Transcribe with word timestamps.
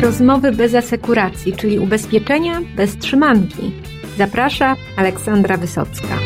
Rozmowy 0.00 0.52
bez 0.52 0.74
asekuracji, 0.74 1.52
czyli 1.52 1.78
ubezpieczenia 1.78 2.60
bez 2.76 2.96
trzymanki. 2.96 3.72
Zaprasza 4.18 4.76
Aleksandra 4.96 5.56
Wysocka. 5.56 6.18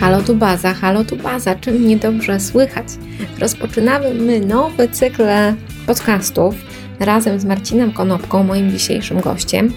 Halo 0.00 0.22
tu 0.22 0.34
baza, 0.34 0.74
halo 0.74 1.04
tu 1.04 1.16
baza, 1.16 1.54
czy 1.54 1.72
mnie 1.72 1.96
dobrze 1.96 2.40
słychać? 2.40 2.86
Rozpoczynamy 3.38 4.40
nowy 4.40 4.88
cykl 4.88 5.22
podcastów 5.86 6.54
razem 7.00 7.40
z 7.40 7.44
Marcinem 7.44 7.92
Konopką, 7.92 8.42
moim 8.42 8.70
dzisiejszym 8.70 9.20
gościem, 9.20 9.72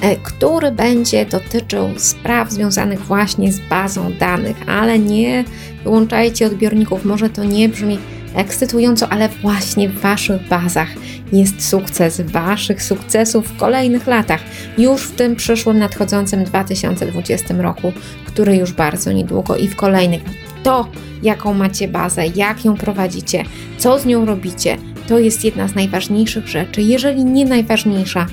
e, 0.00 0.16
który 0.16 0.72
będzie 0.72 1.26
dotyczył 1.26 1.88
spraw 1.96 2.50
związanych 2.50 3.00
właśnie 3.00 3.52
z 3.52 3.60
bazą 3.60 4.12
danych, 4.12 4.56
ale 4.66 4.98
nie 4.98 5.44
wyłączajcie 5.84 6.46
odbiorników, 6.46 7.04
może 7.04 7.30
to 7.30 7.44
nie 7.44 7.68
brzmi 7.68 7.98
ekscytująco, 8.34 9.08
ale 9.08 9.28
właśnie 9.28 9.88
w 9.88 10.00
Waszych 10.00 10.48
bazach 10.48 10.88
jest 11.32 11.68
sukces 11.68 12.20
Waszych 12.20 12.82
sukcesów 12.82 13.48
w 13.48 13.56
kolejnych 13.56 14.06
latach, 14.06 14.40
już 14.78 15.02
w 15.02 15.14
tym 15.14 15.36
przyszłym, 15.36 15.78
nadchodzącym 15.78 16.44
2020 16.44 17.54
roku, 17.54 17.92
który 18.26 18.56
już 18.56 18.72
bardzo 18.72 19.12
niedługo 19.12 19.56
i 19.56 19.68
w 19.68 19.76
kolejnych. 19.76 20.22
To, 20.62 20.88
jaką 21.22 21.54
macie 21.54 21.88
bazę, 21.88 22.26
jak 22.26 22.64
ją 22.64 22.76
prowadzicie, 22.76 23.44
co 23.78 23.98
z 23.98 24.06
nią 24.06 24.24
robicie, 24.24 24.76
to 25.08 25.18
jest 25.18 25.44
jedna 25.44 25.68
z 25.68 25.74
najważniejszych 25.74 26.48
rzeczy, 26.48 26.82
jeżeli 26.82 27.24
nie 27.24 27.44
najważniejsza 27.44 28.26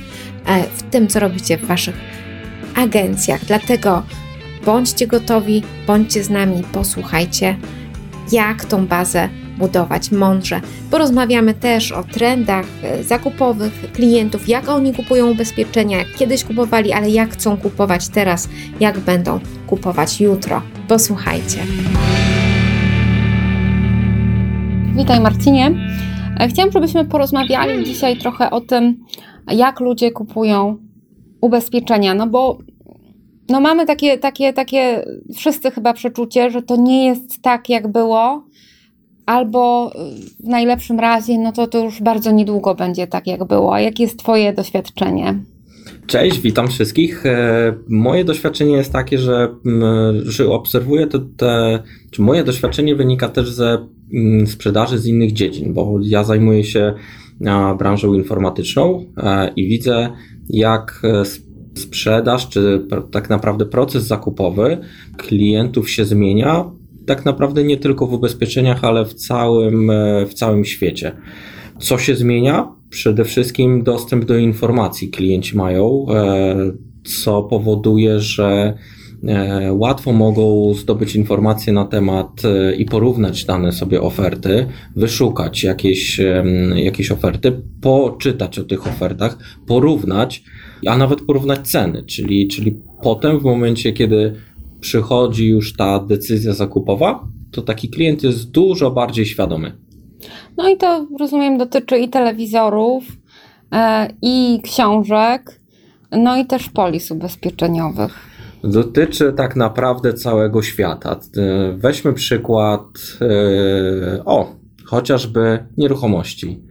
e, 0.45 0.63
w 0.63 0.83
tym, 0.83 1.07
co 1.07 1.19
robicie 1.19 1.57
w 1.57 1.65
Waszych 1.65 1.95
agencjach. 2.75 3.45
Dlatego 3.45 4.03
bądźcie 4.65 5.07
gotowi, 5.07 5.63
bądźcie 5.87 6.23
z 6.23 6.29
nami, 6.29 6.63
posłuchajcie, 6.71 7.57
jak 8.31 8.65
tą 8.65 8.87
bazę 8.87 9.29
budować 9.61 10.11
mądrze. 10.11 10.61
Porozmawiamy 10.91 11.53
też 11.53 11.91
o 11.91 12.03
trendach 12.03 12.65
e, 12.83 13.03
zakupowych 13.03 13.91
klientów, 13.93 14.49
jak 14.49 14.69
oni 14.69 14.93
kupują 14.93 15.31
ubezpieczenia, 15.31 15.97
jak 15.97 16.15
kiedyś 16.15 16.43
kupowali, 16.43 16.93
ale 16.93 17.09
jak 17.09 17.29
chcą 17.29 17.57
kupować 17.57 18.09
teraz, 18.09 18.49
jak 18.79 18.99
będą 18.99 19.39
kupować 19.67 20.21
jutro. 20.21 20.61
Posłuchajcie. 20.87 21.59
Witaj 24.95 25.19
Marcinie. 25.19 25.71
E, 26.39 26.47
chciałam, 26.47 26.71
żebyśmy 26.71 27.05
porozmawiali 27.05 27.83
dzisiaj 27.85 28.17
trochę 28.17 28.49
o 28.49 28.61
tym, 28.61 29.05
jak 29.51 29.79
ludzie 29.79 30.11
kupują 30.11 30.77
ubezpieczenia, 31.41 32.13
no 32.13 32.27
bo 32.27 32.57
no 33.49 33.61
mamy 33.61 33.85
takie, 33.85 34.17
takie, 34.17 34.53
takie 34.53 35.05
wszyscy 35.35 35.71
chyba 35.71 35.93
przeczucie, 35.93 36.49
że 36.49 36.61
to 36.61 36.75
nie 36.75 37.05
jest 37.05 37.41
tak, 37.41 37.69
jak 37.69 37.87
było, 37.87 38.45
albo 39.25 39.91
w 40.39 40.47
najlepszym 40.47 40.99
razie, 40.99 41.39
no 41.39 41.51
to 41.51 41.67
to 41.67 41.83
już 41.83 42.01
bardzo 42.01 42.31
niedługo 42.31 42.75
będzie 42.75 43.07
tak, 43.07 43.27
jak 43.27 43.43
było. 43.43 43.77
Jakie 43.77 44.03
jest 44.03 44.19
Twoje 44.19 44.53
doświadczenie? 44.53 45.39
Cześć, 46.07 46.39
witam 46.39 46.67
wszystkich. 46.67 47.25
E, 47.25 47.73
moje 47.89 48.25
doświadczenie 48.25 48.71
jest 48.75 48.93
takie, 48.93 49.17
że, 49.17 49.55
że 50.23 50.49
obserwuję 50.49 51.07
to, 51.07 51.19
te, 51.37 51.83
czy 52.11 52.21
moje 52.21 52.43
doświadczenie 52.43 52.95
wynika 52.95 53.29
też 53.29 53.51
ze 53.51 53.87
sprzedaży 54.45 54.97
z 54.97 55.05
innych 55.05 55.33
dziedzin, 55.33 55.73
bo 55.73 55.99
ja 56.01 56.23
zajmuję 56.23 56.63
się 56.63 56.93
branżą 57.77 58.13
informatyczną 58.13 59.05
e, 59.17 59.51
i 59.55 59.67
widzę, 59.67 60.09
jak 60.49 61.01
e, 61.03 61.23
sprzedaż, 61.79 62.49
czy 62.49 62.87
tak 63.11 63.29
naprawdę 63.29 63.65
proces 63.65 64.03
zakupowy 64.03 64.77
klientów 65.17 65.89
się 65.89 66.05
zmienia, 66.05 66.71
tak 67.05 67.25
naprawdę 67.25 67.63
nie 67.63 67.77
tylko 67.77 68.07
w 68.07 68.13
ubezpieczeniach, 68.13 68.83
ale 68.83 69.05
w 69.05 69.13
całym, 69.13 69.91
w 70.27 70.33
całym 70.33 70.65
świecie. 70.65 71.11
Co 71.81 71.97
się 71.97 72.15
zmienia? 72.15 72.67
Przede 72.89 73.25
wszystkim 73.25 73.83
dostęp 73.83 74.25
do 74.25 74.37
informacji 74.37 75.09
klienci 75.09 75.57
mają, 75.57 76.05
e, 76.09 76.55
co 77.03 77.43
powoduje, 77.43 78.19
że 78.19 78.73
e, 79.27 79.73
łatwo 79.73 80.13
mogą 80.13 80.73
zdobyć 80.73 81.15
informacje 81.15 81.73
na 81.73 81.85
temat 81.85 82.41
e, 82.45 82.75
i 82.75 82.85
porównać 82.85 83.45
dane 83.45 83.71
sobie 83.71 84.01
oferty, 84.01 84.65
wyszukać 84.95 85.63
jakieś, 85.63 86.21
jakieś 86.75 87.11
oferty, 87.11 87.61
poczytać 87.81 88.59
o 88.59 88.63
tych 88.63 88.87
ofertach, 88.87 89.37
porównać, 89.67 90.43
a 90.87 90.97
nawet 90.97 91.21
porównać 91.21 91.67
ceny, 91.67 92.03
czyli, 92.03 92.47
czyli 92.47 92.81
potem 93.03 93.39
w 93.39 93.43
momencie, 93.43 93.93
kiedy 93.93 94.33
przychodzi 94.81 95.47
już 95.47 95.75
ta 95.75 95.99
decyzja 95.99 96.53
zakupowa, 96.53 97.27
to 97.51 97.61
taki 97.61 97.89
klient 97.89 98.23
jest 98.23 98.51
dużo 98.51 98.91
bardziej 98.91 99.25
świadomy. 99.25 99.77
No 100.57 100.69
i 100.69 100.77
to 100.77 101.07
rozumiem 101.19 101.57
dotyczy 101.57 101.97
i 101.97 102.09
telewizorów, 102.09 103.03
e, 103.71 104.07
i 104.21 104.59
książek, 104.63 105.59
no 106.11 106.37
i 106.37 106.45
też 106.45 106.69
polis 106.69 107.11
ubezpieczeniowych. 107.11 108.31
Dotyczy 108.63 109.33
tak 109.33 109.55
naprawdę 109.55 110.13
całego 110.13 110.61
świata. 110.61 111.19
E, 111.37 111.71
weźmy 111.77 112.13
przykład, 112.13 112.81
e, 113.21 114.25
o, 114.25 114.55
chociażby 114.85 115.65
nieruchomości. 115.77 116.61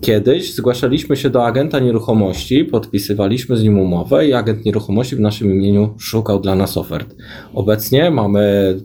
Kiedyś 0.00 0.54
zgłaszaliśmy 0.54 1.16
się 1.16 1.30
do 1.30 1.46
agenta 1.46 1.78
nieruchomości, 1.78 2.64
podpisywaliśmy 2.64 3.56
z 3.56 3.62
nim 3.62 3.78
umowę 3.78 4.28
i 4.28 4.32
agent 4.32 4.64
nieruchomości 4.64 5.16
w 5.16 5.20
naszym 5.20 5.50
imieniu 5.50 5.94
szukał 5.98 6.40
dla 6.40 6.54
nas 6.54 6.76
ofert. 6.76 7.14
Obecnie 7.54 8.10
mamy 8.10 8.76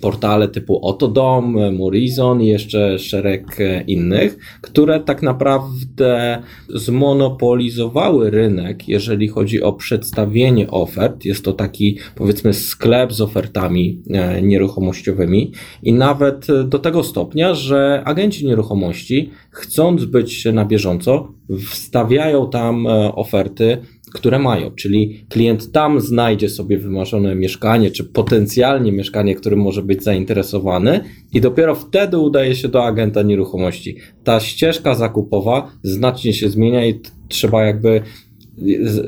portale 0.00 0.48
typu 0.48 0.86
Otodom, 0.86 1.74
Murizon 1.74 2.42
i 2.42 2.46
jeszcze 2.46 2.98
szereg 2.98 3.58
innych, 3.86 4.38
które 4.60 5.00
tak 5.00 5.22
naprawdę 5.22 6.42
zmonopolizowały 6.68 8.30
rynek, 8.30 8.88
jeżeli 8.88 9.28
chodzi 9.28 9.62
o 9.62 9.72
przedstawienie 9.72 10.70
ofert. 10.70 11.24
Jest 11.24 11.44
to 11.44 11.52
taki 11.52 11.98
powiedzmy 12.14 12.54
sklep 12.54 13.12
z 13.12 13.20
ofertami 13.20 14.02
e, 14.10 14.42
nieruchomościowymi 14.42 15.52
i 15.82 15.92
nawet 15.92 16.46
do 16.64 16.78
tego 16.78 17.02
stopnia, 17.02 17.54
że 17.54 18.02
agenci 18.04 18.46
nieruchomości 18.46 19.30
chcąc 19.50 20.04
być 20.04 20.43
na 20.52 20.64
bieżąco, 20.64 21.34
wstawiają 21.68 22.50
tam 22.50 22.86
e, 22.86 23.14
oferty, 23.14 23.78
które 24.12 24.38
mają, 24.38 24.70
czyli 24.70 25.26
klient 25.28 25.72
tam 25.72 26.00
znajdzie 26.00 26.48
sobie 26.48 26.78
wymarzone 26.78 27.34
mieszkanie, 27.34 27.90
czy 27.90 28.04
potencjalnie 28.04 28.92
mieszkanie, 28.92 29.34
którym 29.34 29.58
może 29.58 29.82
być 29.82 30.02
zainteresowany, 30.02 31.00
i 31.32 31.40
dopiero 31.40 31.74
wtedy 31.74 32.18
udaje 32.18 32.54
się 32.54 32.68
do 32.68 32.84
agenta 32.84 33.22
nieruchomości. 33.22 33.96
Ta 34.24 34.40
ścieżka 34.40 34.94
zakupowa 34.94 35.70
znacznie 35.82 36.32
się 36.32 36.48
zmienia 36.50 36.86
i 36.86 37.00
trzeba 37.28 37.64
jakby 37.64 38.02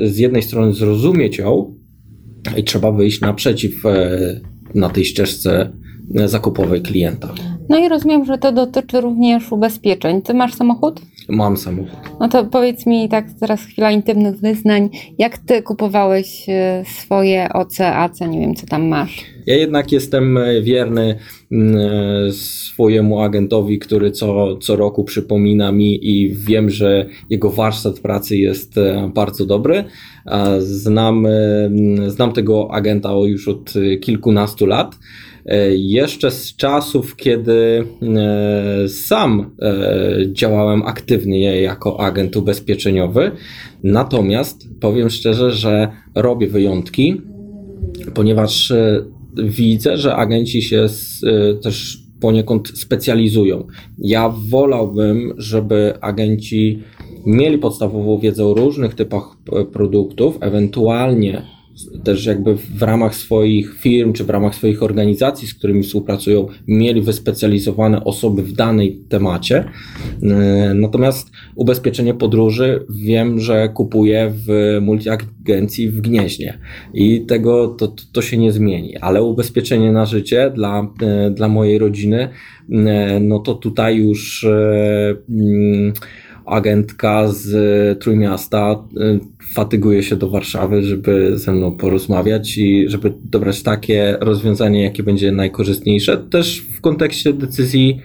z 0.01 0.19
jednej 0.19 0.43
strony 0.43 0.73
zrozumieć 0.73 1.39
ją, 1.39 1.75
i 2.57 2.65
trzeba 2.65 2.93
wyjść 2.93 3.21
naprzeciw 3.21 3.87
e, 3.87 4.41
na 4.75 4.89
tej 4.89 5.05
ścieżce 5.05 5.73
zakupowej 6.15 6.83
klienta. 6.83 7.29
No 7.69 7.79
i 7.79 7.89
rozumiem, 7.89 8.25
że 8.25 8.39
to 8.39 8.53
dotyczy 8.53 9.01
również 9.01 9.53
ubezpieczeń. 9.53 10.23
Ty 10.23 10.35
masz 10.35 10.55
samochód? 10.55 11.01
Mam 11.29 11.57
samochód. 11.57 11.99
No 12.21 12.29
to 12.29 12.45
powiedz 12.45 12.87
mi 12.87 13.09
tak 13.09 13.27
teraz 13.41 13.61
chwila 13.61 13.91
intymnych 13.91 14.41
wyznań. 14.41 14.91
Jak 15.19 15.39
ty 15.39 15.63
kupowałeś 15.63 16.49
e, 16.49 16.85
swoje 16.87 17.49
OC, 17.53 17.81
AC, 17.81 18.21
nie 18.21 18.41
wiem 18.41 18.55
co 18.55 18.67
tam 18.67 18.89
masz? 18.89 19.25
Ja 19.47 19.57
jednak 19.57 19.93
jestem 19.93 20.39
e, 20.39 20.63
wierny 20.63 21.19
mm, 21.53 21.77
e, 21.77 22.33
swojemu 22.33 23.21
agentowi, 23.21 23.79
który 23.79 24.11
co, 24.11 24.57
co 24.57 24.77
roku 24.77 25.05
przypomina 25.05 25.73
mi 25.73 26.11
i 26.11 26.35
wiem, 26.35 26.71
że 26.71 27.07
jego 27.31 27.51
warsztat 27.51 28.01
pracy 28.01 28.37
jest 28.37 28.75
bardzo 29.15 29.47
dobry. 29.47 29.85
Znam, 30.59 31.27
znam 32.07 32.33
tego 32.33 32.69
agenta 32.75 33.13
już 33.27 33.49
od 33.49 33.73
kilkunastu 34.01 34.67
lat. 34.67 34.97
E, 35.47 35.77
jeszcze 35.77 36.31
z 36.31 36.57
czasów, 36.57 37.17
kiedy 37.17 37.85
e, 38.03 38.89
sam 38.89 39.51
e, 39.63 40.17
działałem 40.33 40.83
aktywnie 40.83 41.61
jako 41.61 42.01
agent 42.01 42.37
ubezpieczeniowy. 42.37 43.31
Natomiast 43.85 44.69
powiem 44.81 45.11
szczerze, 45.11 45.51
że 45.51 45.89
robię 46.15 46.47
wyjątki, 46.47 47.21
ponieważ 48.15 48.73
widzę, 49.35 49.97
że 49.97 50.17
agenci 50.17 50.63
się 50.63 50.87
też 51.63 51.99
poniekąd 52.21 52.69
specjalizują. 52.69 53.67
Ja 53.99 54.35
wolałbym, 54.51 55.35
żeby 55.37 55.95
agenci 56.01 56.83
mieli 57.27 57.59
podstawową 57.59 58.19
wiedzę 58.19 58.47
o 58.47 58.55
różnych 58.55 58.95
typach 58.95 59.37
produktów, 59.73 60.39
ewentualnie 60.41 61.56
też 62.05 62.27
jakby 62.27 62.57
w 62.57 62.83
ramach 62.83 63.15
swoich 63.15 63.79
firm 63.79 64.13
czy 64.13 64.25
w 64.25 64.31
ramach 64.31 64.55
swoich 64.55 64.83
organizacji, 64.83 65.49
z 65.49 65.55
którymi 65.55 65.83
współpracują, 65.83 66.47
mieli 66.69 67.03
wyspecjalizowane 67.03 68.05
osoby 68.05 68.43
w 68.43 68.53
danej 68.53 69.01
temacie. 69.09 69.65
E, 70.23 70.75
natomiast 70.75 71.31
ubezpieczenie 71.55 72.15
podróży 72.15 72.87
wiem, 72.91 73.41
że 73.41 73.69
kupuję 73.69 74.33
w 74.47 74.79
multiagencji 74.81 75.89
w 75.89 76.01
Gnieźnie 76.01 76.59
i 76.95 77.27
tego 77.27 77.69
to, 77.69 77.95
to 78.13 78.23
się 78.23 78.37
nie 78.37 78.53
zmieni, 78.53 78.97
ale 78.97 79.23
ubezpieczenie 79.23 79.93
na 79.93 80.07
życie 80.07 80.53
dla, 80.55 80.95
e, 81.03 81.31
dla 81.31 81.49
mojej 81.49 81.79
rodziny, 81.79 82.29
e, 82.71 83.21
no 83.21 83.39
to 83.39 83.55
tutaj 83.55 83.97
już 83.97 84.47
mm, 85.29 85.93
agentka 86.47 87.29
z 87.29 87.99
Trójmiasta 88.01 88.77
fatyguje 89.55 90.03
się 90.03 90.17
do 90.17 90.31
Warszawy, 90.31 90.83
żeby 90.83 91.39
ze 91.39 91.53
mną 91.53 91.77
porozmawiać 91.77 92.59
i 92.59 92.89
żeby 92.89 93.13
dobrać 93.25 93.63
takie 93.63 94.17
rozwiązanie, 94.21 94.83
jakie 94.83 95.03
będzie 95.03 95.33
najkorzystniejsze, 95.33 96.17
też 96.19 96.61
w 96.61 96.81
kontekście 96.81 97.33
decyzji 97.33 98.01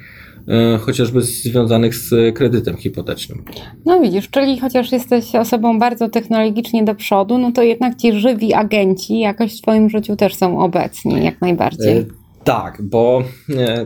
e, 0.47 0.77
chociażby 0.77 1.21
związanych 1.21 1.95
z 1.95 2.35
kredytem 2.35 2.77
hipotecznym. 2.77 3.43
No 3.85 3.99
widzisz, 4.01 4.29
czyli 4.29 4.59
chociaż 4.59 4.91
jesteś 4.91 5.35
osobą 5.35 5.79
bardzo 5.79 6.09
technologicznie 6.09 6.83
do 6.83 6.95
przodu, 6.95 7.37
no 7.37 7.51
to 7.51 7.63
jednak 7.63 7.95
ci 7.95 8.13
żywi 8.13 8.53
agenci 8.53 9.19
jakoś 9.19 9.57
w 9.57 9.61
twoim 9.61 9.89
życiu 9.89 10.15
też 10.15 10.35
są 10.35 10.59
obecni, 10.59 11.25
jak 11.25 11.41
najbardziej. 11.41 11.97
E, 11.97 12.05
tak, 12.43 12.81
bo 12.81 13.23
e, 13.49 13.85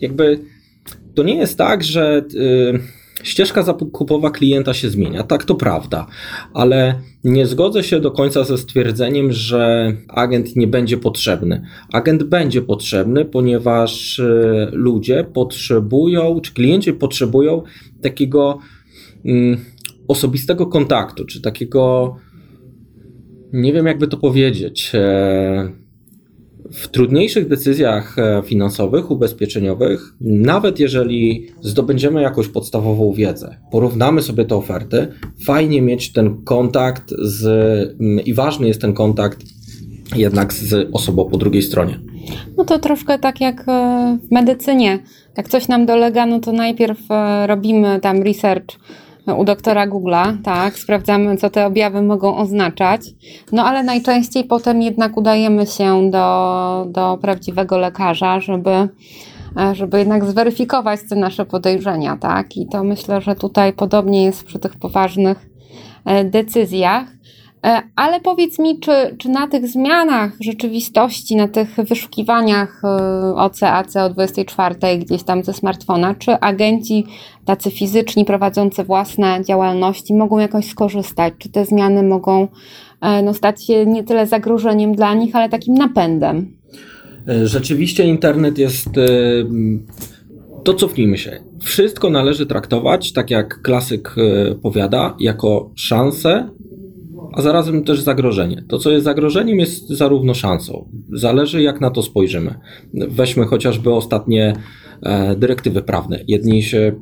jakby 0.00 0.38
to 1.14 1.22
nie 1.22 1.34
jest 1.34 1.58
tak, 1.58 1.84
że 1.84 2.24
ścieżka 3.24 3.62
zakupowa 3.62 4.30
klienta 4.30 4.74
się 4.74 4.90
zmienia, 4.90 5.22
tak 5.22 5.44
to 5.44 5.54
prawda, 5.54 6.06
ale 6.54 7.00
nie 7.24 7.46
zgodzę 7.46 7.84
się 7.84 8.00
do 8.00 8.10
końca 8.10 8.44
ze 8.44 8.58
stwierdzeniem, 8.58 9.32
że 9.32 9.92
agent 10.08 10.56
nie 10.56 10.66
będzie 10.66 10.96
potrzebny. 10.96 11.62
Agent 11.92 12.22
będzie 12.22 12.62
potrzebny, 12.62 13.24
ponieważ 13.24 14.20
e, 14.20 14.68
ludzie 14.72 15.24
potrzebują, 15.34 16.40
czy 16.40 16.54
klienci 16.54 16.92
potrzebują 16.92 17.62
takiego 18.02 18.58
mm, 19.24 19.64
osobistego 20.08 20.66
kontaktu, 20.66 21.24
czy 21.24 21.40
takiego, 21.40 22.16
nie 23.52 23.72
wiem 23.72 23.86
jakby 23.86 24.08
to 24.08 24.16
powiedzieć. 24.16 24.90
E, 24.94 25.83
w 26.74 26.88
trudniejszych 26.88 27.48
decyzjach 27.48 28.18
e, 28.18 28.42
finansowych, 28.44 29.10
ubezpieczeniowych, 29.10 30.14
nawet 30.20 30.78
jeżeli 30.78 31.46
zdobędziemy 31.60 32.22
jakąś 32.22 32.48
podstawową 32.48 33.12
wiedzę, 33.12 33.56
porównamy 33.70 34.22
sobie 34.22 34.44
te 34.44 34.56
oferty, 34.56 35.06
fajnie 35.44 35.82
mieć 35.82 36.12
ten 36.12 36.44
kontakt 36.44 37.14
z, 37.18 37.44
mm, 38.00 38.24
i 38.24 38.34
ważny 38.34 38.68
jest 38.68 38.80
ten 38.80 38.92
kontakt 38.92 39.44
jednak 40.16 40.52
z 40.52 40.88
osobą 40.92 41.30
po 41.30 41.38
drugiej 41.38 41.62
stronie. 41.62 42.00
No 42.56 42.64
to 42.64 42.78
troszkę 42.78 43.18
tak 43.18 43.40
jak 43.40 43.64
e, 43.68 44.18
w 44.28 44.30
medycynie. 44.30 44.98
Jak 45.36 45.48
coś 45.48 45.68
nam 45.68 45.86
dolega, 45.86 46.26
no 46.26 46.40
to 46.40 46.52
najpierw 46.52 46.98
e, 47.10 47.46
robimy 47.46 48.00
tam 48.00 48.22
research 48.22 48.66
u 49.32 49.44
doktora 49.44 49.86
Google'a, 49.86 50.42
tak, 50.42 50.78
sprawdzamy, 50.78 51.36
co 51.36 51.50
te 51.50 51.66
objawy 51.66 52.02
mogą 52.02 52.36
oznaczać, 52.36 53.00
no 53.52 53.64
ale 53.64 53.82
najczęściej 53.82 54.44
potem 54.44 54.82
jednak 54.82 55.16
udajemy 55.16 55.66
się 55.66 56.10
do, 56.10 56.86
do 56.88 57.18
prawdziwego 57.20 57.78
lekarza, 57.78 58.40
żeby, 58.40 58.70
e, 58.70 59.74
żeby 59.74 59.98
jednak 59.98 60.24
zweryfikować 60.24 61.00
te 61.08 61.16
nasze 61.16 61.46
podejrzenia, 61.46 62.16
tak, 62.16 62.56
i 62.56 62.66
to 62.66 62.84
myślę, 62.84 63.20
że 63.20 63.34
tutaj 63.34 63.72
podobnie 63.72 64.24
jest 64.24 64.44
przy 64.44 64.58
tych 64.58 64.76
poważnych 64.76 65.46
e, 66.04 66.24
decyzjach. 66.24 67.04
E, 67.64 67.82
ale 67.96 68.20
powiedz 68.20 68.58
mi, 68.58 68.80
czy, 68.80 68.92
czy 69.18 69.28
na 69.28 69.48
tych 69.48 69.68
zmianach 69.68 70.32
rzeczywistości, 70.40 71.36
na 71.36 71.48
tych 71.48 71.76
wyszukiwaniach 71.76 72.82
OCAC 73.36 73.96
o 73.96 74.10
24 74.10 74.98
gdzieś 74.98 75.22
tam 75.22 75.44
ze 75.44 75.52
smartfona, 75.52 76.14
czy 76.14 76.32
agenci 76.32 77.06
tacy 77.44 77.70
fizyczni 77.70 78.24
prowadzący 78.24 78.84
własne 78.84 79.44
działalności 79.44 80.14
mogą 80.14 80.38
jakoś 80.38 80.70
skorzystać? 80.70 81.34
Czy 81.38 81.48
te 81.48 81.64
zmiany 81.64 82.02
mogą 82.02 82.48
e, 83.00 83.22
no, 83.22 83.34
stać 83.34 83.66
się 83.66 83.86
nie 83.86 84.04
tyle 84.04 84.26
zagrożeniem 84.26 84.94
dla 84.94 85.14
nich, 85.14 85.36
ale 85.36 85.48
takim 85.48 85.74
napędem? 85.74 86.56
E, 87.28 87.46
rzeczywiście 87.46 88.04
internet 88.04 88.58
jest. 88.58 88.88
To 90.64 90.74
cofnijmy 90.74 91.18
się. 91.18 91.40
Wszystko 91.62 92.10
należy 92.10 92.46
traktować, 92.46 93.12
tak 93.12 93.30
jak 93.30 93.62
klasyk 93.62 94.14
powiada, 94.62 95.16
jako 95.20 95.70
szansę 95.74 96.48
a 97.36 97.42
zarazem 97.42 97.84
też 97.84 98.00
zagrożenie. 98.00 98.64
To, 98.68 98.78
co 98.78 98.90
jest 98.90 99.04
zagrożeniem, 99.04 99.58
jest 99.58 99.88
zarówno 99.88 100.34
szansą. 100.34 100.88
Zależy, 101.12 101.62
jak 101.62 101.80
na 101.80 101.90
to 101.90 102.02
spojrzymy. 102.02 102.54
Weźmy 102.94 103.44
chociażby 103.44 103.92
ostatnie 103.92 104.56
e, 105.02 105.36
dyrektywy 105.36 105.82
prawne. 105.82 106.20
Jedni 106.28 106.62
się 106.62 106.92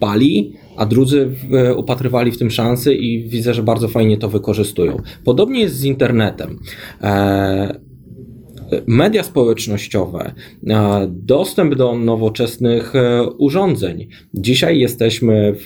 bali, 0.00 0.52
a 0.76 0.86
drudzy 0.86 1.30
upatrywali 1.76 2.32
w 2.32 2.38
tym 2.38 2.50
szansy 2.50 2.94
i 2.94 3.28
widzę, 3.28 3.54
że 3.54 3.62
bardzo 3.62 3.88
fajnie 3.88 4.16
to 4.16 4.28
wykorzystują. 4.28 4.96
Podobnie 5.24 5.60
jest 5.60 5.76
z 5.76 5.84
internetem. 5.84 6.58
Media 8.86 9.22
społecznościowe, 9.22 10.32
dostęp 11.08 11.74
do 11.74 11.94
nowoczesnych 11.94 12.96
e, 12.96 13.22
urządzeń. 13.38 14.08
Dzisiaj 14.34 14.78
jesteśmy 14.78 15.54
w, 15.56 15.64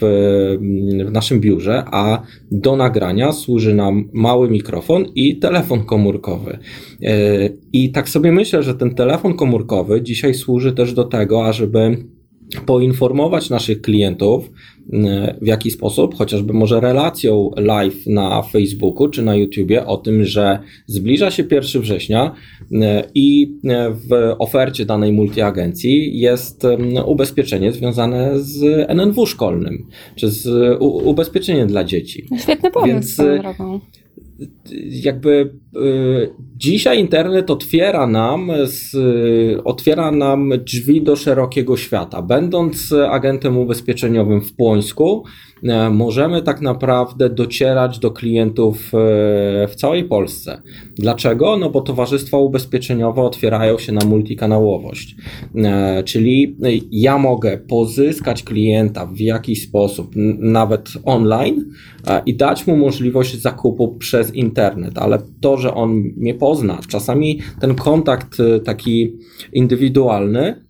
w 1.07 1.13
naszym 1.13 1.41
biurze, 1.41 1.85
a 1.87 2.23
do 2.51 2.77
nagrania 2.77 3.33
służy 3.33 3.75
nam 3.75 4.09
mały 4.13 4.51
mikrofon 4.51 5.05
i 5.15 5.39
telefon 5.39 5.85
komórkowy. 5.85 6.59
E, 7.03 7.49
I 7.73 7.93
tak 7.93 8.09
sobie 8.09 8.33
myślę, 8.33 8.63
że 8.63 8.75
ten 8.75 8.95
telefon 8.95 9.35
komórkowy 9.35 10.03
dzisiaj 10.03 10.35
służy 10.35 10.73
też 10.73 10.95
do 10.95 11.05
tego, 11.05 11.47
ażeby 11.47 11.97
poinformować 12.67 13.51
naszych 13.51 13.83
klientów, 13.83 14.51
w 15.43 15.47
jaki 15.47 15.71
sposób, 15.71 16.15
chociażby 16.15 16.53
może 16.53 16.81
relacją 16.81 17.51
live 17.57 18.07
na 18.07 18.43
Facebooku 18.43 19.09
czy 19.09 19.23
na 19.23 19.37
YouTubie 19.37 19.87
o 19.87 19.97
tym, 19.97 20.25
że 20.25 20.59
zbliża 20.87 21.31
się 21.31 21.45
1 21.51 21.83
września 21.83 22.35
i 23.15 23.55
w 23.91 24.35
ofercie 24.39 24.85
danej 24.85 25.13
multiagencji 25.13 26.19
jest 26.19 26.67
ubezpieczenie 27.07 27.73
związane 27.73 28.41
z 28.41 28.91
NNW 28.91 29.27
szkolnym, 29.27 29.87
czy 30.17 30.29
z 30.29 30.77
ubezpieczeniem 30.81 31.69
dla 31.69 31.85
dzieci. 31.85 32.29
Świetny 32.39 32.71
pomysł 32.71 33.23
Więc, 33.23 33.43
jakby 34.89 35.55
y, 35.77 36.31
dzisiaj 36.57 37.01
internet 37.01 37.51
otwiera 37.51 38.07
nam, 38.07 38.51
z, 38.65 38.97
otwiera 39.65 40.11
nam 40.11 40.53
drzwi 40.65 41.03
do 41.03 41.17
szerokiego 41.17 41.77
świata. 41.77 42.23
Będąc 42.23 42.93
agentem 42.93 43.59
ubezpieczeniowym 43.59 44.41
w 44.41 44.53
Płońsku, 44.53 45.25
E, 45.69 45.91
możemy 45.91 46.43
tak 46.43 46.61
naprawdę 46.61 47.31
docierać 47.31 47.99
do 47.99 48.11
klientów 48.11 48.93
e, 48.95 49.69
w 49.69 49.75
całej 49.77 50.05
Polsce. 50.05 50.63
Dlaczego? 50.97 51.57
No 51.57 51.71
bo 51.71 51.81
towarzystwa 51.81 52.39
ubezpieczeniowe 52.39 53.23
otwierają 53.23 53.79
się 53.79 53.93
na 53.93 54.07
multikanałowość. 54.07 55.17
E, 55.57 56.03
czyli 56.05 56.57
ja 56.91 57.19
mogę 57.19 57.59
pozyskać 57.59 58.43
klienta 58.43 59.07
w 59.07 59.21
jakiś 59.21 59.63
sposób, 59.63 60.13
nawet 60.39 60.89
online, 61.05 61.65
i 62.27 62.35
dać 62.35 62.67
mu 62.67 62.77
możliwość 62.77 63.41
zakupu 63.41 63.89
przez 63.89 64.35
internet, 64.35 64.52
ale 64.95 65.19
to, 65.41 65.57
że 65.57 65.75
on 65.75 65.91
mnie 66.17 66.35
pozna, 66.35 66.79
czasami 66.89 67.41
ten 67.61 67.75
kontakt 67.75 68.39
taki 68.65 69.13
indywidualny 69.53 70.65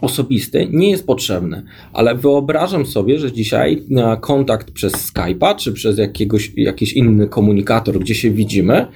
osobisty 0.00 0.68
nie 0.70 0.90
jest 0.90 1.06
potrzebny, 1.06 1.62
ale 1.92 2.14
wyobrażam 2.14 2.86
sobie, 2.86 3.18
że 3.18 3.32
dzisiaj 3.32 3.82
kontakt 4.20 4.70
przez 4.70 4.92
Skype'a 5.12 5.56
czy 5.56 5.72
przez 5.72 5.98
jakiegoś, 5.98 6.52
jakiś 6.56 6.92
inny 6.92 7.28
komunikator, 7.28 7.98
gdzie 7.98 8.14
się 8.14 8.30
widzimy, 8.30 8.86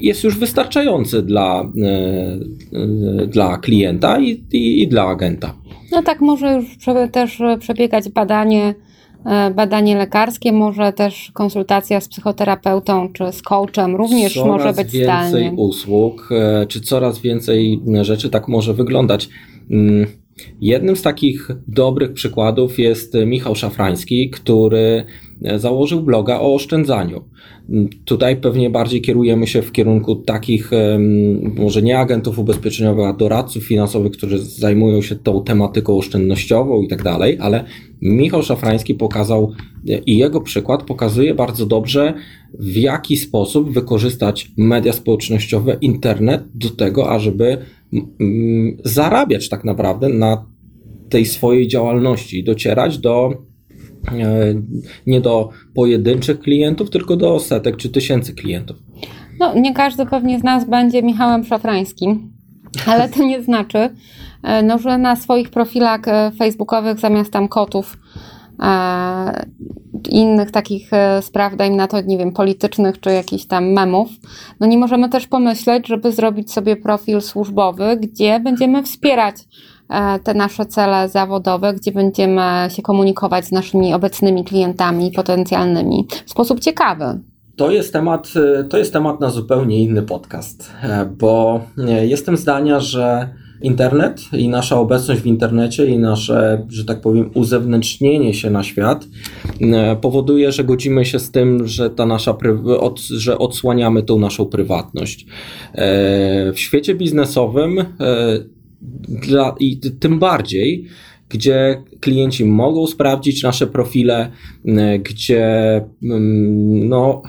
jest 0.00 0.24
już 0.24 0.38
wystarczający 0.38 1.22
dla, 1.22 1.72
dla 3.26 3.58
klienta 3.58 4.20
i, 4.20 4.44
i, 4.52 4.82
i 4.82 4.88
dla 4.88 5.06
agenta. 5.06 5.54
No 5.92 6.02
tak, 6.02 6.20
może 6.20 6.54
już 6.54 6.76
też 7.12 7.42
przebiegać 7.60 8.08
badanie 8.08 8.74
badanie 9.54 9.96
lekarskie, 9.96 10.52
może 10.52 10.92
też 10.92 11.30
konsultacja 11.34 12.00
z 12.00 12.08
psychoterapeutą 12.08 13.12
czy 13.12 13.32
z 13.32 13.42
coachem 13.42 13.96
również 13.96 14.34
coraz 14.34 14.48
może 14.48 14.72
być 14.72 14.88
zdalnie. 14.88 15.06
Coraz 15.06 15.32
więcej 15.32 15.52
usług, 15.56 16.28
e, 16.32 16.66
czy 16.66 16.80
coraz 16.80 17.18
więcej 17.18 17.80
rzeczy 18.02 18.30
tak 18.30 18.48
może 18.48 18.74
wyglądać. 18.74 19.28
Mm, 19.70 20.06
jednym 20.60 20.96
z 20.96 21.02
takich 21.02 21.48
dobrych 21.68 22.12
przykładów 22.12 22.78
jest 22.78 23.14
Michał 23.26 23.54
Szafrański, 23.54 24.30
który 24.30 24.78
e, 24.78 25.04
założył 25.56 26.02
bloga 26.02 26.40
o 26.40 26.54
oszczędzaniu. 26.54 27.24
Tutaj 28.04 28.36
pewnie 28.36 28.70
bardziej 28.70 29.00
kierujemy 29.00 29.46
się 29.46 29.62
w 29.62 29.72
kierunku 29.72 30.16
takich, 30.16 30.70
może 31.56 31.82
nie 31.82 31.98
agentów 31.98 32.38
ubezpieczeniowych, 32.38 33.06
a 33.06 33.12
doradców 33.12 33.64
finansowych, 33.64 34.12
którzy 34.12 34.38
zajmują 34.38 35.02
się 35.02 35.16
tą 35.16 35.44
tematyką 35.44 35.96
oszczędnościową 35.98 36.82
i 36.82 36.88
tak 36.88 37.02
dalej, 37.02 37.38
ale 37.40 37.64
Michał 38.02 38.42
Szafrański 38.42 38.94
pokazał 38.94 39.52
i 40.06 40.18
jego 40.18 40.40
przykład 40.40 40.82
pokazuje 40.82 41.34
bardzo 41.34 41.66
dobrze, 41.66 42.14
w 42.58 42.76
jaki 42.76 43.16
sposób 43.16 43.72
wykorzystać 43.72 44.50
media 44.56 44.92
społecznościowe, 44.92 45.76
internet 45.80 46.42
do 46.54 46.70
tego, 46.70 47.10
ażeby 47.10 47.58
zarabiać 48.84 49.48
tak 49.48 49.64
naprawdę 49.64 50.08
na 50.08 50.46
tej 51.08 51.26
swojej 51.26 51.68
działalności, 51.68 52.44
docierać 52.44 52.98
do 52.98 53.32
e, 53.32 53.47
nie 55.06 55.20
do 55.20 55.50
pojedynczych 55.74 56.40
klientów, 56.40 56.90
tylko 56.90 57.16
do 57.16 57.40
setek 57.40 57.76
czy 57.76 57.88
tysięcy 57.88 58.34
klientów. 58.34 58.76
No, 59.40 59.54
nie 59.54 59.74
każdy 59.74 60.06
pewnie 60.06 60.38
z 60.38 60.42
nas 60.42 60.64
będzie 60.64 61.02
Michałem 61.02 61.44
Szafrańskim, 61.44 62.32
ale 62.86 63.08
to 63.08 63.22
nie 63.22 63.42
znaczy, 63.42 63.90
e, 64.42 64.62
no, 64.62 64.78
że 64.78 64.98
na 64.98 65.16
swoich 65.16 65.50
profilach 65.50 66.08
e, 66.08 66.32
facebookowych 66.38 66.98
zamiast 66.98 67.32
tam 67.32 67.48
kotów 67.48 67.98
e, 68.62 69.46
innych 70.10 70.50
takich 70.50 70.90
spraw, 71.20 71.56
dajmy 71.56 71.76
na 71.76 71.86
to, 71.86 72.00
nie 72.00 72.18
wiem, 72.18 72.32
politycznych 72.32 73.00
czy 73.00 73.10
jakichś 73.10 73.46
tam 73.46 73.72
memów, 73.72 74.08
no 74.60 74.66
nie 74.66 74.78
możemy 74.78 75.08
też 75.08 75.26
pomyśleć, 75.26 75.88
żeby 75.88 76.12
zrobić 76.12 76.52
sobie 76.52 76.76
profil 76.76 77.20
służbowy, 77.20 77.96
gdzie 78.00 78.40
będziemy 78.40 78.82
wspierać 78.82 79.36
te 80.24 80.34
nasze 80.34 80.66
cele 80.66 81.08
zawodowe, 81.08 81.74
gdzie 81.74 81.92
będziemy 81.92 82.42
się 82.68 82.82
komunikować 82.82 83.44
z 83.44 83.52
naszymi 83.52 83.94
obecnymi 83.94 84.44
klientami 84.44 85.10
potencjalnymi 85.10 86.06
w 86.26 86.30
sposób 86.30 86.60
ciekawy. 86.60 87.20
To 87.56 87.70
jest 87.70 87.92
temat, 87.92 88.32
to 88.70 88.78
jest 88.78 88.92
temat 88.92 89.20
na 89.20 89.30
zupełnie 89.30 89.82
inny 89.82 90.02
podcast, 90.02 90.72
bo 91.18 91.60
jestem 92.02 92.36
zdania, 92.36 92.80
że 92.80 93.28
internet 93.62 94.20
i 94.32 94.48
nasza 94.48 94.80
obecność 94.80 95.20
w 95.20 95.26
internecie 95.26 95.86
i 95.86 95.98
nasze, 95.98 96.66
że 96.68 96.84
tak 96.84 97.00
powiem, 97.00 97.30
uzewnętrznienie 97.34 98.34
się 98.34 98.50
na 98.50 98.62
świat 98.62 99.04
powoduje, 100.00 100.52
że 100.52 100.64
godzimy 100.64 101.04
się 101.04 101.18
z 101.18 101.30
tym, 101.30 101.66
że 101.66 101.90
ta 101.90 102.06
nasza, 102.06 102.36
że 103.16 103.38
odsłaniamy 103.38 104.02
tą 104.02 104.18
naszą 104.18 104.46
prywatność. 104.46 105.26
W 106.54 106.58
świecie 106.58 106.94
biznesowym 106.94 107.84
dla, 109.08 109.54
i 109.60 109.80
tym 110.00 110.18
bardziej, 110.18 110.84
gdzie 111.28 111.82
klienci 112.00 112.44
mogą 112.44 112.86
sprawdzić 112.86 113.42
nasze 113.42 113.66
profile, 113.66 114.32
gdzie 115.02 115.74
mm, 116.02 116.88
no, 116.88 117.22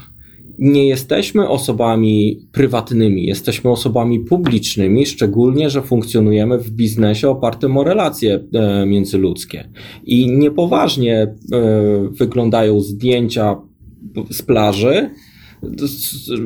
nie 0.60 0.88
jesteśmy 0.88 1.50
osobami 1.50 2.39
prywatnymi, 2.51 3.25
jesteśmy 3.25 3.72
osobami 3.72 4.20
publicznymi, 4.20 5.06
szczególnie, 5.06 5.70
że 5.70 5.82
funkcjonujemy 5.82 6.58
w 6.58 6.72
biznesie 6.72 7.29
opartym 7.29 7.77
o 7.77 7.84
relacje 7.84 8.44
e, 8.53 8.86
międzyludzkie. 8.86 9.70
I 10.03 10.32
niepoważnie 10.32 11.15
e, 11.18 11.34
wyglądają 12.12 12.79
zdjęcia 12.79 13.56
z 14.32 14.41
plaży, 14.41 15.10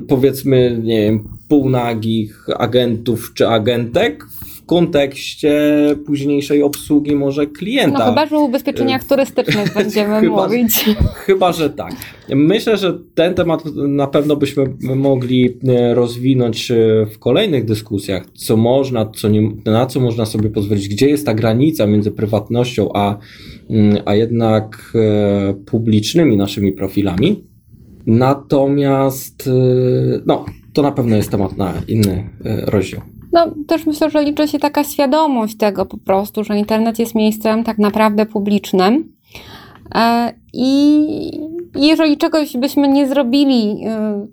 powiedzmy, 0.07 0.81
nie 0.83 1.01
wiem, 1.01 1.27
półnagich 1.48 2.48
agentów 2.57 3.31
czy 3.33 3.48
agentek 3.48 4.25
w 4.63 4.65
kontekście 4.65 5.62
późniejszej 6.05 6.63
obsługi 6.63 7.15
może 7.15 7.48
klienta. 7.48 8.00
No 8.00 8.05
chyba, 8.05 8.25
że 8.25 8.38
o 8.38 8.41
ubezpieczeniach 8.41 9.03
turystycznych 9.03 9.74
będziemy 9.77 10.20
chyba, 10.20 10.43
mówić. 10.43 10.86
Chyba, 11.13 11.51
że 11.51 11.70
tak. 11.70 11.91
Myślę, 12.29 12.77
że 12.77 13.00
ten 13.15 13.34
temat 13.34 13.63
na 13.75 14.08
pewno 14.08 14.36
byśmy 14.36 14.65
mogli 14.96 15.58
e, 15.67 15.93
rozwinąć 15.93 16.72
e, 16.72 16.75
w 17.05 17.20
kolejnych 17.20 17.65
dyskusjach, 17.65 18.25
co 18.34 18.58
można, 18.58 19.05
co 19.05 19.29
nie, 19.29 19.51
na 19.65 19.86
co 19.86 20.00
można 20.00 20.25
sobie 20.25 20.50
pozwolić, 20.50 20.89
gdzie 20.89 21.10
jest 21.10 21.25
ta 21.25 21.34
granica 21.34 21.88
między 21.88 22.12
prywatnością, 22.12 22.89
a, 22.93 23.17
mm, 23.70 23.98
a 24.05 24.15
jednak 24.15 24.93
e, 24.96 25.53
publicznymi 25.53 26.38
naszymi 26.38 26.72
profilami. 26.72 27.43
Natomiast 28.05 29.50
no, 30.25 30.46
to 30.74 30.82
na 30.82 30.91
pewno 30.91 31.15
jest 31.15 31.32
temat 31.32 31.58
na 31.58 31.74
inny 31.88 32.29
rozdział. 32.65 33.12
No, 33.34 33.52
też 33.68 33.86
myślę, 33.86 34.10
że 34.10 34.24
liczy 34.24 34.48
się 34.48 34.60
taka 34.60 34.84
świadomość 34.84 35.58
tego 35.58 35.86
po 35.86 35.98
prostu, 35.98 36.44
że 36.44 36.58
internet 36.58 37.00
jest 37.00 37.16
miejscem 37.16 37.63
tak 37.63 37.78
naprawdę 37.78 38.25
publicznym. 38.25 39.13
E, 39.96 40.34
I 40.54 41.08
jeżeli 41.75 42.18
czegoś 42.18 42.58
byśmy 42.58 42.88
nie 42.88 43.08
zrobili 43.08 43.86
e, 43.86 44.28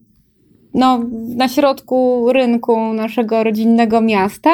no, 0.75 1.01
na 1.37 1.49
środku 1.49 2.27
rynku 2.33 2.93
naszego 2.93 3.45
rodzinnego 3.45 4.01
miasta, 4.01 4.51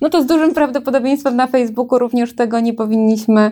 no 0.00 0.10
to 0.10 0.22
z 0.22 0.26
dużym 0.26 0.54
prawdopodobieństwem 0.54 1.36
na 1.36 1.46
Facebooku 1.46 1.98
również 1.98 2.34
tego 2.34 2.60
nie 2.60 2.74
powinniśmy 2.74 3.50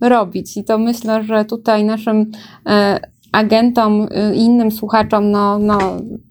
robić. 0.00 0.56
I 0.56 0.64
to 0.64 0.78
myślę, 0.78 1.24
że 1.24 1.44
tutaj 1.44 1.84
naszym 1.84 2.30
e, 2.66 3.00
agentom 3.32 4.08
i 4.34 4.38
innym 4.38 4.70
słuchaczom 4.70 5.30
no, 5.30 5.58
no, 5.58 5.78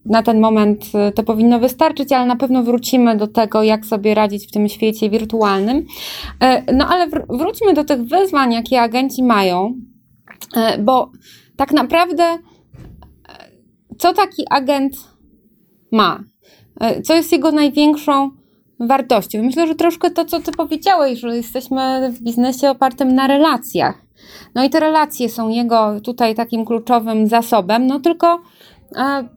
na 0.05 0.23
ten 0.23 0.39
moment 0.39 0.85
y, 1.09 1.11
to 1.11 1.23
powinno 1.23 1.59
wystarczyć, 1.59 2.11
ale 2.11 2.25
na 2.25 2.35
pewno 2.35 2.63
wrócimy 2.63 3.17
do 3.17 3.27
tego, 3.27 3.63
jak 3.63 3.85
sobie 3.85 4.15
radzić 4.15 4.47
w 4.47 4.51
tym 4.51 4.69
świecie 4.69 5.09
wirtualnym. 5.09 5.85
E, 6.39 6.73
no 6.73 6.87
ale 6.87 7.07
wróćmy 7.29 7.73
do 7.73 7.83
tych 7.83 8.01
wyzwań, 8.01 8.53
jakie 8.53 8.81
agenci 8.81 9.23
mają, 9.23 9.73
e, 10.55 10.77
bo 10.77 11.11
tak 11.55 11.71
naprawdę 11.71 12.23
e, 12.23 12.37
co 13.97 14.13
taki 14.13 14.43
agent 14.49 14.93
ma? 15.91 16.23
Co 17.03 17.15
jest 17.15 17.31
jego 17.31 17.51
największą 17.51 18.31
wartością? 18.79 19.43
Myślę, 19.43 19.67
że 19.67 19.75
troszkę 19.75 20.11
to, 20.11 20.25
co 20.25 20.39
ty 20.39 20.51
powiedziałeś, 20.51 21.19
że 21.19 21.35
jesteśmy 21.35 22.11
w 22.11 22.21
biznesie 22.21 22.69
opartym 22.69 23.15
na 23.15 23.27
relacjach. 23.27 24.08
No 24.55 24.63
i 24.63 24.69
te 24.69 24.79
relacje 24.79 25.29
są 25.29 25.49
jego 25.49 26.01
tutaj 26.01 26.35
takim 26.35 26.65
kluczowym 26.65 27.27
zasobem, 27.27 27.87
no 27.87 27.99
tylko 27.99 28.41
e, 28.95 29.29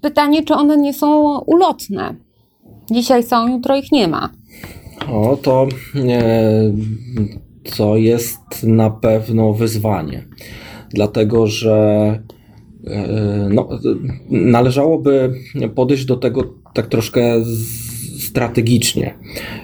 pytanie, 0.00 0.42
czy 0.42 0.54
one 0.54 0.76
nie 0.76 0.94
są 0.94 1.38
ulotne. 1.38 2.14
Dzisiaj 2.90 3.22
są, 3.22 3.48
jutro 3.48 3.76
ich 3.76 3.92
nie 3.92 4.08
ma. 4.08 4.30
O, 5.12 5.36
to, 5.42 5.66
e, 5.94 6.72
to 7.76 7.96
jest 7.96 8.62
na 8.62 8.90
pewno 8.90 9.52
wyzwanie. 9.52 10.24
Dlatego, 10.90 11.46
że 11.46 12.18
e, 12.86 13.48
no, 13.50 13.68
należałoby 14.30 15.34
podejść 15.74 16.04
do 16.04 16.16
tego 16.16 16.44
tak 16.74 16.86
troszkę 16.86 17.44
strategicznie 18.38 19.14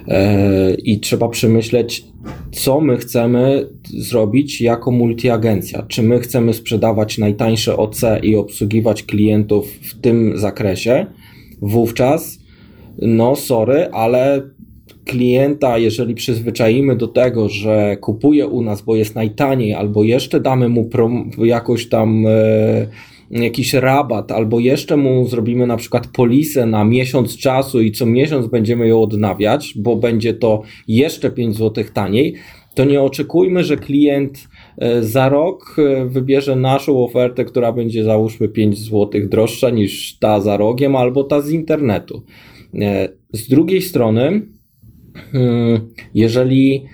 e, 0.09 0.75
i 0.75 1.01
trzeba 1.01 1.29
przemyśleć, 1.29 2.05
co 2.53 2.81
my 2.81 2.97
chcemy 2.97 3.69
zrobić 3.85 4.61
jako 4.61 4.91
multiagencja. 4.91 5.83
Czy 5.89 6.03
my 6.03 6.21
chcemy 6.21 6.55
sprzedawać 6.55 7.19
najtańsze 7.19 7.77
OC 7.77 8.01
i 8.23 8.37
obsługiwać 8.37 9.03
klientów 9.03 9.67
w 9.67 10.01
tym 10.01 10.39
zakresie? 10.39 11.07
Wówczas, 11.63 12.39
no 13.03 13.37
sorry, 13.37 13.89
ale 13.93 14.43
klienta, 15.05 15.79
jeżeli 15.79 16.15
przyzwyczaimy 16.15 16.97
do 16.97 17.09
tego, 17.09 17.49
że 17.49 17.97
kupuje 18.01 18.47
u 18.47 18.63
nas, 18.63 18.83
bo 18.83 18.97
jest 18.97 19.15
najtaniej, 19.15 19.75
albo 19.75 20.05
jeszcze 20.05 20.41
damy 20.41 20.69
mu 20.69 20.83
prom- 20.85 21.45
jakoś 21.45 21.89
tam 21.89 22.27
e, 22.27 22.87
jakiś 23.43 23.75
rabat, 23.75 24.33
albo 24.33 24.61
jeszcze 24.61 24.97
mu 24.97 25.27
zrobimy 25.29 25.67
na 25.67 25.77
przykład 25.77 26.07
polisę 26.07 26.67
na 26.67 26.85
miesiąc 26.85 27.37
czasu 27.37 27.81
i 27.81 27.93
co 27.93 28.07
miesiąc 28.07 28.47
będziemy 28.47 28.89
ją 28.89 29.03
odnawiać, 29.03 29.75
bo 29.77 29.97
będzie 29.97 30.35
to 30.35 30.63
jeszcze 30.89 31.31
5 31.31 31.57
zł 31.57 31.85
taniej, 31.95 32.35
to 32.75 32.85
nie 32.85 33.03
oczekujmy, 33.03 33.65
że 33.65 33.77
klient 33.77 34.49
e, 34.79 35.03
za 35.03 35.29
rok 35.29 35.77
e, 35.79 36.07
wybierze 36.07 36.57
naszą 36.57 37.05
ofertę, 37.05 37.45
która 37.45 37.73
będzie 37.73 38.05
załóżmy 38.05 38.49
5 38.49 38.79
zł 38.79 39.21
droższa 39.29 39.71
niż 39.71 40.19
ta 40.19 40.41
za 40.41 40.57
rogiem 40.57 40.97
albo 40.97 41.25
ta 41.25 41.41
z 41.41 41.51
internetu. 41.51 42.23
E, 42.75 43.09
z 43.33 43.49
drugiej 43.49 43.83
strony, 43.83 44.43
hmm, 45.33 45.91
jeżeli 46.15 46.85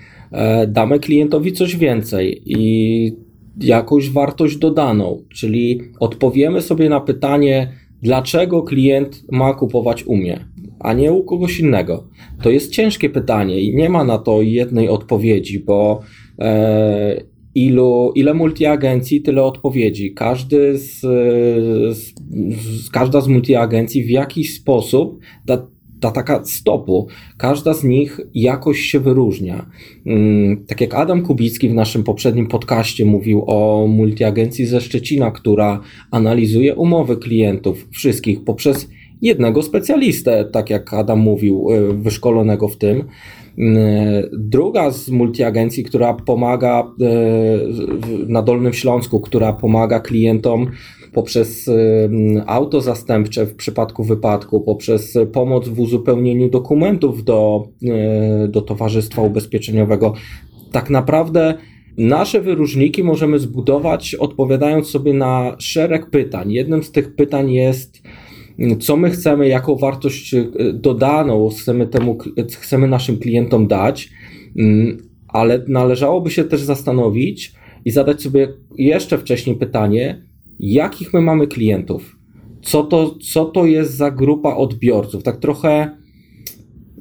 damy 0.67 0.99
klientowi 0.99 1.53
coś 1.53 1.75
więcej 1.77 2.41
i 2.45 3.30
jakąś 3.63 4.09
wartość 4.09 4.57
dodaną, 4.57 5.23
czyli 5.33 5.81
odpowiemy 5.99 6.61
sobie 6.61 6.89
na 6.89 6.99
pytanie, 6.99 7.73
dlaczego 8.01 8.63
klient 8.63 9.23
ma 9.31 9.53
kupować 9.53 10.03
u 10.03 10.15
mnie, 10.15 10.45
a 10.79 10.93
nie 10.93 11.11
u 11.11 11.23
kogoś 11.23 11.59
innego. 11.59 12.07
To 12.43 12.49
jest 12.49 12.71
ciężkie 12.71 13.09
pytanie 13.09 13.59
i 13.59 13.75
nie 13.75 13.89
ma 13.89 14.03
na 14.03 14.17
to 14.17 14.41
jednej 14.41 14.89
odpowiedzi, 14.89 15.59
bo 15.59 15.99
e, 16.39 17.23
ilu, 17.55 18.11
ile 18.15 18.33
multiagencji, 18.33 19.21
tyle 19.21 19.43
odpowiedzi. 19.43 20.13
Każdy 20.13 20.77
z, 20.77 20.99
z, 20.99 22.13
z, 22.61 22.89
każda 22.89 23.21
z 23.21 23.27
multiagencji 23.27 24.03
w 24.03 24.09
jakiś 24.09 24.55
sposób 24.55 25.19
da 25.45 25.67
ta 26.01 26.11
taka 26.11 26.45
stopu, 26.45 27.07
każda 27.37 27.73
z 27.73 27.83
nich 27.83 28.19
jakoś 28.33 28.79
się 28.79 28.99
wyróżnia. 28.99 29.65
Mm, 30.05 30.65
tak 30.65 30.81
jak 30.81 30.93
Adam 30.93 31.21
Kubicki 31.21 31.69
w 31.69 31.73
naszym 31.73 32.03
poprzednim 32.03 32.47
podcaście 32.47 33.05
mówił 33.05 33.43
o 33.47 33.87
multiagencji 33.87 34.65
ze 34.65 34.81
Szczecina, 34.81 35.31
która 35.31 35.81
analizuje 36.11 36.75
umowy 36.75 37.17
klientów 37.17 37.87
wszystkich 37.91 38.43
poprzez 38.43 38.87
jednego 39.21 39.61
specjalistę, 39.61 40.45
tak 40.45 40.69
jak 40.69 40.93
Adam 40.93 41.19
mówił, 41.19 41.67
y, 41.71 41.93
wyszkolonego 41.93 42.67
w 42.67 42.77
tym. 42.77 42.99
Y, 42.99 43.03
druga 44.33 44.91
z 44.91 45.09
multiagencji, 45.09 45.83
która 45.83 46.13
pomaga 46.13 46.87
y, 47.01 48.27
na 48.27 48.41
Dolnym 48.41 48.73
Śląsku, 48.73 49.19
która 49.19 49.53
pomaga 49.53 49.99
klientom 49.99 50.71
poprzez 51.13 51.69
auto 52.45 52.81
zastępcze 52.81 53.45
w 53.45 53.55
przypadku 53.55 54.03
wypadku, 54.03 54.61
poprzez 54.61 55.17
pomoc 55.33 55.67
w 55.67 55.79
uzupełnieniu 55.79 56.49
dokumentów 56.49 57.23
do, 57.23 57.67
do 58.49 58.61
towarzystwa 58.61 59.21
ubezpieczeniowego. 59.21 60.13
Tak 60.71 60.89
naprawdę 60.89 61.53
nasze 61.97 62.41
wyróżniki 62.41 63.03
możemy 63.03 63.39
zbudować 63.39 64.15
odpowiadając 64.15 64.87
sobie 64.87 65.13
na 65.13 65.55
szereg 65.59 66.09
pytań. 66.09 66.51
Jednym 66.51 66.83
z 66.83 66.91
tych 66.91 67.15
pytań 67.15 67.51
jest, 67.51 68.03
co 68.79 68.97
my 68.97 69.09
chcemy, 69.09 69.47
jaką 69.47 69.75
wartość 69.75 70.33
e, 70.33 70.45
dodaną 70.73 71.49
chcemy, 71.49 71.87
temu, 71.87 72.17
chcemy 72.59 72.87
naszym 72.87 73.17
klientom 73.17 73.67
dać, 73.67 74.09
mm, 74.57 74.97
ale 75.27 75.65
należałoby 75.67 76.31
się 76.31 76.43
też 76.43 76.61
zastanowić 76.61 77.53
i 77.85 77.91
zadać 77.91 78.21
sobie 78.21 78.47
jeszcze 78.77 79.17
wcześniej 79.17 79.55
pytanie, 79.55 80.25
jakich 80.69 81.13
my 81.13 81.21
mamy 81.21 81.47
klientów? 81.47 82.17
Co 82.61 82.83
to, 82.83 83.15
co 83.33 83.45
to 83.45 83.65
jest 83.65 83.97
za 83.97 84.11
grupa 84.11 84.55
odbiorców? 84.55 85.23
Tak 85.23 85.37
trochę 85.37 85.97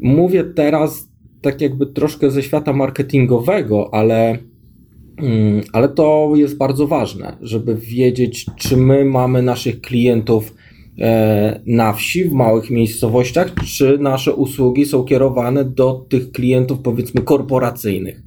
mówię 0.01 0.45
teraz, 0.45 1.09
tak 1.41 1.61
jakby 1.61 1.87
troszkę 1.87 2.31
ze 2.31 2.43
świata 2.43 2.73
marketingowego, 2.73 3.95
ale, 3.95 4.39
mm, 5.17 5.63
ale 5.73 5.89
to 5.89 6.33
jest 6.35 6.57
bardzo 6.57 6.87
ważne, 6.87 7.37
żeby 7.41 7.77
wiedzieć, 7.77 8.47
czy 8.57 8.77
my 8.77 9.05
mamy 9.05 9.43
naszych 9.43 9.81
klientów 9.81 10.55
E, 11.01 11.61
na 11.67 11.93
wsi, 11.93 12.25
w 12.25 12.33
małych 12.33 12.71
miejscowościach, 12.71 13.55
czy 13.67 13.99
nasze 13.99 14.35
usługi 14.35 14.87
są 14.87 15.05
kierowane 15.05 15.65
do 15.65 16.07
tych 16.09 16.33
klientów, 16.33 16.79
powiedzmy, 16.83 17.23
korporacyjnych. 17.23 18.23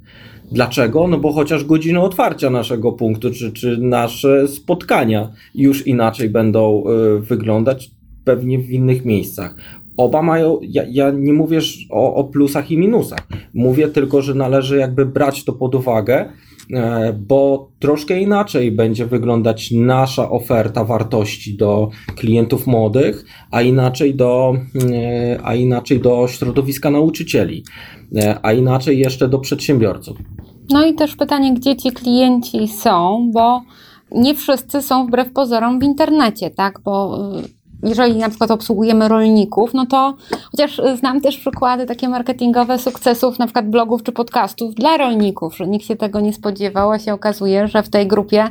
Dlaczego? 0.52 1.08
No 1.08 1.18
bo 1.18 1.32
chociaż 1.32 1.64
godziny 1.64 2.00
otwarcia 2.00 2.50
naszego 2.50 2.92
punktu, 2.92 3.30
czy, 3.30 3.52
czy 3.52 3.78
nasze 3.78 4.48
spotkania 4.48 5.32
już 5.54 5.86
inaczej 5.86 6.28
będą 6.30 6.84
y, 7.16 7.20
wyglądać, 7.20 7.90
pewnie 8.24 8.58
w 8.58 8.70
innych 8.70 9.04
miejscach. 9.04 9.54
Oba 9.96 10.22
mają, 10.22 10.58
ja, 10.62 10.82
ja 10.90 11.10
nie 11.10 11.32
mówię 11.32 11.58
o, 11.90 12.14
o 12.14 12.24
plusach 12.24 12.70
i 12.70 12.78
minusach. 12.78 13.28
Mówię 13.54 13.88
tylko, 13.88 14.22
że 14.22 14.34
należy 14.34 14.76
jakby 14.76 15.06
brać 15.06 15.44
to 15.44 15.52
pod 15.52 15.74
uwagę 15.74 16.28
E, 16.72 17.12
bo 17.12 17.68
troszkę 17.78 18.20
inaczej 18.20 18.72
będzie 18.72 19.06
wyglądać 19.06 19.70
nasza 19.70 20.30
oferta 20.30 20.84
wartości 20.84 21.56
do 21.56 21.90
klientów 22.16 22.66
młodych, 22.66 23.24
a 23.50 23.62
inaczej 23.62 24.14
do, 24.14 24.54
e, 24.92 25.38
a 25.42 25.54
inaczej 25.54 26.00
do 26.00 26.28
środowiska 26.28 26.90
nauczycieli, 26.90 27.64
e, 28.16 28.38
a 28.42 28.52
inaczej 28.52 28.98
jeszcze 28.98 29.28
do 29.28 29.38
przedsiębiorców. 29.38 30.18
No 30.70 30.84
i 30.86 30.94
też 30.94 31.16
pytanie, 31.16 31.54
gdzie 31.54 31.76
ci 31.76 31.92
klienci 31.92 32.68
są, 32.68 33.28
bo 33.32 33.62
nie 34.12 34.34
wszyscy 34.34 34.82
są 34.82 35.06
wbrew 35.06 35.32
pozorom 35.32 35.80
w 35.80 35.82
internecie, 35.82 36.50
tak? 36.50 36.80
Bo 36.80 37.18
jeżeli 37.84 38.16
na 38.16 38.28
przykład 38.28 38.50
obsługujemy 38.50 39.08
rolników, 39.08 39.74
no 39.74 39.86
to 39.86 40.14
chociaż 40.50 40.80
znam 40.96 41.20
też 41.20 41.38
przykłady 41.38 41.86
takie 41.86 42.08
marketingowe 42.08 42.78
sukcesów 42.78 43.38
na 43.38 43.46
przykład 43.46 43.70
blogów 43.70 44.02
czy 44.02 44.12
podcastów 44.12 44.74
dla 44.74 44.96
rolników, 44.96 45.56
że 45.56 45.66
nikt 45.66 45.86
się 45.86 45.96
tego 45.96 46.20
nie 46.20 46.32
spodziewał, 46.32 46.90
a 46.90 46.98
się 46.98 47.14
okazuje, 47.14 47.68
że 47.68 47.82
w 47.82 47.88
tej 47.88 48.06
grupie 48.06 48.48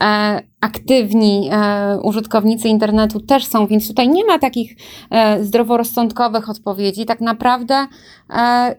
e, 0.00 0.42
aktywni 0.60 1.50
e, 1.52 1.98
użytkownicy 2.02 2.68
internetu 2.68 3.20
też 3.20 3.46
są, 3.46 3.66
więc 3.66 3.88
tutaj 3.88 4.08
nie 4.08 4.24
ma 4.24 4.38
takich 4.38 4.76
e, 5.10 5.44
zdroworozsądkowych 5.44 6.50
odpowiedzi. 6.50 7.06
Tak 7.06 7.20
naprawdę 7.20 7.86
e, 8.30 8.74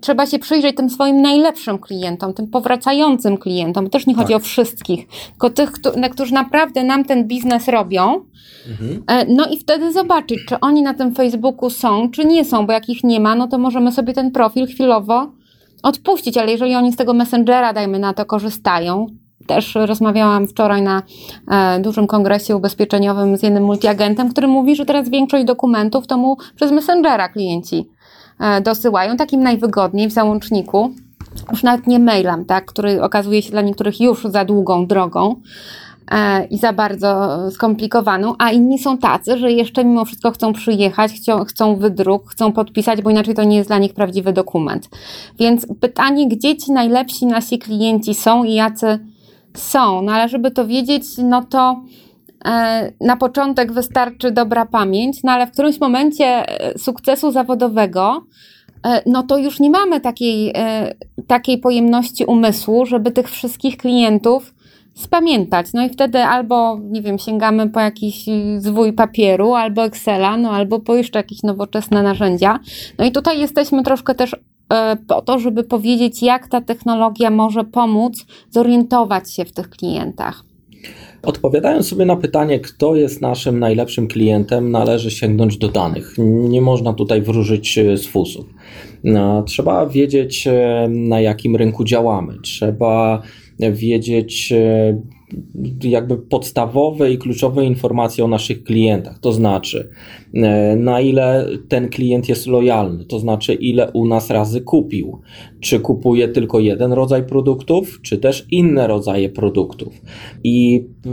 trzeba 0.00 0.26
się 0.26 0.38
przyjrzeć 0.38 0.76
tym 0.76 0.90
swoim 0.90 1.22
najlepszym 1.22 1.78
klientom, 1.78 2.34
tym 2.34 2.46
powracającym 2.46 3.38
klientom. 3.38 3.90
Też 3.90 4.06
nie 4.06 4.14
chodzi 4.14 4.32
tak. 4.32 4.42
o 4.42 4.44
wszystkich, 4.44 5.06
tylko 5.30 5.50
tych, 5.50 5.72
którzy 6.12 6.34
naprawdę 6.34 6.84
nam 6.84 7.04
ten 7.04 7.28
biznes 7.28 7.68
robią. 7.68 8.24
Mhm. 8.70 9.02
E, 9.06 9.34
no 9.34 9.46
i 9.46 9.58
wtedy 9.58 9.92
zobaczyć, 9.92 10.38
czy 10.48 10.60
oni 10.60 10.82
na 10.82 10.94
tym 10.94 11.14
Facebooku 11.14 11.70
są, 11.70 12.10
czy 12.10 12.24
nie 12.24 12.44
są, 12.44 12.66
bo 12.66 12.72
jak 12.72 12.88
ich 12.88 13.04
nie 13.04 13.20
ma, 13.20 13.34
no 13.34 13.48
to 13.48 13.58
możemy 13.58 13.92
sobie 13.92 14.12
ten 14.12 14.30
profil 14.30 14.66
chwilowo 14.66 15.32
odpuścić, 15.82 16.36
ale 16.36 16.52
jeżeli 16.52 16.74
oni 16.74 16.92
z 16.92 16.96
tego 16.96 17.14
Messengera, 17.14 17.72
dajmy 17.72 17.98
na 17.98 18.14
to, 18.14 18.26
korzystają, 18.26 19.06
też 19.46 19.74
rozmawiałam 19.74 20.46
wczoraj 20.46 20.82
na 20.82 21.02
e, 21.50 21.80
dużym 21.80 22.06
kongresie 22.06 22.56
ubezpieczeniowym 22.56 23.36
z 23.36 23.42
jednym 23.42 23.64
multiagentem, 23.64 24.30
który 24.30 24.48
mówi, 24.48 24.76
że 24.76 24.86
teraz 24.86 25.08
większość 25.08 25.44
dokumentów 25.44 26.06
to 26.06 26.16
mu 26.16 26.36
przez 26.56 26.72
Messengera 26.72 27.28
klienci 27.28 27.88
dosyłają, 28.62 29.16
takim 29.16 29.42
najwygodniej 29.42 30.08
w 30.08 30.12
załączniku, 30.12 30.90
już 31.50 31.62
nawet 31.62 31.86
nie 31.86 31.98
mailem, 31.98 32.44
tak, 32.44 32.64
który 32.64 33.02
okazuje 33.02 33.42
się 33.42 33.50
dla 33.50 33.62
niektórych 33.62 34.00
już 34.00 34.24
za 34.24 34.44
długą 34.44 34.86
drogą 34.86 35.36
e, 36.10 36.44
i 36.44 36.58
za 36.58 36.72
bardzo 36.72 37.38
skomplikowaną, 37.50 38.34
a 38.38 38.50
inni 38.50 38.78
są 38.78 38.98
tacy, 38.98 39.38
że 39.38 39.52
jeszcze 39.52 39.84
mimo 39.84 40.04
wszystko 40.04 40.30
chcą 40.30 40.52
przyjechać, 40.52 41.12
chcą, 41.12 41.44
chcą 41.44 41.76
wydruk, 41.76 42.30
chcą 42.30 42.52
podpisać, 42.52 43.02
bo 43.02 43.10
inaczej 43.10 43.34
to 43.34 43.44
nie 43.44 43.56
jest 43.56 43.70
dla 43.70 43.78
nich 43.78 43.94
prawdziwy 43.94 44.32
dokument. 44.32 44.88
Więc 45.38 45.66
pytanie, 45.80 46.28
gdzie 46.28 46.56
ci 46.56 46.72
najlepsi 46.72 47.26
nasi 47.26 47.58
klienci 47.58 48.14
są 48.14 48.44
i 48.44 48.54
jacy 48.54 48.98
są, 49.54 50.02
no 50.02 50.12
ale 50.12 50.28
żeby 50.28 50.50
to 50.50 50.66
wiedzieć, 50.66 51.04
no 51.18 51.44
to 51.44 51.82
E, 52.09 52.09
na 53.00 53.16
początek 53.16 53.72
wystarczy 53.72 54.30
dobra 54.30 54.66
pamięć, 54.66 55.22
no 55.24 55.32
ale 55.32 55.46
w 55.46 55.50
którymś 55.50 55.80
momencie 55.80 56.26
e, 56.26 56.78
sukcesu 56.78 57.30
zawodowego, 57.30 58.24
e, 58.86 59.02
no 59.06 59.22
to 59.22 59.38
już 59.38 59.60
nie 59.60 59.70
mamy 59.70 60.00
takiej, 60.00 60.52
takiej 61.26 61.58
pojemności 61.58 62.24
umysłu, 62.24 62.86
żeby 62.86 63.10
tych 63.10 63.30
wszystkich 63.30 63.76
klientów 63.76 64.54
spamiętać. 64.94 65.66
No 65.74 65.86
i 65.86 65.88
wtedy 65.88 66.24
albo, 66.24 66.78
nie 66.82 67.02
wiem, 67.02 67.18
sięgamy 67.18 67.70
po 67.70 67.80
jakiś 67.80 68.24
zwój 68.58 68.92
papieru, 68.92 69.54
albo 69.54 69.84
Excela, 69.84 70.36
no 70.36 70.50
albo 70.50 70.80
po 70.80 70.94
jeszcze 70.94 71.18
jakieś 71.18 71.42
nowoczesne 71.42 72.02
narzędzia. 72.02 72.58
No 72.98 73.04
i 73.04 73.12
tutaj 73.12 73.40
jesteśmy 73.40 73.82
troszkę 73.82 74.14
też 74.14 74.36
po 75.06 75.22
to, 75.22 75.38
żeby 75.38 75.64
powiedzieć, 75.64 76.22
jak 76.22 76.48
ta 76.48 76.60
technologia 76.60 77.30
może 77.30 77.64
pomóc 77.64 78.26
zorientować 78.50 79.34
się 79.34 79.44
w 79.44 79.52
tych 79.52 79.70
klientach. 79.70 80.49
Odpowiadając 81.22 81.88
sobie 81.88 82.04
na 82.04 82.16
pytanie, 82.16 82.60
kto 82.60 82.96
jest 82.96 83.20
naszym 83.20 83.58
najlepszym 83.58 84.08
klientem, 84.08 84.70
należy 84.70 85.10
sięgnąć 85.10 85.56
do 85.56 85.68
danych. 85.68 86.14
Nie 86.18 86.60
można 86.60 86.92
tutaj 86.92 87.22
wróżyć 87.22 87.78
e, 87.78 87.96
z 87.96 88.06
fusów. 88.06 88.46
No, 89.04 89.42
trzeba 89.42 89.86
wiedzieć, 89.86 90.46
e, 90.46 90.88
na 90.90 91.20
jakim 91.20 91.56
rynku 91.56 91.84
działamy. 91.84 92.34
Trzeba 92.42 93.22
wiedzieć, 93.58 94.52
e, 94.52 95.00
jakby 95.82 96.16
podstawowe 96.16 97.12
i 97.12 97.18
kluczowe 97.18 97.64
informacje 97.64 98.24
o 98.24 98.28
naszych 98.28 98.64
klientach, 98.64 99.18
to 99.18 99.32
znaczy 99.32 99.90
e, 100.29 100.29
na 100.76 101.00
ile 101.00 101.48
ten 101.68 101.88
klient 101.88 102.28
jest 102.28 102.46
lojalny, 102.46 103.04
to 103.04 103.18
znaczy 103.18 103.54
ile 103.54 103.90
u 103.92 104.06
nas 104.06 104.30
razy 104.30 104.60
kupił, 104.60 105.20
czy 105.60 105.80
kupuje 105.80 106.28
tylko 106.28 106.60
jeden 106.60 106.92
rodzaj 106.92 107.26
produktów, 107.26 108.00
czy 108.02 108.18
też 108.18 108.46
inne 108.50 108.86
rodzaje 108.86 109.28
produktów. 109.28 110.02
I 110.44 110.86
e, 111.06 111.10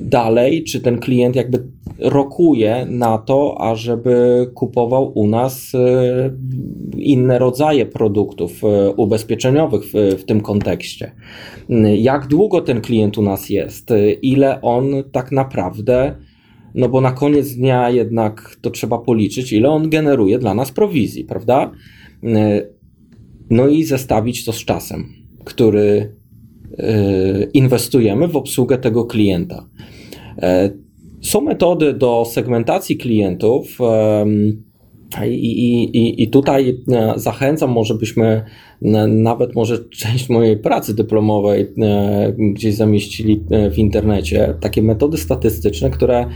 dalej, 0.00 0.64
czy 0.64 0.80
ten 0.80 0.98
klient 0.98 1.36
jakby 1.36 1.66
rokuje 1.98 2.86
na 2.90 3.18
to, 3.18 3.60
ażeby 3.60 4.46
kupował 4.54 5.12
u 5.14 5.26
nas 5.26 5.72
e, 5.74 6.30
inne 6.98 7.38
rodzaje 7.38 7.86
produktów 7.86 8.62
ubezpieczeniowych 8.96 9.82
w, 9.84 9.92
w 10.20 10.24
tym 10.24 10.40
kontekście. 10.40 11.12
Jak 11.96 12.26
długo 12.26 12.60
ten 12.60 12.80
klient 12.80 13.18
u 13.18 13.22
nas 13.22 13.50
jest, 13.50 13.92
ile 14.22 14.60
on 14.60 14.84
tak 15.12 15.32
naprawdę, 15.32 16.16
no 16.74 16.88
bo 16.88 17.00
na 17.00 17.12
koniec 17.12 17.54
dnia 17.54 17.90
jednak 17.90 18.56
to 18.60 18.70
trzeba 18.70 18.98
policzyć, 18.98 19.52
ile 19.52 19.70
on 19.70 19.90
generuje 19.90 20.38
dla 20.38 20.54
nas 20.54 20.72
prowizji, 20.72 21.24
prawda? 21.24 21.70
No 23.50 23.68
i 23.68 23.84
zestawić 23.84 24.44
to 24.44 24.52
z 24.52 24.64
czasem, 24.64 25.08
który 25.44 26.14
e, 26.78 27.42
inwestujemy 27.42 28.28
w 28.28 28.36
obsługę 28.36 28.78
tego 28.78 29.04
klienta. 29.04 29.66
E, 30.38 30.70
są 31.22 31.40
metody 31.40 31.92
do 31.92 32.24
segmentacji 32.30 32.96
klientów 32.96 33.78
I, 35.26 35.34
i, 35.34 36.22
i, 36.22 36.28
tutaj 36.28 36.78
e, 36.92 37.12
zachęcam, 37.16 37.70
może 37.70 37.94
byśmy 37.94 38.24
e, 38.82 39.06
nawet 39.06 39.54
może 39.54 39.78
część 39.84 40.28
mojej 40.28 40.56
pracy 40.56 40.94
dyplomowej 40.94 41.66
e, 41.78 42.32
gdzieś 42.38 42.74
zamieścili 42.74 43.40
w 43.70 43.78
internecie, 43.78 44.54
takie 44.60 44.82
metody 44.82 45.18
statystyczne, 45.18 45.90
które 45.90 46.26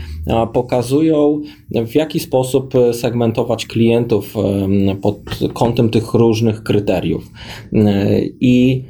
pokazują 0.53 1.41
w 1.87 1.95
jaki 1.95 2.19
sposób 2.19 2.73
segmentować 2.91 3.65
klientów 3.65 4.33
pod 5.01 5.19
kątem 5.53 5.89
tych 5.89 6.13
różnych 6.13 6.63
kryteriów. 6.63 7.31
I 8.41 8.83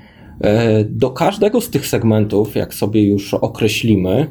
do 0.85 1.09
każdego 1.09 1.61
z 1.61 1.69
tych 1.69 1.87
segmentów, 1.87 2.55
jak 2.55 2.73
sobie 2.73 3.03
już 3.03 3.33
określimy, 3.33 4.27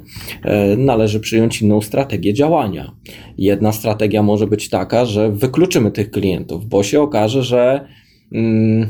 należy 0.76 1.20
przyjąć 1.20 1.62
inną 1.62 1.80
strategię 1.80 2.34
działania. 2.34 2.96
Jedna 3.38 3.72
strategia 3.72 4.22
może 4.22 4.46
być 4.46 4.68
taka, 4.68 5.04
że 5.04 5.32
wykluczymy 5.32 5.90
tych 5.90 6.10
klientów, 6.10 6.66
bo 6.66 6.82
się 6.82 7.00
okaże, 7.00 7.42
że 7.42 7.88
mm, 8.32 8.88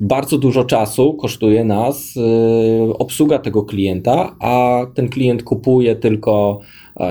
bardzo 0.00 0.38
dużo 0.38 0.64
czasu 0.64 1.14
kosztuje 1.14 1.64
nas 1.64 2.16
y, 2.16 2.20
obsługa 2.98 3.38
tego 3.38 3.62
klienta, 3.62 4.36
a 4.40 4.86
ten 4.94 5.08
klient 5.08 5.42
kupuje 5.42 5.96
tylko 5.96 6.60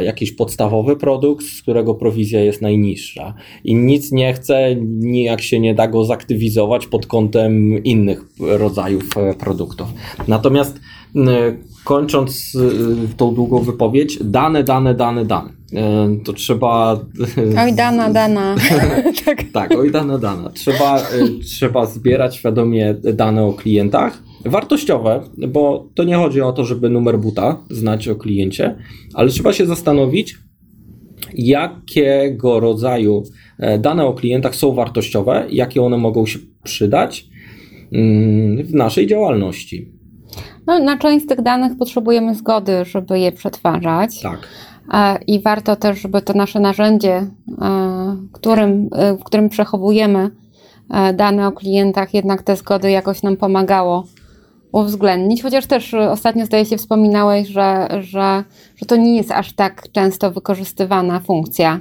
jakiś 0.02 0.32
podstawowy 0.32 0.96
produkt, 0.96 1.46
z 1.46 1.62
którego 1.62 1.96
prowizja 1.96 2.44
jest 2.44 2.62
najniższa 2.62 3.34
i 3.64 3.76
nic 3.76 4.12
nie 4.12 4.34
chce, 4.34 4.76
nijak 4.86 5.42
się 5.42 5.60
nie 5.60 5.76
da 5.76 5.88
go 5.88 6.06
zaktywizować 6.06 6.88
pod 6.88 7.06
kątem 7.06 7.84
innych 7.84 8.26
rodzajów 8.40 9.18
e, 9.18 9.34
produktów. 9.34 9.88
Natomiast 10.28 10.80
kończąc 11.84 12.58
tą 13.18 13.36
długą 13.36 13.60
wypowiedź, 13.60 14.18
dane, 14.24 14.64
dane, 14.64 14.96
dane, 14.96 15.26
dane. 15.26 15.59
E, 15.74 16.10
to 16.26 16.34
trzeba. 16.34 17.00
Oj, 17.64 17.74
dana, 17.74 18.10
dana. 18.10 18.56
tak. 19.26 19.44
tak, 19.54 19.72
oj, 19.78 19.92
dana, 19.92 20.18
dana. 20.18 20.50
Trzeba, 20.50 21.00
e, 21.00 21.04
trzeba 21.46 21.86
zbierać 21.86 22.36
świadomie 22.36 22.96
dane 23.14 23.44
o 23.44 23.54
klientach. 23.54 24.24
Wartościowe, 24.46 25.22
bo 25.48 25.90
to 25.96 26.04
nie 26.04 26.16
chodzi 26.16 26.42
o 26.42 26.52
to, 26.52 26.66
żeby 26.66 26.90
numer 26.90 27.20
buta 27.20 27.58
znać 27.70 28.08
o 28.08 28.16
kliencie, 28.16 28.76
ale 29.14 29.30
trzeba 29.30 29.54
się 29.54 29.66
zastanowić, 29.66 30.36
jakiego 31.34 32.60
rodzaju 32.60 33.24
e, 33.60 33.80
dane 33.80 34.06
o 34.06 34.14
klientach 34.14 34.56
są 34.56 34.74
wartościowe, 34.74 35.46
jakie 35.50 35.82
one 35.82 35.98
mogą 35.98 36.26
się 36.26 36.40
przydać 36.64 37.26
mm, 37.92 38.64
w 38.64 38.74
naszej 38.74 39.08
działalności. 39.08 39.92
No, 40.68 40.80
na 40.80 40.98
część 40.98 41.26
z 41.26 41.28
tych 41.28 41.42
danych 41.42 41.78
potrzebujemy 41.78 42.36
zgody, 42.36 42.86
żeby 42.86 43.20
je 43.20 43.32
przetwarzać. 43.32 44.22
Tak. 44.22 44.48
I 45.28 45.42
warto 45.42 45.76
też, 45.76 46.02
żeby 46.02 46.22
to 46.22 46.34
nasze 46.34 46.60
narzędzie, 46.60 47.14
e, 47.14 47.28
którym, 48.34 48.90
e, 48.96 49.14
w 49.14 49.24
którym 49.24 49.50
przechowujemy 49.50 50.32
e, 50.90 51.14
dane 51.14 51.48
o 51.48 51.52
klientach, 51.52 52.14
jednak 52.14 52.44
te 52.44 52.56
zgody 52.56 52.92
jakoś 52.92 53.24
nam 53.24 53.38
pomagało 53.38 54.04
uwzględnić. 54.72 55.44
Chociaż 55.44 55.68
też 55.68 55.94
ostatnio 55.94 56.46
zdaje 56.46 56.66
się 56.66 56.78
wspominałeś, 56.78 57.48
że, 57.48 57.88
że, 58.02 58.44
że 58.76 58.86
to 58.86 58.96
nie 58.96 59.16
jest 59.16 59.32
aż 59.32 59.54
tak 59.54 59.92
często 59.92 60.32
wykorzystywana 60.32 61.20
funkcja. 61.20 61.80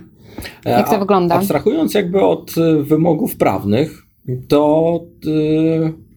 Jak 0.64 0.88
to 0.88 0.96
A, 0.96 0.98
wygląda? 0.98 1.34
Abstrahując 1.34 1.94
jakby 1.94 2.20
od 2.20 2.54
wymogów 2.82 3.36
prawnych, 3.36 4.02
to. 4.48 5.00
Yy 5.24 6.07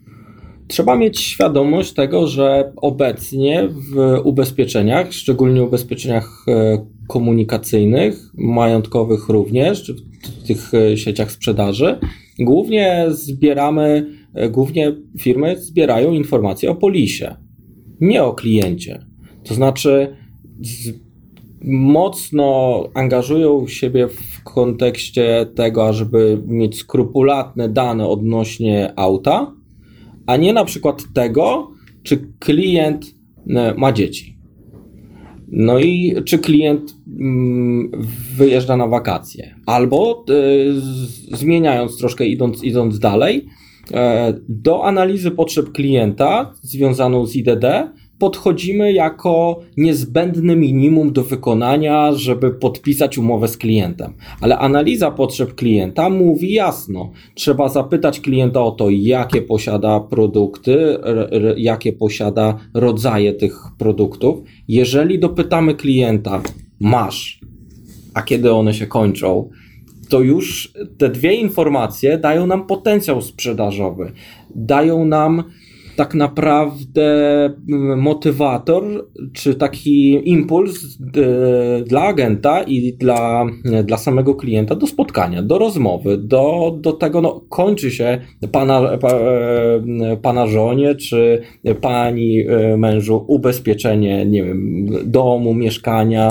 Trzeba 0.72 0.96
mieć 0.96 1.20
świadomość 1.20 1.94
tego, 1.94 2.28
że 2.28 2.74
obecnie 2.76 3.68
w 3.70 4.20
ubezpieczeniach, 4.24 5.14
szczególnie 5.14 5.64
ubezpieczeniach 5.64 6.46
e, 6.48 6.86
komunikacyjnych, 7.08 8.32
majątkowych 8.34 9.30
również, 9.30 9.84
czy 9.84 9.94
w 9.94 10.48
tych 10.48 10.74
e, 10.74 10.98
sieciach 10.98 11.32
sprzedaży, 11.32 12.00
głównie 12.40 13.06
zbieramy, 13.10 14.06
e, 14.34 14.50
głównie 14.50 14.96
firmy 15.20 15.58
zbierają 15.58 16.14
informacje 16.14 16.72
o 16.72 16.76
polisie, 16.76 17.36
nie 18.02 18.24
o 18.24 18.34
kliencie. 18.34 19.00
To 19.44 19.54
znaczy, 19.54 20.16
mocno 21.64 22.84
angażują 22.94 23.68
siebie 23.68 24.08
w 24.08 24.44
kontekście 24.44 25.48
tego, 25.56 25.88
ażeby 25.88 26.42
mieć 26.48 26.78
skrupulatne 26.78 27.70
dane 27.70 28.08
odnośnie 28.08 28.94
auta, 28.96 29.61
a 30.28 30.38
nie 30.38 30.54
na 30.54 30.66
przykład 30.66 31.04
tego, 31.14 31.72
czy 32.04 32.28
klient 32.40 33.06
e, 33.50 33.74
ma 33.78 33.92
dzieci. 33.92 34.38
No 35.48 35.80
i 35.80 36.16
czy 36.26 36.40
klient 36.40 36.96
mm, 37.20 37.92
wyjeżdża 38.36 38.78
na 38.78 38.88
wakacje, 38.88 39.56
albo 39.66 40.26
e, 40.30 40.34
zmieniając 41.38 41.98
troszkę, 41.98 42.26
idąc, 42.26 42.64
idąc 42.64 43.00
dalej, 43.00 43.46
e, 43.94 44.34
do 44.50 44.86
analizy 44.86 45.32
potrzeb 45.32 45.72
klienta 45.72 46.54
związaną 46.62 47.26
z 47.26 47.36
IDD 47.36 47.66
podchodzimy 48.22 48.94
jako 48.94 49.60
niezbędne 49.78 50.56
minimum 50.56 51.14
do 51.14 51.24
wykonania, 51.24 52.12
żeby 52.14 52.52
podpisać 52.52 53.18
umowę 53.18 53.48
z 53.48 53.58
klientem. 53.58 54.14
Ale 54.42 54.58
analiza 54.58 55.12
potrzeb 55.12 55.56
klienta 55.56 56.10
mówi 56.10 56.54
jasno: 56.54 57.12
trzeba 57.36 57.70
zapytać 57.70 58.20
klienta 58.20 58.62
o 58.64 58.72
to, 58.72 58.90
jakie 58.90 59.42
posiada 59.42 60.00
produkty, 60.00 60.98
jakie 61.58 61.94
posiada 61.94 62.58
rodzaje 62.74 63.34
tych 63.34 63.56
produktów. 63.78 64.40
Jeżeli 64.68 65.20
dopytamy 65.20 65.76
klienta, 65.76 66.42
masz, 66.80 67.40
a 68.14 68.22
kiedy 68.22 68.52
one 68.52 68.74
się 68.74 68.88
kończą, 68.88 69.50
to 70.10 70.22
już 70.22 70.74
te 70.98 71.10
dwie 71.10 71.34
informacje 71.34 72.18
dają 72.18 72.48
nam 72.48 72.68
potencjał 72.68 73.22
sprzedażowy, 73.22 74.12
dają 74.56 75.06
nam 75.06 75.44
tak 75.96 76.16
naprawdę 76.16 77.46
mm, 77.46 78.00
motywator, 78.00 78.84
czy 79.34 79.56
taki 79.56 80.30
impuls 80.30 80.98
e, 81.18 81.84
dla 81.84 82.02
agenta 82.02 82.64
i 82.64 82.94
dla, 82.94 83.46
dla 83.84 83.98
samego 83.98 84.36
klienta 84.36 84.76
do 84.76 84.88
spotkania, 84.88 85.44
do 85.44 85.58
rozmowy, 85.58 86.18
do, 86.18 86.78
do 86.80 86.94
tego, 86.94 87.22
no, 87.22 87.42
kończy 87.50 87.92
się 87.92 88.22
pana, 88.52 88.98
pa, 88.98 89.10
e, 89.10 90.18
pana 90.22 90.48
żonie, 90.48 90.96
czy 90.96 91.42
pani 91.82 92.48
e, 92.48 92.78
mężu 92.78 93.26
ubezpieczenie, 93.28 94.26
nie 94.26 94.44
wiem, 94.44 94.88
domu, 95.06 95.54
mieszkania, 95.54 96.28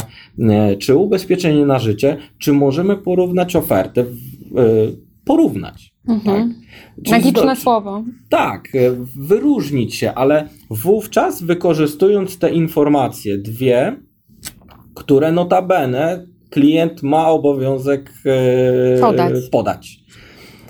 czy 0.78 0.96
ubezpieczenie 0.96 1.66
na 1.66 1.78
życie, 1.78 2.16
czy 2.38 2.52
możemy 2.52 2.96
porównać 2.96 3.56
ofertę, 3.56 4.04
porównać. 5.24 5.89
Mhm. 6.08 6.54
Tak? 7.04 7.12
Magiczne 7.12 7.56
słowo. 7.56 8.04
Tak, 8.28 8.68
e, 8.74 8.78
wyróżnić 9.16 9.94
się, 9.94 10.14
ale 10.14 10.48
wówczas 10.70 11.42
wykorzystując 11.42 12.38
te 12.38 12.50
informacje, 12.50 13.38
dwie, 13.38 13.96
które 14.94 15.32
notabene 15.32 16.26
klient 16.50 17.02
ma 17.02 17.28
obowiązek 17.28 18.12
e, 18.26 19.00
podać. 19.00 19.48
podać. 19.50 20.00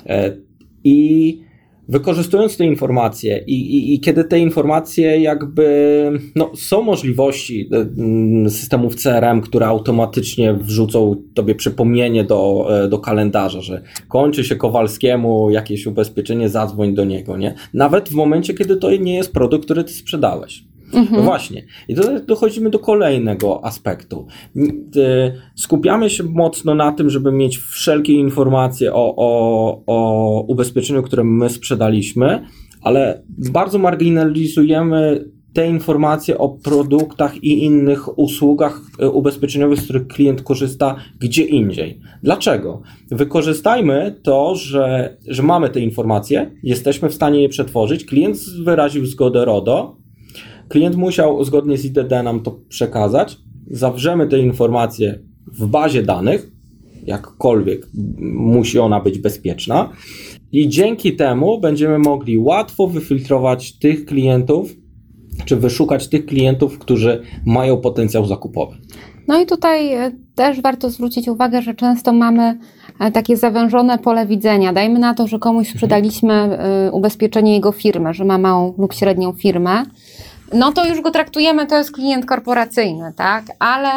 E, 0.06 0.36
I 0.84 1.49
wykorzystując 1.90 2.56
te 2.56 2.64
informacje 2.64 3.44
i, 3.46 3.76
i, 3.76 3.94
i, 3.94 4.00
kiedy 4.00 4.24
te 4.24 4.38
informacje 4.38 5.20
jakby, 5.20 6.10
no, 6.36 6.50
są 6.56 6.82
możliwości 6.82 7.68
e, 7.72 7.76
mm, 7.76 8.50
systemów 8.50 8.96
CRM, 8.96 9.40
które 9.40 9.66
automatycznie 9.66 10.54
wrzucą 10.54 11.16
tobie 11.34 11.54
przypomnienie 11.54 12.24
do, 12.24 12.66
e, 12.84 12.88
do 12.88 12.98
kalendarza, 12.98 13.60
że 13.60 13.82
kończy 14.08 14.44
się 14.44 14.56
Kowalskiemu 14.56 15.50
jakieś 15.50 15.86
ubezpieczenie, 15.86 16.48
zadzwoń 16.48 16.94
do 16.94 17.04
niego, 17.04 17.36
nie? 17.36 17.54
Nawet 17.74 18.08
w 18.08 18.14
momencie, 18.14 18.54
kiedy 18.54 18.76
to 18.76 18.90
nie 18.90 19.14
jest 19.14 19.32
produkt, 19.32 19.64
który 19.64 19.84
ty 19.84 19.92
sprzedałeś. 19.92 20.69
Mhm. 20.92 21.16
No 21.16 21.22
właśnie. 21.22 21.64
I 21.88 21.94
tutaj 21.94 22.26
dochodzimy 22.26 22.70
do 22.70 22.78
kolejnego 22.78 23.64
aspektu. 23.64 24.26
Skupiamy 25.56 26.10
się 26.10 26.24
mocno 26.24 26.74
na 26.74 26.92
tym, 26.92 27.10
żeby 27.10 27.32
mieć 27.32 27.58
wszelkie 27.58 28.12
informacje 28.12 28.94
o, 28.94 29.14
o, 29.16 29.82
o 29.86 30.40
ubezpieczeniu, 30.48 31.02
które 31.02 31.24
my 31.24 31.50
sprzedaliśmy, 31.50 32.46
ale 32.82 33.22
bardzo 33.28 33.78
marginalizujemy 33.78 35.24
te 35.52 35.68
informacje 35.68 36.38
o 36.38 36.48
produktach 36.48 37.44
i 37.44 37.64
innych 37.64 38.18
usługach 38.18 38.80
e, 38.98 39.08
ubezpieczeniowych, 39.08 39.80
z 39.80 39.84
których 39.84 40.06
klient 40.06 40.42
korzysta 40.42 40.96
gdzie 41.20 41.44
indziej. 41.44 42.00
Dlaczego? 42.22 42.82
Wykorzystajmy 43.10 44.20
to, 44.22 44.54
że, 44.54 45.16
że 45.28 45.42
mamy 45.42 45.70
te 45.70 45.80
informacje, 45.80 46.50
jesteśmy 46.62 47.08
w 47.08 47.14
stanie 47.14 47.42
je 47.42 47.48
przetworzyć, 47.48 48.04
klient 48.04 48.38
wyraził 48.64 49.06
zgodę 49.06 49.44
RODO, 49.44 49.99
Klient 50.70 50.96
musiał 50.96 51.44
zgodnie 51.44 51.78
z 51.78 51.84
IDD 51.84 52.22
nam 52.24 52.40
to 52.40 52.60
przekazać. 52.68 53.38
Zawrzemy 53.70 54.26
te 54.26 54.38
informacje 54.38 55.18
w 55.46 55.66
bazie 55.66 56.02
danych, 56.02 56.50
jakkolwiek 57.06 57.86
musi 58.20 58.78
ona 58.78 59.00
być 59.00 59.18
bezpieczna. 59.18 59.90
I 60.52 60.68
dzięki 60.68 61.16
temu 61.16 61.60
będziemy 61.60 61.98
mogli 61.98 62.38
łatwo 62.38 62.86
wyfiltrować 62.86 63.78
tych 63.78 64.04
klientów, 64.04 64.76
czy 65.44 65.56
wyszukać 65.56 66.08
tych 66.08 66.26
klientów, 66.26 66.78
którzy 66.78 67.22
mają 67.46 67.76
potencjał 67.76 68.26
zakupowy. 68.26 68.76
No 69.28 69.40
i 69.40 69.46
tutaj 69.46 69.92
e, 69.92 70.12
też 70.34 70.60
warto 70.60 70.90
zwrócić 70.90 71.28
uwagę, 71.28 71.62
że 71.62 71.74
często 71.74 72.12
mamy 72.12 72.58
e, 73.00 73.12
takie 73.12 73.36
zawężone 73.36 73.98
pole 73.98 74.26
widzenia. 74.26 74.72
Dajmy 74.72 74.98
na 74.98 75.14
to, 75.14 75.26
że 75.26 75.38
komuś 75.38 75.68
sprzedaliśmy 75.68 76.34
e, 76.34 76.90
ubezpieczenie 76.92 77.54
jego 77.54 77.72
firmy, 77.72 78.14
że 78.14 78.24
ma 78.24 78.38
małą 78.38 78.74
lub 78.78 78.94
średnią 78.94 79.32
firmę. 79.32 79.82
No 80.52 80.72
to 80.72 80.86
już 80.86 81.00
go 81.00 81.10
traktujemy, 81.10 81.66
to 81.66 81.76
jest 81.76 81.92
klient 81.92 82.26
korporacyjny, 82.26 83.12
tak? 83.16 83.44
Ale 83.58 83.90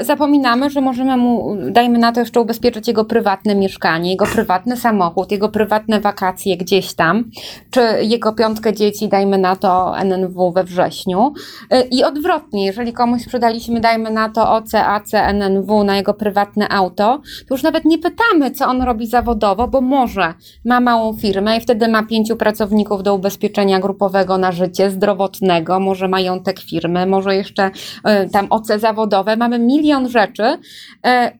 zapominamy, 0.00 0.70
że 0.70 0.80
możemy 0.80 1.16
mu, 1.16 1.56
dajmy 1.70 1.98
na 1.98 2.12
to 2.12 2.20
jeszcze 2.20 2.40
ubezpieczyć 2.40 2.88
jego 2.88 3.04
prywatne 3.04 3.54
mieszkanie, 3.54 4.10
jego 4.10 4.26
prywatny 4.26 4.76
samochód, 4.76 5.32
jego 5.32 5.48
prywatne 5.48 6.00
wakacje 6.00 6.56
gdzieś 6.56 6.94
tam, 6.94 7.30
czy 7.70 7.80
jego 8.00 8.32
piątkę 8.32 8.72
dzieci, 8.72 9.08
dajmy 9.08 9.38
na 9.38 9.56
to 9.56 9.98
NNW 9.98 10.52
we 10.52 10.64
wrześniu. 10.64 11.32
E, 11.70 11.82
I 11.82 12.04
odwrotnie, 12.04 12.66
jeżeli 12.66 12.92
komuś 12.92 13.22
sprzedaliśmy, 13.22 13.80
dajmy 13.80 14.10
na 14.10 14.28
to 14.28 14.52
OC, 14.52 14.74
AC, 14.74 15.14
NNW 15.14 15.84
na 15.84 15.96
jego 15.96 16.14
prywatne 16.14 16.68
auto, 16.68 17.20
to 17.48 17.54
już 17.54 17.62
nawet 17.62 17.84
nie 17.84 17.98
pytamy, 17.98 18.50
co 18.50 18.66
on 18.66 18.82
robi 18.82 19.06
zawodowo, 19.06 19.68
bo 19.68 19.80
może 19.80 20.34
ma 20.64 20.80
małą 20.80 21.12
firmę 21.12 21.56
i 21.56 21.60
wtedy 21.60 21.88
ma 21.88 22.02
pięciu 22.02 22.36
pracowników 22.36 23.02
do 23.02 23.14
ubezpieczenia 23.14 23.80
grupowego 23.80 24.38
na 24.38 24.52
życie, 24.52 24.90
zdrowotnego, 24.90 25.80
może 25.80 26.08
majątek 26.08 26.60
firmy, 26.60 27.06
może 27.06 27.36
jeszcze 27.36 27.70
e, 28.04 28.28
tam 28.28 28.46
OC 28.50 28.66
zawodowe. 28.66 29.36
Mamy 29.36 29.58
milion 29.68 30.08
rzeczy, 30.08 30.58
e, 31.06 31.38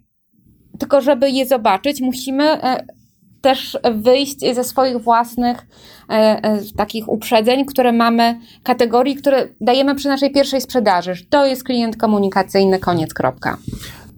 tylko 0.78 1.00
żeby 1.00 1.30
je 1.30 1.46
zobaczyć, 1.46 2.00
musimy 2.00 2.44
e, 2.44 2.86
też 3.40 3.78
wyjść 3.94 4.54
ze 4.54 4.64
swoich 4.64 4.96
własnych 4.96 5.66
e, 6.08 6.60
takich 6.76 7.08
uprzedzeń, 7.08 7.64
które 7.64 7.92
mamy, 7.92 8.40
kategorii, 8.62 9.16
które 9.16 9.48
dajemy 9.60 9.94
przy 9.94 10.08
naszej 10.08 10.32
pierwszej 10.32 10.60
sprzedaży. 10.60 11.14
że 11.14 11.24
To 11.30 11.46
jest 11.46 11.64
klient 11.64 11.96
komunikacyjny, 11.96 12.78
koniec, 12.78 13.14
kropka. 13.14 13.58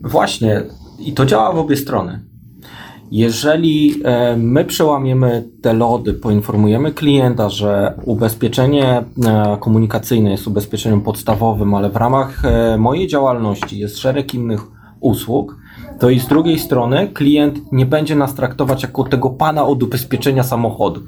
Właśnie, 0.00 0.62
i 0.98 1.12
to 1.12 1.26
działa 1.26 1.52
w 1.52 1.58
obie 1.58 1.76
strony. 1.76 2.29
Jeżeli 3.10 4.02
e, 4.04 4.36
my 4.36 4.64
przełamiemy 4.64 5.48
te 5.62 5.72
lody, 5.72 6.14
poinformujemy 6.14 6.92
klienta, 6.92 7.48
że 7.48 7.94
ubezpieczenie 8.04 9.04
e, 9.26 9.56
komunikacyjne 9.60 10.30
jest 10.30 10.46
ubezpieczeniem 10.46 11.00
podstawowym, 11.00 11.74
ale 11.74 11.90
w 11.90 11.96
ramach 11.96 12.44
e, 12.44 12.76
mojej 12.78 13.06
działalności 13.06 13.78
jest 13.78 13.98
szereg 13.98 14.34
innych 14.34 14.60
usług, 15.00 15.56
to 15.98 16.10
i 16.10 16.20
z 16.20 16.26
drugiej 16.26 16.58
strony 16.58 17.08
klient 17.14 17.72
nie 17.72 17.86
będzie 17.86 18.16
nas 18.16 18.34
traktować 18.34 18.82
jako 18.82 19.04
tego 19.04 19.30
pana 19.30 19.66
od 19.66 19.82
ubezpieczenia 19.82 20.42
samochodu 20.42 21.00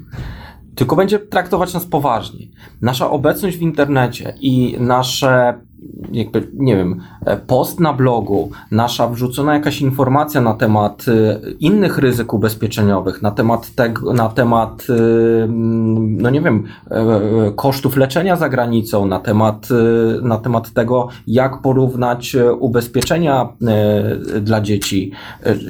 tylko 0.75 0.95
będzie 0.95 1.19
traktować 1.19 1.73
nas 1.73 1.85
poważnie. 1.85 2.47
Nasza 2.81 3.11
obecność 3.11 3.57
w 3.57 3.61
internecie 3.61 4.35
i 4.41 4.75
nasze, 4.79 5.53
jakby, 6.11 6.47
nie 6.53 6.75
wiem, 6.75 7.01
e, 7.25 7.37
post 7.37 7.79
na 7.79 7.93
blogu, 7.93 8.51
nasza 8.71 9.07
wrzucona 9.07 9.53
jakaś 9.53 9.81
informacja 9.81 10.41
na 10.41 10.53
temat 10.53 11.05
e, 11.07 11.39
innych 11.59 11.97
ryzyk 11.97 12.33
ubezpieczeniowych, 12.33 13.21
na 13.21 13.31
temat 13.31 13.75
tego, 13.75 14.13
na 14.13 14.29
temat, 14.29 14.87
e, 14.89 15.47
no 15.97 16.29
nie 16.29 16.41
wiem, 16.41 16.63
kosztów 17.55 17.97
leczenia 17.97 18.35
za 18.35 18.49
granicą, 18.49 19.05
na 19.05 19.19
temat, 19.19 19.69
na 20.21 20.37
temat 20.37 20.71
tego, 20.71 21.07
jak 21.27 21.61
porównać 21.61 22.35
ubezpieczenia 22.59 23.47
dla 24.41 24.61
dzieci, 24.61 25.11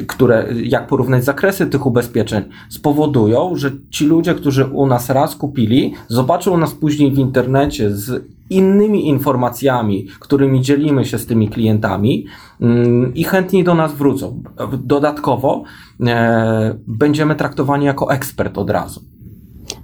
które, 0.08 0.45
jak 0.63 0.88
porównać 0.88 1.23
zakresy 1.23 1.65
tych 1.65 1.86
ubezpieczeń, 1.86 2.43
spowodują, 2.69 3.56
że 3.56 3.71
ci 3.89 4.06
ludzie, 4.06 4.36
którzy 4.36 4.65
u 4.65 4.88
nas 4.88 5.10
raz 5.10 5.36
kupili, 5.36 5.93
zobaczą 6.08 6.58
nas 6.58 6.73
później 6.73 7.12
w 7.12 7.17
internecie 7.17 7.91
z 7.91 8.23
innymi 8.49 9.08
informacjami, 9.08 10.08
którymi 10.19 10.62
dzielimy 10.62 11.06
się 11.06 11.17
z 11.17 11.25
tymi 11.25 11.49
klientami 11.49 12.25
mm, 12.62 13.13
i 13.15 13.23
chętniej 13.23 13.63
do 13.63 13.75
nas 13.75 13.93
wrócą. 13.93 14.43
Dodatkowo 14.73 15.63
e, 16.06 16.75
będziemy 16.88 17.36
traktowani 17.36 17.86
jako 17.86 18.13
ekspert 18.13 18.58
od 18.58 18.69
razu. 18.69 19.01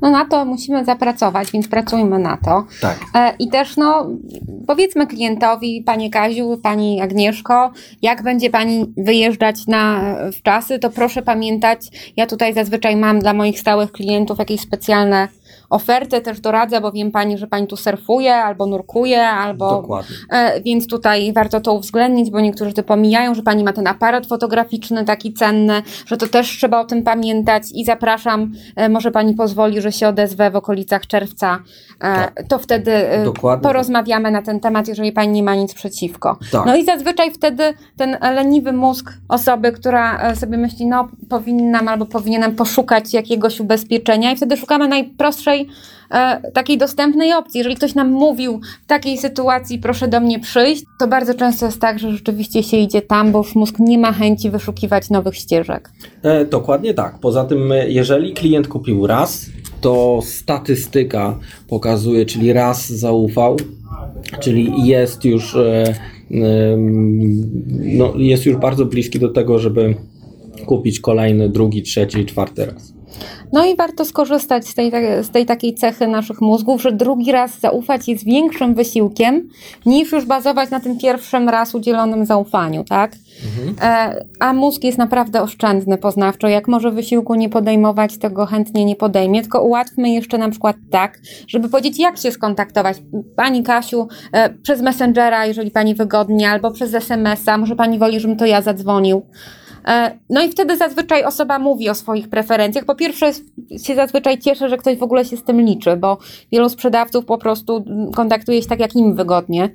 No 0.02 0.12
na 0.12 0.26
to 0.26 0.45
musimy 0.45 0.86
zapracować, 0.86 1.52
więc 1.52 1.67
pracujmy 1.67 2.19
na 2.19 2.38
to. 2.38 2.65
Tak. 2.82 3.00
E, 3.15 3.34
I 3.39 3.50
też 3.50 3.78
no, 3.78 4.08
powiedzmy 4.67 5.08
klientowi, 5.08 5.84
Panie 5.86 6.10
Kaziu, 6.10 6.58
Pani 6.63 7.02
Agnieszko, 7.02 7.72
jak 8.02 8.24
będzie 8.24 8.50
Pani 8.50 8.93
wyjeżdżać 8.98 9.67
na, 9.67 10.15
w 10.34 10.41
czasy, 10.41 10.80
to 10.80 10.89
proszę 10.89 11.22
pamiętać, 11.22 12.12
ja 12.17 12.28
tutaj 12.28 12.54
zazwyczaj 12.54 12.95
mam 12.95 13.19
dla 13.19 13.34
moich 13.34 13.60
stałych 13.60 13.91
klientów 13.91 14.39
jakieś 14.39 14.62
specjalne 14.62 15.28
oferty, 15.70 16.22
też 16.22 16.40
doradzę, 16.40 16.82
bo 16.82 16.92
wiem 16.92 17.12
Pani, 17.12 17.38
że 17.38 17.48
Pani 17.48 17.68
tu 17.68 17.78
surfuje, 17.78 18.36
albo 18.36 18.66
nurkuje, 18.66 19.28
albo... 19.28 19.70
Dokładnie. 19.82 20.16
E, 20.32 20.62
Więc 20.62 20.88
tutaj 20.88 21.34
warto 21.34 21.62
to 21.62 21.74
uwzględnić, 21.74 22.30
bo 22.32 22.40
niektórzy 22.42 22.74
to 22.74 22.84
pomijają, 22.84 23.36
że 23.36 23.44
pani 23.44 23.64
ma 23.64 23.74
ten 23.74 23.88
aparat 23.88 24.26
fotograficzny 24.28 25.06
taki 25.06 25.34
cenny, 25.34 25.82
że 26.06 26.18
to 26.18 26.28
też 26.28 26.48
trzeba 26.58 26.80
o 26.80 26.86
tym 26.86 27.04
pamiętać 27.04 27.64
i 27.74 27.86
zapraszam, 27.86 28.52
e, 28.76 28.90
może 28.90 29.12
pani 29.12 29.34
pozwoli, 29.34 29.82
że 29.82 29.92
się 29.92 30.08
odezwę 30.08 30.52
w 30.52 30.56
okolicach 30.56 31.08
czerwca, 31.08 31.60
e, 32.00 32.00
Tak. 32.00 32.44
to 32.50 32.60
wtedy 32.60 32.92
Dokładnie. 33.26 33.64
porozmawiamy 33.64 34.32
na 34.32 34.42
ten 34.42 34.60
temat, 34.60 34.88
jeżeli 34.88 35.12
pani 35.12 35.32
nie 35.32 35.44
ma 35.44 35.56
nic 35.56 35.74
przeciwko. 35.74 36.38
Tak. 36.52 36.66
No 36.66 36.76
i 36.76 36.86
zazwyczaj 36.86 37.32
wtedy 37.32 37.64
ten 37.98 38.18
leniwy 38.22 38.74
mózg 38.74 39.14
osoby, 39.30 39.72
która 39.72 40.36
sobie 40.36 40.58
myśli, 40.58 40.86
no 40.86 41.08
powinnam 41.30 41.88
albo 41.88 42.06
powinienem 42.06 42.56
poszukać 42.56 43.14
jakiegoś 43.14 43.60
ubezpieczenia 43.60 44.32
i 44.32 44.36
wtedy 44.36 44.58
szukamy 44.58 44.88
najprostszej 44.88 45.59
e, 46.12 46.52
takiej 46.52 46.78
dostępnej 46.78 47.34
opcji. 47.34 47.58
Jeżeli 47.58 47.76
ktoś 47.76 47.95
nam 47.95 48.10
mówił 48.12 48.62
w 48.84 48.88
takiej 48.88 49.17
sytuacji, 49.17 49.80
proszę 49.80 50.08
do 50.08 50.19
mnie 50.19 50.39
przyjść, 50.39 50.84
to 51.00 51.08
bardzo 51.08 51.34
często 51.34 51.65
jest 51.65 51.82
tak, 51.82 52.00
że 52.00 52.12
rzeczywiście 52.12 52.63
się 52.63 52.78
idzie 52.78 53.02
tam, 53.02 53.32
bo 53.32 53.38
już 53.38 53.56
mózg 53.56 53.76
nie 53.80 53.98
ma 53.98 54.12
chęci 54.12 54.50
wyszukiwać 54.50 55.10
nowych 55.10 55.36
ścieżek. 55.36 55.91
E, 56.24 56.45
dokładnie 56.45 56.93
tak. 56.93 57.19
Poza 57.19 57.45
tym, 57.45 57.72
e, 57.72 57.89
jeżeli 57.89 58.34
klient 58.34 58.67
kupił 58.67 59.08
raz, 59.08 59.45
to 59.82 60.19
statystyka 60.24 61.39
pokazuje, 61.67 62.26
czyli 62.26 62.54
raz 62.54 62.89
zaufał, 62.89 63.58
czyli 64.39 64.88
jest 64.88 65.26
już, 65.26 65.56
e, 65.56 65.95
no, 67.80 68.13
jest 68.17 68.45
już 68.45 68.58
bardzo 68.58 68.86
bliski 68.86 69.19
do 69.19 69.30
tego, 69.30 69.60
żeby 69.60 69.95
kupić 70.65 71.00
kolejny, 71.00 71.50
drugi, 71.50 71.84
trzeci, 71.84 72.26
czwarty 72.26 72.65
raz. 72.65 72.99
No 73.54 73.65
i 73.65 73.76
warto 73.76 74.06
skorzystać 74.06 74.67
z 74.67 74.76
tej, 74.76 74.91
z 75.22 75.30
tej 75.30 75.45
takiej 75.45 75.74
cechy 75.76 76.08
naszych 76.08 76.41
mózgów, 76.41 76.82
że 76.82 76.91
drugi 76.91 77.32
raz 77.32 77.60
zaufać 77.60 78.08
jest 78.08 78.26
większym 78.26 78.74
wysiłkiem, 78.74 79.50
niż 79.86 80.12
już 80.12 80.26
bazować 80.26 80.69
na 80.69 80.80
tym 80.80 80.98
pierwszym 80.98 81.50
raz 81.50 81.76
udzielonym 81.76 82.26
zaufaniu, 82.26 82.84
tak? 82.84 83.12
E, 83.82 84.26
a 84.39 84.54
mózg 84.54 84.84
jest 84.84 84.98
naprawdę 84.98 85.41
oszczędny 85.41 85.98
poznawczo. 85.98 86.48
Jak 86.48 86.67
może 86.67 86.91
wysiłku 86.91 87.36
nie 87.36 87.50
podejmować, 87.50 88.17
tego 88.17 88.45
chętnie 88.45 88.86
nie 88.86 88.95
podejmie, 88.95 89.41
tylko 89.41 89.62
ułatwmy 89.62 90.10
jeszcze 90.10 90.38
na 90.38 90.50
przykład 90.50 90.76
tak, 90.91 91.19
żeby 91.48 91.69
powiedzieć, 91.69 92.00
jak 92.00 92.17
się 92.17 92.32
skontaktować. 92.32 92.98
Pani 93.36 93.63
Kasiu, 93.63 94.08
e, 94.32 94.50
przez 94.50 94.82
Messengera, 94.82 95.45
jeżeli 95.45 95.72
Pani 95.72 95.95
wygodnie, 95.95 96.50
albo 96.50 96.72
przez 96.72 96.93
SMS-a, 96.93 97.58
może 97.58 97.76
Pani 97.76 98.00
woli, 98.00 98.19
żebym 98.19 98.38
to 98.38 98.45
ja 98.45 98.62
zadzwonił. 98.62 99.22
E, 99.88 100.20
No 100.30 100.42
i 100.44 100.50
wtedy 100.50 100.78
zazwyczaj 100.78 101.24
osoba 101.24 101.60
mówi 101.60 101.89
o 101.89 101.96
swoich 101.96 102.30
preferencjach. 102.30 102.86
Po 102.86 102.96
pierwsze, 102.96 103.32
się 103.84 103.96
zazwyczaj 103.96 104.38
cieszę, 104.39 104.70
że 104.70 104.78
ktoś 104.78 104.98
w 104.98 105.04
ogóle 105.04 105.26
się 105.26 105.38
z 105.38 105.44
tym 105.44 105.62
liczy, 105.62 105.98
bo 105.98 106.18
wielu 106.52 106.70
sprzedawców 106.70 107.26
po 107.26 107.38
prostu 107.38 107.86
kontaktuje 108.15 108.62
się 108.62 108.68
tak, 108.68 108.80
jak 108.80 108.96
im 108.96 109.15
wygodnie, 109.15 109.70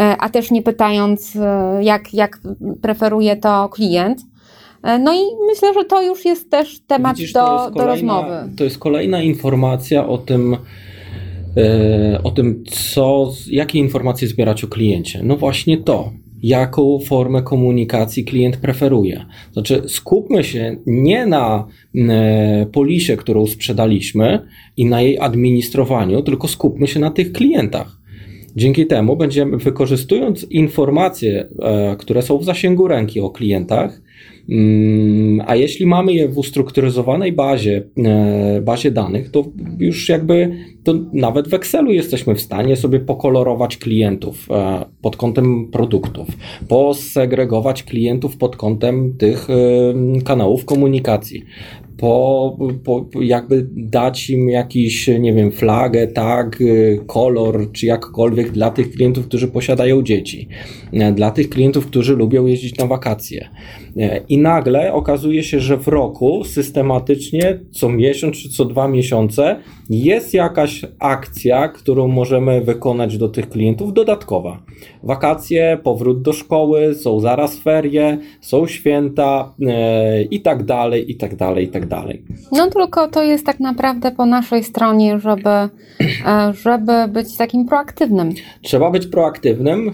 e, 0.00 0.16
a 0.20 0.28
też 0.28 0.50
nie 0.50 0.62
pytając, 0.62 1.36
e, 1.36 1.78
jak, 1.82 2.14
jak 2.14 2.38
preferuje 2.82 3.36
to 3.36 3.68
klient. 3.68 4.20
No 5.00 5.12
i 5.14 5.20
myślę, 5.52 5.74
że 5.74 5.84
to 5.84 6.02
już 6.02 6.24
jest 6.24 6.50
też 6.50 6.80
temat 6.86 7.16
Widzisz, 7.16 7.32
do, 7.32 7.40
jest 7.62 7.74
do 7.74 7.80
kolejna- 7.80 7.86
rozmowy. 7.86 8.56
To 8.56 8.64
jest 8.64 8.78
kolejna 8.78 9.22
informacja 9.22 10.06
o 10.06 10.18
tym, 10.18 10.56
o 12.24 12.30
tym, 12.30 12.64
co, 12.70 13.32
jakie 13.50 13.78
informacje 13.78 14.28
zbierać 14.28 14.64
o 14.64 14.68
kliencie. 14.68 15.20
No 15.22 15.36
właśnie 15.36 15.78
to, 15.78 16.10
jaką 16.44 16.98
formę 16.98 17.42
komunikacji 17.42 18.24
klient 18.24 18.56
preferuje. 18.56 19.24
Znaczy, 19.52 19.82
skupmy 19.86 20.44
się 20.44 20.76
nie 20.86 21.26
na 21.26 21.66
e, 21.94 22.66
polisie, 22.72 23.16
którą 23.16 23.46
sprzedaliśmy 23.46 24.46
i 24.76 24.86
na 24.86 25.02
jej 25.02 25.18
administrowaniu, 25.18 26.22
tylko 26.22 26.48
skupmy 26.48 26.86
się 26.86 27.00
na 27.00 27.10
tych 27.10 27.32
klientach. 27.32 28.00
Dzięki 28.56 28.86
temu 28.86 29.16
będziemy, 29.16 29.56
wykorzystując 29.56 30.46
informacje, 30.50 31.48
e, 31.62 31.96
które 31.96 32.22
są 32.22 32.38
w 32.38 32.44
zasięgu 32.44 32.88
ręki 32.88 33.20
o 33.20 33.30
klientach, 33.30 33.90
mm, 33.90 34.03
a 35.46 35.56
jeśli 35.56 35.86
mamy 35.86 36.12
je 36.12 36.28
w 36.28 36.38
ustrukturyzowanej 36.38 37.32
bazie, 37.32 37.82
e, 37.98 38.60
bazie 38.60 38.90
danych, 38.90 39.30
to 39.30 39.44
już 39.78 40.08
jakby 40.08 40.56
to 40.84 40.94
nawet 41.12 41.48
w 41.48 41.54
Excelu 41.54 41.92
jesteśmy 41.92 42.34
w 42.34 42.40
stanie 42.40 42.76
sobie 42.76 43.00
pokolorować 43.00 43.76
klientów 43.76 44.48
e, 44.50 44.84
pod 45.02 45.16
kątem 45.16 45.70
produktów, 45.70 46.28
posegregować 46.68 47.82
klientów 47.82 48.36
pod 48.36 48.56
kątem 48.56 49.16
tych 49.18 49.50
e, 49.50 49.54
kanałów 50.24 50.64
komunikacji. 50.64 51.42
po, 51.96 52.58
po 52.84 53.06
jakby 53.20 53.66
dać 53.76 54.30
im 54.30 54.48
jakiś, 54.48 55.08
nie 55.20 55.32
wiem, 55.32 55.52
flagę, 55.52 56.06
tag, 56.06 56.58
kolor, 57.06 57.72
czy 57.72 57.86
jakkolwiek 57.86 58.50
dla 58.50 58.70
tych 58.70 58.90
klientów, 58.90 59.26
którzy 59.26 59.48
posiadają 59.48 60.02
dzieci, 60.02 60.48
dla 61.14 61.30
tych 61.30 61.50
klientów, 61.50 61.86
którzy 61.86 62.16
lubią 62.16 62.46
jeździć 62.46 62.76
na 62.76 62.86
wakacje. 62.86 63.48
E, 63.96 64.20
I 64.28 64.38
nagle 64.38 64.92
okazuje 64.92 65.42
się, 65.42 65.60
że 65.60 65.76
w 65.76 65.88
roku 65.88 66.44
systematycznie 66.44 67.60
co 67.70 67.88
miesiąc 67.88 68.36
czy 68.36 68.48
co 68.48 68.64
dwa 68.64 68.88
miesiące 68.88 69.56
jest 69.90 70.34
jakaś 70.34 70.84
akcja, 70.98 71.68
którą 71.68 72.08
możemy 72.08 72.60
wykonać 72.60 73.18
do 73.18 73.28
tych 73.28 73.48
klientów 73.48 73.92
dodatkowa. 73.92 74.62
Wakacje, 75.02 75.78
powrót 75.82 76.22
do 76.22 76.32
szkoły, 76.32 76.94
są 76.94 77.20
zaraz 77.20 77.58
ferie, 77.58 78.18
są 78.40 78.66
święta 78.66 79.54
e, 79.66 80.22
i 80.22 80.40
tak 80.40 80.64
dalej, 80.64 81.10
i 81.10 81.16
tak 81.16 81.36
dalej, 81.36 81.64
i 81.64 81.68
tak 81.68 81.86
dalej. 81.86 82.24
No 82.52 82.70
tylko 82.70 83.08
to 83.08 83.22
jest 83.22 83.46
tak 83.46 83.60
naprawdę 83.60 84.12
po 84.12 84.26
naszej 84.26 84.64
stronie, 84.64 85.18
żeby, 85.18 85.50
e, 85.50 85.70
żeby 86.62 86.92
być 87.08 87.36
takim 87.36 87.66
proaktywnym. 87.66 88.32
Trzeba 88.62 88.90
być 88.90 89.06
proaktywnym. 89.06 89.92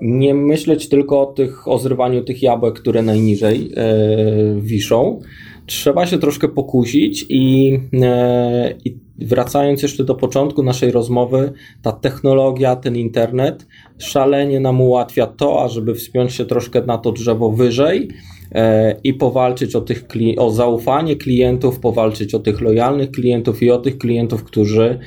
Nie 0.00 0.34
myśleć 0.34 0.88
tylko 0.88 1.20
o, 1.20 1.26
tych, 1.26 1.68
o 1.68 1.78
zrywaniu 1.78 2.24
tych 2.24 2.42
jabłek, 2.42 2.74
które 2.74 3.02
najniżej 3.02 3.72
e, 3.76 4.60
wiszą. 4.60 5.20
Trzeba 5.66 6.06
się 6.06 6.18
troszkę 6.18 6.48
pokusić 6.48 7.26
i, 7.28 7.78
e, 8.02 8.74
i 8.84 8.96
wracając 9.18 9.82
jeszcze 9.82 10.04
do 10.04 10.14
początku 10.14 10.62
naszej 10.62 10.90
rozmowy, 10.90 11.52
ta 11.82 11.92
technologia, 11.92 12.76
ten 12.76 12.96
internet 12.96 13.66
szalenie 13.98 14.60
nam 14.60 14.80
ułatwia 14.80 15.26
to, 15.26 15.64
ażeby 15.64 15.94
wspiąć 15.94 16.32
się 16.32 16.44
troszkę 16.44 16.82
na 16.82 16.98
to 16.98 17.12
drzewo 17.12 17.50
wyżej 17.50 18.08
e, 18.52 18.96
i 19.04 19.14
powalczyć 19.14 19.76
o, 19.76 19.80
tych, 19.80 20.04
o 20.38 20.50
zaufanie 20.50 21.16
klientów, 21.16 21.78
powalczyć 21.78 22.34
o 22.34 22.38
tych 22.38 22.60
lojalnych 22.60 23.10
klientów 23.10 23.62
i 23.62 23.70
o 23.70 23.78
tych 23.78 23.98
klientów, 23.98 24.44
którzy 24.44 24.98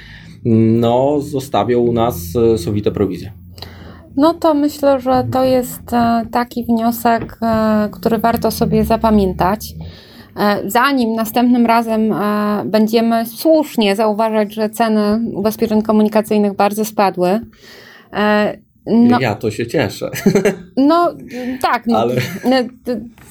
no, 0.46 1.22
zostawią 1.22 1.80
u 1.80 1.94
nas 1.94 2.34
sowite 2.58 2.92
prowizje. 2.92 3.45
No 4.18 4.34
to 4.34 4.54
myślę, 4.54 5.00
że 5.00 5.28
to 5.32 5.44
jest 5.44 5.94
e, 5.94 6.26
taki 6.32 6.66
wniosek, 6.66 7.38
e, 7.42 7.90
który 7.92 8.18
warto 8.18 8.52
sobie 8.52 8.86
zapamiętać. 8.86 9.74
E, 10.38 10.70
Zanim 10.70 11.14
następnym 11.14 11.66
razem 11.66 12.14
będziemy 12.66 13.26
słusznie 13.26 13.96
zauważać, 13.96 14.54
że 14.54 14.70
ceny 14.70 15.20
ubezpieczeń 15.34 15.82
komunikacyjnych 15.82 16.54
bardzo 16.54 16.86
spadły. 16.86 17.40
No, 18.88 19.20
Ja 19.20 19.36
to 19.36 19.52
się 19.52 19.68
cieszę. 19.68 20.10
no 20.78 21.14
tak, 21.62 21.84
no, 21.88 21.98
Ale- 21.98 22.16
no, 22.46 22.56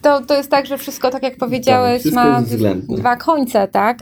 to, 0.02 0.20
to 0.26 0.36
jest 0.36 0.50
tak, 0.50 0.66
że 0.66 0.78
wszystko, 0.78 1.10
tak 1.10 1.22
jak 1.22 1.36
powiedziałeś, 1.36 2.00
wszystko 2.00 2.24
ma 2.24 2.42
dwa 2.88 3.16
końce, 3.16 3.68
tak? 3.68 3.98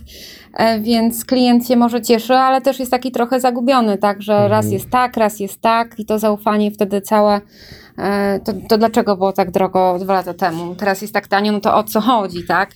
E, 0.54 0.80
Więc 0.80 1.24
klient 1.24 1.68
się 1.68 1.76
może 1.76 2.02
cieszy, 2.02 2.34
ale 2.34 2.60
też 2.60 2.78
jest 2.78 2.90
taki 2.90 3.12
trochę 3.12 3.40
zagubiony, 3.40 3.98
tak, 3.98 4.22
że 4.22 4.32
Mhm. 4.32 4.50
raz 4.50 4.70
jest 4.72 4.90
tak, 4.90 5.16
raz 5.16 5.40
jest 5.40 5.60
tak 5.60 5.98
i 5.98 6.04
to 6.04 6.18
zaufanie 6.18 6.70
wtedy 6.70 7.00
całe. 7.00 7.40
E, 7.98 8.40
To, 8.44 8.52
to 8.68 8.78
dlaczego 8.78 9.16
było 9.16 9.32
tak 9.32 9.50
drogo 9.50 9.98
dwa 10.00 10.14
lata 10.14 10.34
temu? 10.34 10.74
Teraz 10.74 11.02
jest 11.02 11.14
tak 11.14 11.28
tanio, 11.28 11.52
no 11.52 11.60
to 11.60 11.76
o 11.76 11.84
co 11.84 12.00
chodzi, 12.00 12.46
tak? 12.48 12.70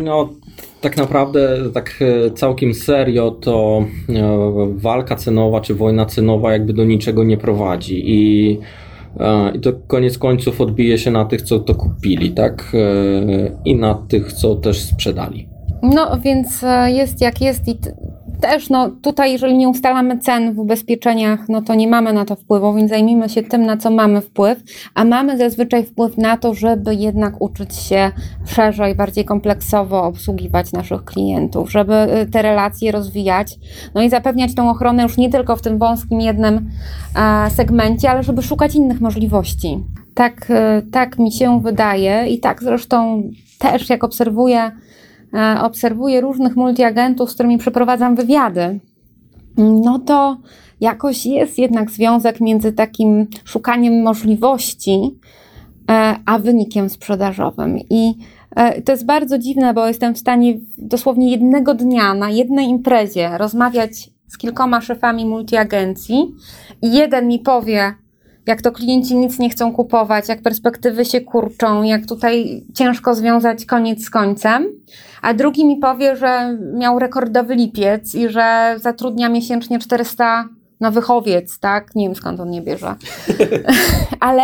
No, 0.00 0.28
tak 0.80 0.96
naprawdę, 0.96 1.70
tak 1.74 1.94
e, 2.00 2.30
całkiem 2.30 2.74
serio, 2.74 3.30
to 3.30 3.84
e, 4.08 4.14
walka 4.74 5.16
cenowa 5.16 5.60
czy 5.60 5.74
wojna 5.74 6.06
cenowa 6.06 6.52
jakby 6.52 6.72
do 6.72 6.84
niczego 6.84 7.24
nie 7.24 7.36
prowadzi 7.36 8.10
i, 8.10 8.50
i 9.54 9.60
to 9.60 9.72
koniec 9.86 10.18
końców 10.18 10.60
odbije 10.60 10.98
się 10.98 11.10
na 11.10 11.24
tych, 11.24 11.42
co 11.42 11.58
to 11.58 11.74
kupili, 11.74 12.30
tak? 12.30 12.72
I 13.64 13.76
na 13.76 13.94
tych, 13.94 14.32
co 14.32 14.54
też 14.54 14.80
sprzedali. 14.80 15.48
No 15.82 16.18
więc 16.20 16.64
jest 16.86 17.20
jak 17.20 17.40
jest 17.40 17.68
i 17.68 17.78
też 18.40 18.70
no 18.70 18.90
tutaj 19.02 19.32
jeżeli 19.32 19.56
nie 19.56 19.68
ustalamy 19.68 20.18
cen 20.18 20.54
w 20.54 20.58
ubezpieczeniach, 20.58 21.48
no 21.48 21.62
to 21.62 21.74
nie 21.74 21.88
mamy 21.88 22.12
na 22.12 22.24
to 22.24 22.36
wpływu, 22.36 22.74
więc 22.74 22.90
zajmijmy 22.90 23.28
się 23.28 23.42
tym, 23.42 23.66
na 23.66 23.76
co 23.76 23.90
mamy 23.90 24.20
wpływ, 24.20 24.62
a 24.94 25.04
mamy 25.04 25.38
zazwyczaj 25.38 25.84
wpływ 25.84 26.18
na 26.18 26.36
to, 26.36 26.54
żeby 26.54 26.94
jednak 26.94 27.42
uczyć 27.42 27.76
się 27.76 28.10
szerzej, 28.46 28.94
bardziej 28.94 29.24
kompleksowo 29.24 30.04
obsługiwać 30.04 30.72
naszych 30.72 31.04
klientów, 31.04 31.72
żeby 31.72 31.94
e, 31.94 32.26
te 32.26 32.42
relacje 32.42 32.92
rozwijać, 32.92 33.58
no 33.94 34.02
i 34.02 34.10
zapewniać 34.10 34.54
tą 34.54 34.70
ochronę 34.70 35.02
już 35.02 35.16
nie 35.16 35.30
tylko 35.30 35.56
w 35.56 35.62
tym 35.62 35.78
wąskim 35.78 36.20
jednym 36.20 36.70
segmencie, 37.48 38.10
ale 38.10 38.22
żeby 38.22 38.42
szukać 38.42 38.74
innych 38.74 39.00
możliwości. 39.00 39.84
Tak, 40.14 40.46
e, 40.50 40.82
tak 40.92 41.18
mi 41.18 41.32
się 41.32 41.60
wydaje 41.60 42.26
i 42.28 42.40
tak 42.40 42.62
zresztą 42.62 43.22
też 43.58 43.90
jak 43.90 44.04
obserwuję 44.04 44.70
obserwuję 45.62 46.20
różnych 46.20 46.56
multiagentów, 46.56 47.30
z 47.30 47.34
którymi 47.34 47.58
przeprowadzam 47.58 48.16
wywiady, 48.16 48.80
no 49.58 49.98
to 49.98 50.36
jakoś 50.80 51.26
jest 51.26 51.58
jednak 51.58 51.90
związek 51.90 52.40
między 52.40 52.72
takim 52.72 53.26
szukaniem 53.44 54.02
możliwości, 54.02 55.18
e, 55.90 56.16
a 56.26 56.38
wynikiem 56.38 56.88
sprzedażowym. 56.88 57.78
I 57.90 58.14
e, 58.56 58.82
to 58.82 58.92
jest 58.92 59.06
bardzo 59.06 59.38
dziwne, 59.38 59.74
bo 59.74 59.88
jestem 59.88 60.14
w 60.14 60.18
stanie 60.18 60.58
dosłownie 60.78 61.30
jednego 61.30 61.74
dnia 61.74 62.14
na 62.14 62.30
jednej 62.30 62.66
imprezie 62.66 63.38
rozmawiać 63.38 64.10
z 64.28 64.38
kilkoma 64.38 64.80
szefami 64.80 65.26
multiagencji 65.26 66.34
i 66.82 66.92
jeden 66.92 67.28
mi 67.28 67.38
powie, 67.38 67.94
jak 68.46 68.62
to 68.62 68.72
klienci 68.72 69.16
nic 69.16 69.38
nie 69.38 69.50
chcą 69.50 69.72
kupować, 69.72 70.28
jak 70.28 70.42
perspektywy 70.42 71.04
się 71.04 71.20
kurczą, 71.20 71.82
jak 71.82 72.06
tutaj 72.06 72.64
ciężko 72.74 73.14
związać 73.14 73.66
koniec 73.66 74.04
z 74.04 74.10
końcem, 74.10 74.66
a 75.22 75.34
drugi 75.34 75.66
mi 75.66 75.76
powie, 75.76 76.16
że 76.16 76.58
miał 76.74 76.98
rekordowy 76.98 77.54
lipiec 77.54 78.14
i 78.14 78.28
że 78.28 78.76
zatrudnia 78.78 79.28
miesięcznie 79.28 79.78
400 79.78 80.48
nowych 80.80 81.10
owiec, 81.10 81.58
tak? 81.58 81.94
Nie 81.94 82.06
wiem 82.06 82.14
skąd 82.14 82.40
on 82.40 82.50
nie 82.50 82.62
bierze. 82.62 82.94
ale, 84.20 84.42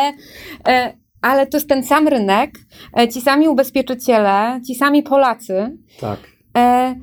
e, 0.68 0.92
ale 1.22 1.46
to 1.46 1.56
jest 1.56 1.68
ten 1.68 1.84
sam 1.84 2.08
rynek, 2.08 2.50
e, 2.98 3.08
ci 3.08 3.20
sami 3.20 3.48
ubezpieczyciele, 3.48 4.60
ci 4.66 4.74
sami 4.74 5.02
Polacy 5.02 5.76
Tak. 6.00 6.18
e, 6.56 6.94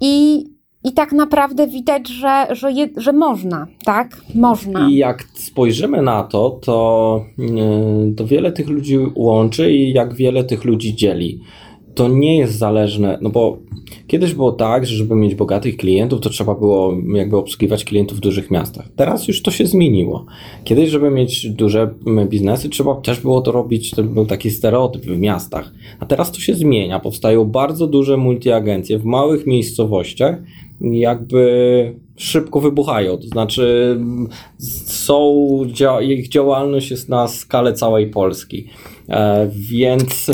i, 0.00 0.44
i 0.84 0.92
tak 0.92 1.12
naprawdę 1.12 1.66
widać, 1.66 2.08
że, 2.08 2.46
że, 2.50 2.72
je, 2.72 2.88
że 2.96 3.12
można, 3.12 3.66
tak? 3.84 4.22
Można. 4.34 4.88
I 4.88 4.94
jak 4.94 5.24
spojrzymy 5.34 6.02
na 6.02 6.22
to, 6.22 6.50
to, 6.50 7.24
yy, 7.38 8.14
to 8.16 8.26
wiele 8.26 8.52
tych 8.52 8.68
ludzi 8.68 8.98
łączy 9.14 9.72
i 9.72 9.92
jak 9.92 10.14
wiele 10.14 10.44
tych 10.44 10.64
ludzi 10.64 10.94
dzieli. 10.94 11.40
To 11.94 12.08
nie 12.08 12.36
jest 12.36 12.58
zależne, 12.58 13.18
no 13.22 13.30
bo 13.30 13.58
kiedyś 14.06 14.34
było 14.34 14.52
tak, 14.52 14.86
że 14.86 14.96
żeby 14.96 15.14
mieć 15.14 15.34
bogatych 15.34 15.76
klientów, 15.76 16.20
to 16.20 16.30
trzeba 16.30 16.54
było 16.54 16.94
jakby 17.14 17.36
obsługiwać 17.36 17.84
klientów 17.84 18.18
w 18.18 18.20
dużych 18.20 18.50
miastach. 18.50 18.88
Teraz 18.96 19.28
już 19.28 19.42
to 19.42 19.50
się 19.50 19.66
zmieniło. 19.66 20.26
Kiedyś, 20.64 20.90
żeby 20.90 21.10
mieć 21.10 21.50
duże 21.50 21.94
biznesy, 22.26 22.68
trzeba 22.68 22.94
też 22.94 23.20
było 23.20 23.40
to 23.40 23.52
robić, 23.52 23.90
to 23.90 24.02
był 24.02 24.26
taki 24.26 24.50
stereotyp 24.50 25.02
w 25.02 25.18
miastach. 25.18 25.72
A 26.00 26.06
teraz 26.06 26.32
to 26.32 26.40
się 26.40 26.54
zmienia. 26.54 27.00
Powstają 27.00 27.44
bardzo 27.44 27.86
duże 27.86 28.16
multiagencje 28.16 28.98
w 28.98 29.04
małych 29.04 29.46
miejscowościach, 29.46 30.42
jakby 30.80 31.94
szybko 32.16 32.60
wybuchają. 32.60 33.16
To 33.16 33.26
znaczy, 33.26 33.96
są, 34.86 35.46
ich 36.00 36.28
działalność 36.28 36.90
jest 36.90 37.08
na 37.08 37.28
skalę 37.28 37.72
całej 37.72 38.10
Polski. 38.10 38.68
E, 39.08 39.50
więc 39.54 40.30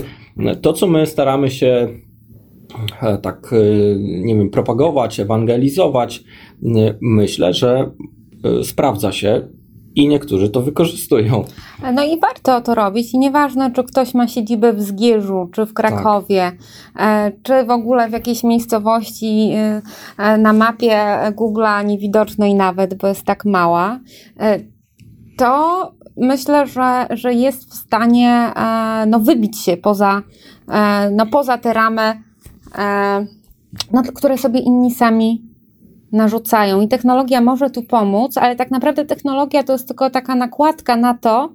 to, 0.62 0.72
co 0.72 0.86
my 0.86 1.06
staramy 1.06 1.50
się 1.50 1.88
e, 3.02 3.18
tak, 3.18 3.52
e, 3.52 3.56
nie 3.98 4.36
wiem, 4.36 4.50
propagować, 4.50 5.20
ewangelizować, 5.20 6.24
myślę, 7.00 7.54
że 7.54 7.90
sprawdza 8.62 9.12
się 9.12 9.48
i 9.94 10.08
niektórzy 10.08 10.48
to 10.48 10.62
wykorzystują. 10.62 11.44
No 11.92 12.04
i 12.04 12.20
warto 12.20 12.60
to 12.60 12.74
robić 12.74 13.14
i 13.14 13.18
nieważne, 13.18 13.72
czy 13.72 13.84
ktoś 13.84 14.14
ma 14.14 14.28
siedzibę 14.28 14.72
w 14.72 14.82
Zgierzu, 14.82 15.48
czy 15.52 15.66
w 15.66 15.74
Krakowie, 15.74 16.52
e, 16.98 17.32
czy 17.42 17.64
w 17.64 17.70
ogóle 17.70 18.08
w 18.08 18.12
jakiejś 18.12 18.44
miejscowości 18.44 19.50
e, 20.18 20.38
na 20.38 20.52
mapie 20.52 21.00
Google'a 21.36 21.84
niewidocznej 21.84 22.54
nawet, 22.54 22.94
bo 22.94 23.06
jest 23.08 23.24
tak 23.24 23.44
mała, 23.44 24.00
e, 24.40 24.60
to 25.36 25.92
myślę, 26.16 26.66
że, 26.66 27.06
że 27.10 27.34
jest 27.34 27.70
w 27.70 27.74
stanie 27.74 28.52
no, 29.06 29.20
wybić 29.20 29.60
się 29.60 29.76
poza, 29.76 30.22
no, 31.12 31.26
poza 31.26 31.58
te 31.58 31.72
ramy, 31.72 32.22
no, 33.92 34.02
które 34.14 34.38
sobie 34.38 34.60
inni 34.60 34.90
sami 34.90 35.43
narzucają. 36.14 36.80
I 36.80 36.88
technologia 36.88 37.40
może 37.40 37.70
tu 37.70 37.82
pomóc, 37.82 38.38
ale 38.38 38.56
tak 38.56 38.70
naprawdę 38.70 39.04
technologia 39.04 39.62
to 39.62 39.72
jest 39.72 39.88
tylko 39.88 40.10
taka 40.10 40.34
nakładka 40.34 40.96
na 40.96 41.14
to, 41.14 41.52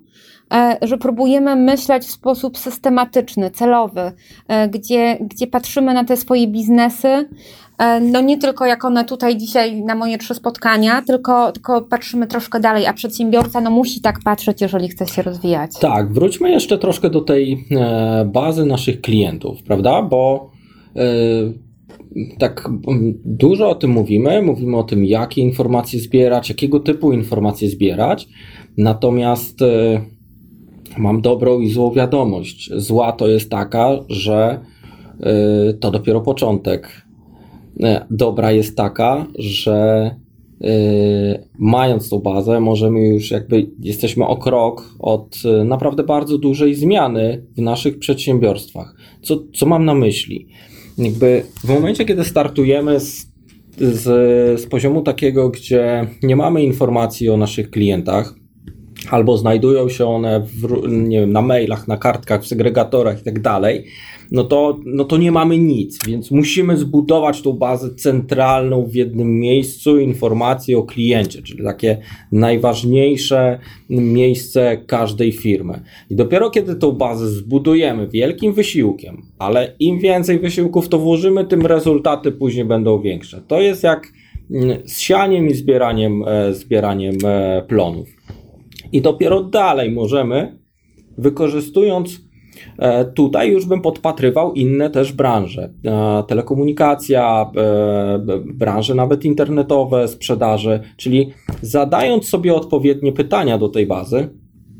e, 0.53 0.77
że 0.81 0.97
próbujemy 0.97 1.55
myśleć 1.55 2.03
w 2.03 2.11
sposób 2.11 2.57
systematyczny, 2.57 3.51
celowy, 3.51 4.11
e, 4.47 4.69
gdzie, 4.69 5.17
gdzie 5.21 5.47
patrzymy 5.47 5.93
na 5.93 6.03
te 6.03 6.17
swoje 6.17 6.47
biznesy, 6.47 7.29
e, 7.77 7.99
no 7.99 8.21
nie 8.21 8.37
tylko 8.37 8.65
jak 8.65 8.85
one 8.85 9.05
tutaj 9.05 9.37
dzisiaj 9.37 9.83
na 9.83 9.95
moje 9.95 10.17
trzy 10.17 10.35
spotkania, 10.35 11.01
tylko, 11.01 11.51
tylko 11.51 11.81
patrzymy 11.81 12.27
troszkę 12.27 12.59
dalej, 12.59 12.87
a 12.87 12.93
przedsiębiorca 12.93 13.61
no 13.61 13.69
musi 13.69 14.01
tak 14.01 14.19
patrzeć, 14.23 14.61
jeżeli 14.61 14.89
chce 14.89 15.07
się 15.07 15.21
rozwijać. 15.21 15.71
Tak, 15.81 16.13
wróćmy 16.13 16.51
jeszcze 16.51 16.77
troszkę 16.77 17.09
do 17.09 17.21
tej 17.21 17.67
bazy 18.25 18.65
naszych 18.65 19.01
klientów, 19.01 19.63
prawda? 19.63 20.01
Bo 20.01 20.51
tak 22.39 22.69
mm, 22.87 23.13
dużo 23.25 23.69
o 23.69 23.75
tym 23.75 23.91
mówimy, 23.91 24.41
mówimy 24.41 24.77
o 24.77 24.83
tym, 24.83 25.05
jakie 25.05 25.41
informacje 25.41 25.99
zbierać, 25.99 26.49
jakiego 26.49 26.79
typu 26.79 27.11
informacje 27.11 27.69
zbierać, 27.69 28.27
natomiast 28.77 29.61
e, 29.61 30.01
mam 30.97 31.21
dobrą 31.21 31.59
i 31.59 31.69
złą 31.69 31.91
wiadomość. 31.91 32.71
Zła 32.75 33.11
to 33.11 33.27
jest 33.27 33.49
taka, 33.49 33.89
że 34.09 34.59
e, 35.19 35.73
to 35.73 35.91
dopiero 35.91 36.21
początek. 36.21 37.05
E, 37.83 38.05
dobra 38.11 38.51
jest 38.51 38.77
taka, 38.77 39.27
że 39.37 40.15
mając 41.59 42.09
tą 42.09 42.19
bazę, 42.19 42.59
możemy 42.59 43.07
już 43.07 43.31
jakby 43.31 43.71
jesteśmy 43.79 44.27
o 44.27 44.37
krok 44.37 44.95
od 44.99 45.35
naprawdę 45.65 46.03
bardzo 46.03 46.37
dużej 46.37 46.75
zmiany 46.75 47.45
w 47.57 47.61
naszych 47.61 47.99
przedsiębiorstwach. 47.99 48.95
Co, 49.21 49.43
co 49.55 49.65
mam 49.65 49.85
na 49.85 49.93
myśli? 49.93 50.47
Jakby 50.99 51.43
w 51.63 51.69
momencie, 51.69 52.05
kiedy 52.05 52.23
startujemy 52.23 52.99
z, 52.99 53.27
z, 53.77 54.03
z 54.61 54.65
poziomu 54.65 55.01
takiego, 55.01 55.49
gdzie 55.49 56.07
nie 56.23 56.35
mamy 56.35 56.63
informacji 56.63 57.29
o 57.29 57.37
naszych 57.37 57.69
klientach, 57.69 58.38
albo 59.11 59.37
znajdują 59.37 59.89
się 59.89 60.05
one 60.05 60.39
w, 60.39 60.87
nie 60.87 61.19
wiem, 61.19 61.31
na 61.31 61.41
mailach, 61.41 61.87
na 61.87 61.97
kartkach, 61.97 62.43
w 62.43 62.47
segregatorach 62.47 63.21
i 63.21 63.23
tak 63.23 63.41
dalej, 63.41 63.85
no 64.31 64.43
to, 64.43 64.79
no 64.85 65.05
to 65.05 65.17
nie 65.17 65.31
mamy 65.31 65.57
nic, 65.57 66.05
więc 66.07 66.31
musimy 66.31 66.77
zbudować 66.77 67.41
tą 67.41 67.53
bazę 67.53 67.95
centralną 67.95 68.85
w 68.85 68.93
jednym 68.93 69.39
miejscu 69.39 69.99
informacji 69.99 70.75
o 70.75 70.83
kliencie, 70.83 71.41
czyli 71.41 71.63
takie 71.63 71.97
najważniejsze 72.31 73.59
miejsce 73.89 74.77
każdej 74.87 75.31
firmy. 75.31 75.81
I 76.09 76.15
dopiero 76.15 76.49
kiedy 76.49 76.75
tą 76.75 76.91
bazę 76.91 77.27
zbudujemy 77.27 78.07
wielkim 78.07 78.53
wysiłkiem, 78.53 79.21
ale 79.39 79.75
im 79.79 79.99
więcej 79.99 80.39
wysiłków 80.39 80.89
to 80.89 80.99
włożymy, 80.99 81.45
tym 81.45 81.65
rezultaty 81.65 82.31
później 82.31 82.65
będą 82.65 83.01
większe. 83.01 83.41
To 83.47 83.61
jest 83.61 83.83
jak 83.83 84.13
mm, 84.51 84.77
z 84.85 84.99
sianiem 84.99 85.47
i 85.47 85.53
zbieraniem, 85.53 86.23
e, 86.27 86.53
zbieraniem 86.53 87.15
e, 87.25 87.63
plonów. 87.67 88.18
I 88.91 89.01
dopiero 89.01 89.43
dalej 89.43 89.91
możemy, 89.91 90.59
wykorzystując 91.17 92.29
E, 92.77 93.05
tutaj 93.05 93.51
już 93.51 93.65
bym 93.65 93.81
podpatrywał 93.81 94.53
inne 94.53 94.89
też 94.89 95.13
branże. 95.13 95.73
E, 95.85 96.23
telekomunikacja, 96.27 97.51
e, 97.57 98.19
branże 98.45 98.95
nawet 98.95 99.25
internetowe, 99.25 100.07
sprzedaży, 100.07 100.79
czyli 100.97 101.29
zadając 101.61 102.29
sobie 102.29 102.55
odpowiednie 102.55 103.11
pytania 103.11 103.57
do 103.57 103.69
tej 103.69 103.87
bazy, 103.87 104.29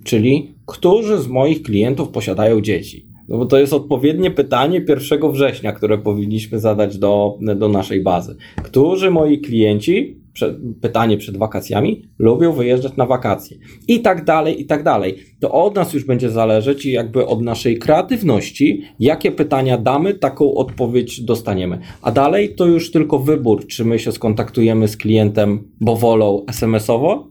czyli 0.04 0.56
którzy 0.66 1.18
z 1.18 1.28
moich 1.28 1.64
klientów 1.64 2.10
posiadają 2.10 2.62
dzieci. 2.62 3.09
No 3.30 3.38
bo 3.38 3.46
to 3.46 3.60
jest 3.60 3.74
odpowiednie 3.74 4.32
pytanie 4.32 4.86
1 4.90 5.32
września, 5.32 5.72
które 5.72 5.98
powinniśmy 5.98 6.60
zadać 6.60 6.98
do, 6.98 7.38
do 7.56 7.70
naszej 7.70 8.04
bazy. 8.04 8.36
Którzy 8.64 9.12
moi 9.12 9.40
klienci 9.40 10.20
przed, 10.34 10.58
pytanie 10.82 11.18
przed 11.18 11.38
wakacjami, 11.38 12.10
lubią 12.20 12.54
wyjeżdżać 12.54 12.96
na 12.98 13.06
wakacje 13.06 13.58
i 13.88 14.00
tak 14.00 14.26
dalej, 14.26 14.62
i 14.62 14.66
tak 14.66 14.84
dalej. 14.84 15.16
To 15.40 15.52
od 15.52 15.76
nas 15.76 15.94
już 15.94 16.06
będzie 16.06 16.30
zależeć 16.30 16.86
i 16.86 16.92
jakby 16.92 17.26
od 17.26 17.42
naszej 17.42 17.80
kreatywności, 17.80 18.82
jakie 19.00 19.32
pytania 19.32 19.78
damy, 19.78 20.14
taką 20.14 20.54
odpowiedź 20.54 21.22
dostaniemy. 21.22 21.80
A 22.02 22.12
dalej 22.12 22.56
to 22.56 22.66
już 22.66 22.92
tylko 22.92 23.20
wybór, 23.20 23.68
czy 23.68 23.86
my 23.86 24.00
się 24.00 24.12
skontaktujemy 24.12 24.88
z 24.88 24.98
klientem, 24.98 25.60
bo 25.82 25.96
wolą 25.96 26.46
SMS-owo, 26.48 27.28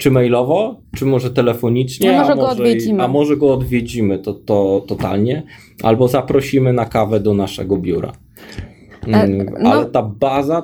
czy 0.00 0.10
mailowo, 0.10 0.80
czy 0.96 1.06
może 1.06 1.30
telefonicznie, 1.30 2.18
a 2.18 2.20
może, 2.20 2.36
go 2.36 2.48
odwiedzimy. 2.48 3.02
A 3.02 3.08
może 3.08 3.36
go 3.36 3.54
odwiedzimy 3.54 4.18
to, 4.18 4.34
to 4.34 4.84
totalnie, 4.86 5.42
albo 5.82 6.08
zaprosimy 6.08 6.72
na 6.72 6.84
kawę 6.84 7.20
do 7.20 7.34
naszego 7.34 7.76
biura. 7.76 8.12
E, 9.08 9.22
mm, 9.22 9.46
no, 9.60 9.72
ale 9.72 9.86
ta 9.86 10.02
baza, 10.02 10.62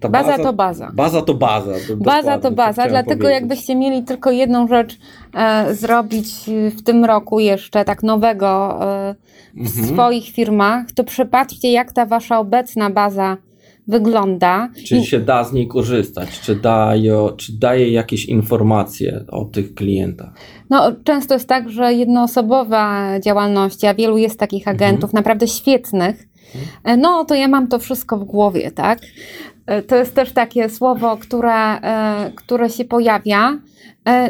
ta 0.00 0.08
baza, 0.08 0.30
baza 0.30 0.42
to 0.42 0.52
baza. 0.52 0.90
Baza 0.94 1.22
to 1.22 1.34
baza. 1.34 1.72
Baza 1.96 2.38
to 2.38 2.50
baza, 2.50 2.88
dlatego 2.88 3.22
powiedzieć. 3.22 3.40
jakbyście 3.40 3.76
mieli 3.76 4.02
tylko 4.02 4.30
jedną 4.30 4.68
rzecz 4.68 4.98
e, 5.34 5.74
zrobić 5.74 6.28
w 6.76 6.82
tym 6.82 7.04
roku 7.04 7.40
jeszcze, 7.40 7.84
tak 7.84 8.02
nowego 8.02 8.78
e, 8.82 9.14
w 9.54 9.78
mhm. 9.78 9.86
swoich 9.86 10.28
firmach, 10.28 10.92
to 10.92 11.04
przepatrzcie 11.04 11.72
jak 11.72 11.92
ta 11.92 12.06
wasza 12.06 12.38
obecna 12.38 12.90
baza 12.90 13.36
wygląda. 13.88 14.68
Czy 14.86 14.96
I... 14.96 15.04
się 15.04 15.20
da 15.20 15.44
z 15.44 15.52
niej 15.52 15.68
korzystać? 15.68 16.40
Czy 16.40 16.56
daje, 16.56 17.28
czy 17.36 17.58
daje 17.58 17.90
jakieś 17.90 18.24
informacje 18.24 19.24
o 19.28 19.44
tych 19.44 19.74
klientach? 19.74 20.32
No, 20.70 20.92
często 21.04 21.34
jest 21.34 21.48
tak, 21.48 21.70
że 21.70 21.94
jednoosobowa 21.94 23.20
działalność, 23.20 23.84
a 23.84 23.94
wielu 23.94 24.18
jest 24.18 24.38
takich 24.38 24.68
agentów, 24.68 25.04
mhm. 25.04 25.14
naprawdę 25.14 25.48
świetnych, 25.48 26.28
E, 26.84 26.96
no 26.96 27.24
to 27.24 27.34
ja 27.34 27.48
mam 27.48 27.68
to 27.68 27.78
wszystko 27.78 28.18
w 28.18 28.24
głowie, 28.24 28.70
tak? 28.70 28.98
E, 29.66 29.82
to 29.82 29.96
jest 29.96 30.14
też 30.14 30.32
takie 30.32 30.68
słowo, 30.68 31.16
które, 31.16 31.80
e, 31.80 32.32
które 32.34 32.70
się 32.70 32.84
pojawia, 32.84 33.58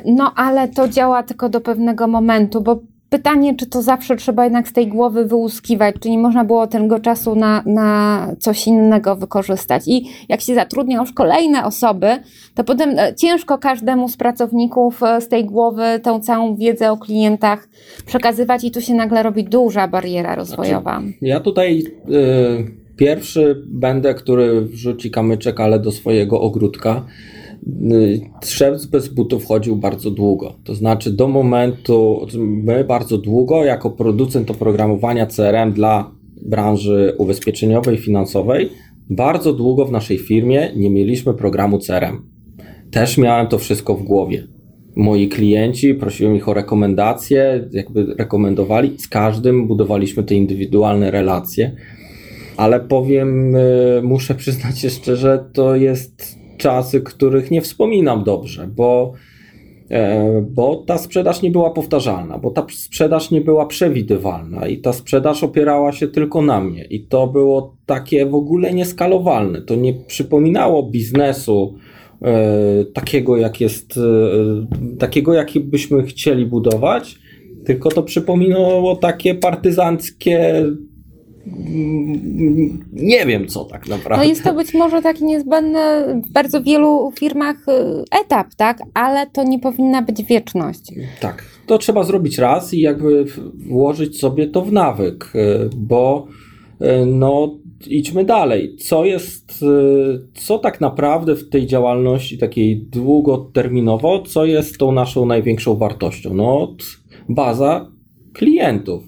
no 0.04 0.32
ale 0.34 0.68
to 0.68 0.88
działa 0.88 1.22
tylko 1.22 1.48
do 1.48 1.60
pewnego 1.60 2.06
momentu, 2.06 2.60
bo 2.60 2.80
Pytanie, 3.10 3.54
czy 3.56 3.66
to 3.66 3.82
zawsze 3.82 4.16
trzeba 4.16 4.44
jednak 4.44 4.68
z 4.68 4.72
tej 4.72 4.86
głowy 4.86 5.24
wyłuskiwać, 5.24 5.94
czy 6.00 6.10
nie 6.10 6.18
można 6.18 6.44
było 6.44 6.66
tego 6.66 7.00
czasu 7.00 7.34
na, 7.34 7.62
na 7.66 8.28
coś 8.38 8.66
innego 8.66 9.16
wykorzystać. 9.16 9.82
I 9.86 10.08
jak 10.28 10.40
się 10.40 10.54
zatrudnia 10.54 11.00
już 11.00 11.12
kolejne 11.12 11.64
osoby, 11.64 12.06
to 12.54 12.64
potem 12.64 12.98
e, 12.98 13.14
ciężko 13.14 13.58
każdemu 13.58 14.08
z 14.08 14.16
pracowników 14.16 15.02
e, 15.02 15.20
z 15.20 15.28
tej 15.28 15.44
głowy 15.44 15.82
tą 16.02 16.20
całą 16.20 16.56
wiedzę 16.56 16.92
o 16.92 16.96
klientach 16.96 17.68
przekazywać 18.06 18.64
i 18.64 18.70
tu 18.70 18.80
się 18.80 18.94
nagle 18.94 19.22
robi 19.22 19.44
duża 19.44 19.88
bariera 19.88 20.34
rozwojowa. 20.34 21.00
Znaczy, 21.00 21.16
ja 21.20 21.40
tutaj 21.40 21.82
y, 22.10 22.96
pierwszy 22.96 23.62
będę, 23.66 24.14
który 24.14 24.60
wrzuci 24.60 25.10
kamyczek, 25.10 25.60
ale 25.60 25.78
do 25.78 25.92
swojego 25.92 26.40
ogródka 26.40 27.04
Szewc 28.44 28.86
bez 28.86 29.08
butów 29.08 29.46
chodził 29.46 29.76
bardzo 29.76 30.10
długo. 30.10 30.54
To 30.64 30.74
znaczy 30.74 31.10
do 31.10 31.28
momentu, 31.28 32.26
my 32.38 32.84
bardzo 32.84 33.18
długo 33.18 33.64
jako 33.64 33.90
producent 33.90 34.50
oprogramowania 34.50 35.26
CRM 35.26 35.72
dla 35.72 36.10
branży 36.42 37.14
ubezpieczeniowej, 37.18 37.96
finansowej, 37.96 38.70
bardzo 39.10 39.52
długo 39.52 39.84
w 39.84 39.92
naszej 39.92 40.18
firmie 40.18 40.72
nie 40.76 40.90
mieliśmy 40.90 41.34
programu 41.34 41.78
CRM. 41.78 42.22
Też 42.90 43.18
miałem 43.18 43.46
to 43.46 43.58
wszystko 43.58 43.94
w 43.94 44.02
głowie. 44.02 44.46
Moi 44.96 45.28
klienci, 45.28 45.94
prosiłem 45.94 46.36
ich 46.36 46.48
o 46.48 46.54
rekomendacje, 46.54 47.68
jakby 47.72 48.14
rekomendowali, 48.18 48.98
z 48.98 49.08
każdym 49.08 49.66
budowaliśmy 49.66 50.22
te 50.22 50.34
indywidualne 50.34 51.10
relacje, 51.10 51.76
ale 52.56 52.80
powiem, 52.80 53.56
y, 53.56 54.00
muszę 54.02 54.34
przyznać 54.34 54.78
się 54.78 54.90
szczerze, 54.90 55.44
to 55.52 55.76
jest 55.76 56.37
czasy, 56.58 57.00
których 57.00 57.50
nie 57.50 57.62
wspominam 57.62 58.24
dobrze, 58.24 58.68
bo, 58.76 59.12
e, 59.90 60.42
bo 60.50 60.76
ta 60.76 60.98
sprzedaż 60.98 61.42
nie 61.42 61.50
była 61.50 61.70
powtarzalna, 61.70 62.38
bo 62.38 62.50
ta 62.50 62.66
sprzedaż 62.70 63.30
nie 63.30 63.40
była 63.40 63.66
przewidywalna 63.66 64.66
i 64.66 64.78
ta 64.78 64.92
sprzedaż 64.92 65.44
opierała 65.44 65.92
się 65.92 66.08
tylko 66.08 66.42
na 66.42 66.60
mnie 66.60 66.84
i 66.84 67.06
to 67.06 67.26
było 67.26 67.76
takie 67.86 68.26
w 68.26 68.34
ogóle 68.34 68.74
nieskalowalne. 68.74 69.62
To 69.62 69.76
nie 69.76 69.94
przypominało 69.94 70.82
biznesu 70.90 71.74
e, 72.22 72.84
takiego, 72.84 73.36
jak 73.36 73.60
jest, 73.60 73.96
e, 73.96 74.96
takiego, 74.98 75.34
jaki 75.34 75.60
byśmy 75.60 76.02
chcieli 76.02 76.46
budować, 76.46 77.18
tylko 77.64 77.90
to 77.90 78.02
przypominało 78.02 78.96
takie 78.96 79.34
partyzanckie 79.34 80.64
nie 82.92 83.26
wiem 83.26 83.46
co 83.46 83.64
tak 83.64 83.88
naprawdę. 83.88 84.24
No 84.24 84.30
jest 84.30 84.44
to 84.44 84.54
być 84.54 84.74
może 84.74 85.02
taki 85.02 85.24
niezbędny 85.24 85.80
w 86.28 86.32
bardzo 86.32 86.62
wielu 86.62 87.12
firmach 87.18 87.56
y, 87.68 88.04
etap, 88.20 88.46
tak? 88.56 88.78
Ale 88.94 89.26
to 89.26 89.42
nie 89.42 89.58
powinna 89.58 90.02
być 90.02 90.22
wieczność. 90.22 90.80
Tak, 91.20 91.44
to 91.66 91.78
trzeba 91.78 92.04
zrobić 92.04 92.38
raz 92.38 92.74
i 92.74 92.80
jakby 92.80 93.24
włożyć 93.68 94.18
sobie 94.20 94.46
to 94.46 94.62
w 94.62 94.72
nawyk, 94.72 95.32
y, 95.34 95.70
bo 95.76 96.26
y, 96.80 97.06
no 97.06 97.58
idźmy 97.86 98.24
dalej. 98.24 98.76
Co 98.76 99.04
jest, 99.04 99.64
co 100.34 100.58
tak 100.58 100.80
naprawdę 100.80 101.36
w 101.36 101.48
tej 101.48 101.66
działalności 101.66 102.38
takiej 102.38 102.76
długoterminowo, 102.76 104.22
co 104.22 104.44
jest 104.44 104.78
tą 104.78 104.92
naszą 104.92 105.26
największą 105.26 105.76
wartością? 105.76 106.34
No 106.34 106.76
baza 107.28 107.90
klientów 108.32 109.07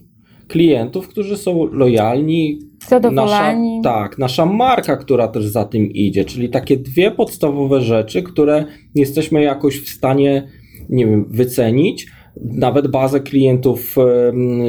klientów, 0.51 1.09
którzy 1.09 1.37
są 1.37 1.67
lojalni. 1.73 2.59
Zadowoleni. 2.89 3.77
Nasza, 3.77 3.95
tak, 3.95 4.19
nasza 4.19 4.47
marka, 4.47 4.97
która 4.97 5.29
też 5.29 5.47
za 5.47 5.65
tym 5.65 5.91
idzie, 5.91 6.25
czyli 6.25 6.49
takie 6.49 6.77
dwie 6.77 7.11
podstawowe 7.11 7.81
rzeczy, 7.81 8.23
które 8.23 8.65
jesteśmy 8.95 9.43
jakoś 9.43 9.81
w 9.81 9.89
stanie, 9.89 10.49
nie 10.89 11.07
wiem, 11.07 11.25
wycenić. 11.29 12.07
Nawet 12.45 12.89
bazę 12.89 13.21
klientów, 13.21 13.97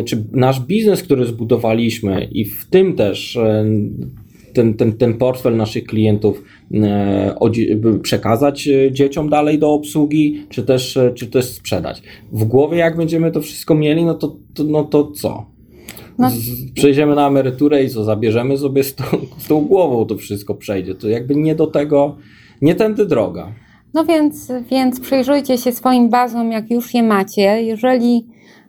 czy 0.05 0.23
nasz 0.31 0.59
biznes, 0.59 1.03
który 1.03 1.25
zbudowaliśmy, 1.25 2.27
i 2.31 2.45
w 2.45 2.69
tym 2.69 2.95
też 2.95 3.37
ten, 4.53 4.73
ten, 4.73 4.93
ten 4.93 5.13
portfel 5.13 5.57
naszych 5.57 5.83
klientów 5.83 6.43
przekazać 8.03 8.67
e, 8.67 8.91
dzieciom 8.91 9.29
dalej 9.29 9.59
do 9.59 9.73
obsługi, 9.73 10.45
czy 10.49 10.63
też, 10.63 10.97
e, 10.97 11.11
czy 11.13 11.27
też 11.27 11.45
sprzedać. 11.45 12.01
W 12.31 12.43
głowie, 12.43 12.77
jak 12.77 12.97
będziemy 12.97 13.31
to 13.31 13.41
wszystko 13.41 13.75
mieli, 13.75 14.05
no 14.05 14.13
to, 14.13 14.35
to, 14.53 14.63
no 14.63 14.83
to 14.83 15.11
co? 15.11 15.45
No. 16.21 16.31
przejdziemy 16.73 17.15
na 17.15 17.27
emeryturę 17.27 17.83
i 17.83 17.89
co, 17.89 18.03
zabierzemy 18.03 18.57
sobie 18.57 18.83
z 18.83 18.95
tą, 18.95 19.03
z 19.37 19.47
tą 19.47 19.61
głową 19.61 20.05
to 20.05 20.17
wszystko 20.17 20.55
przejdzie. 20.55 20.95
To 20.95 21.09
jakby 21.09 21.35
nie 21.35 21.55
do 21.55 21.67
tego, 21.67 22.17
nie 22.61 22.75
tędy 22.75 23.05
droga. 23.05 23.53
No 23.93 24.05
więc, 24.05 24.51
więc 24.71 24.99
przyjrzyjcie 24.99 25.57
się 25.57 25.71
swoim 25.71 26.09
bazom, 26.09 26.51
jak 26.51 26.71
już 26.71 26.93
je 26.93 27.03
macie. 27.03 27.63
Jeżeli 27.63 28.27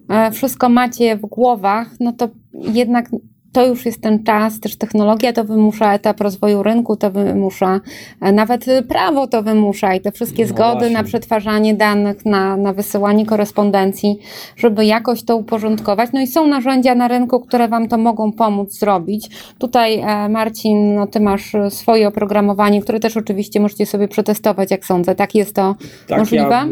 e, 0.08 0.30
wszystko 0.30 0.68
macie 0.68 1.16
w 1.16 1.20
głowach, 1.20 1.96
no 2.00 2.12
to 2.12 2.28
jednak 2.54 3.10
to 3.52 3.66
już 3.66 3.86
jest 3.86 4.00
ten 4.00 4.24
czas, 4.24 4.60
też 4.60 4.76
technologia 4.76 5.32
to 5.32 5.44
wymusza, 5.44 5.94
etap 5.94 6.20
rozwoju 6.20 6.62
rynku 6.62 6.96
to 6.96 7.10
wymusza, 7.10 7.80
e, 8.20 8.32
nawet 8.32 8.66
prawo 8.88 9.26
to 9.26 9.42
wymusza 9.42 9.94
i 9.94 10.00
te 10.00 10.12
wszystkie 10.12 10.42
No 10.42 10.48
zgody 10.48 10.78
właśnie. 10.78 10.90
na 10.90 11.04
przetwarzanie 11.04 11.74
danych, 11.74 12.26
na, 12.26 12.56
na 12.56 12.72
wysyłanie 12.72 13.26
korespondencji, 13.26 14.18
żeby 14.56 14.84
jakoś 14.86 15.22
to 15.22 15.36
uporządkować. 15.36 16.10
No 16.12 16.20
i 16.20 16.26
są 16.26 16.46
narzędzia 16.46 16.94
na 16.94 17.08
rynku, 17.08 17.40
które 17.40 17.68
Wam 17.68 17.88
to 17.88 17.98
mogą 17.98 18.32
pomóc 18.32 18.78
zrobić. 18.78 19.28
Tutaj 19.58 19.98
e, 19.98 20.28
Marcin, 20.28 20.94
no 20.94 21.06
Ty 21.06 21.20
masz 21.20 21.52
swoje 21.68 22.08
oprogramowanie, 22.08 22.82
które 22.82 23.00
też 23.00 23.16
oczywiście 23.16 23.60
możecie 23.60 23.86
sobie 23.86 24.08
przetestować, 24.08 24.70
jak 24.70 24.84
sądzę. 24.86 25.14
Tak 25.14 25.34
jest 25.34 25.54
to 25.54 25.74
Tak, 26.08 26.18
możliwe? 26.18 26.44
ja 26.44 26.66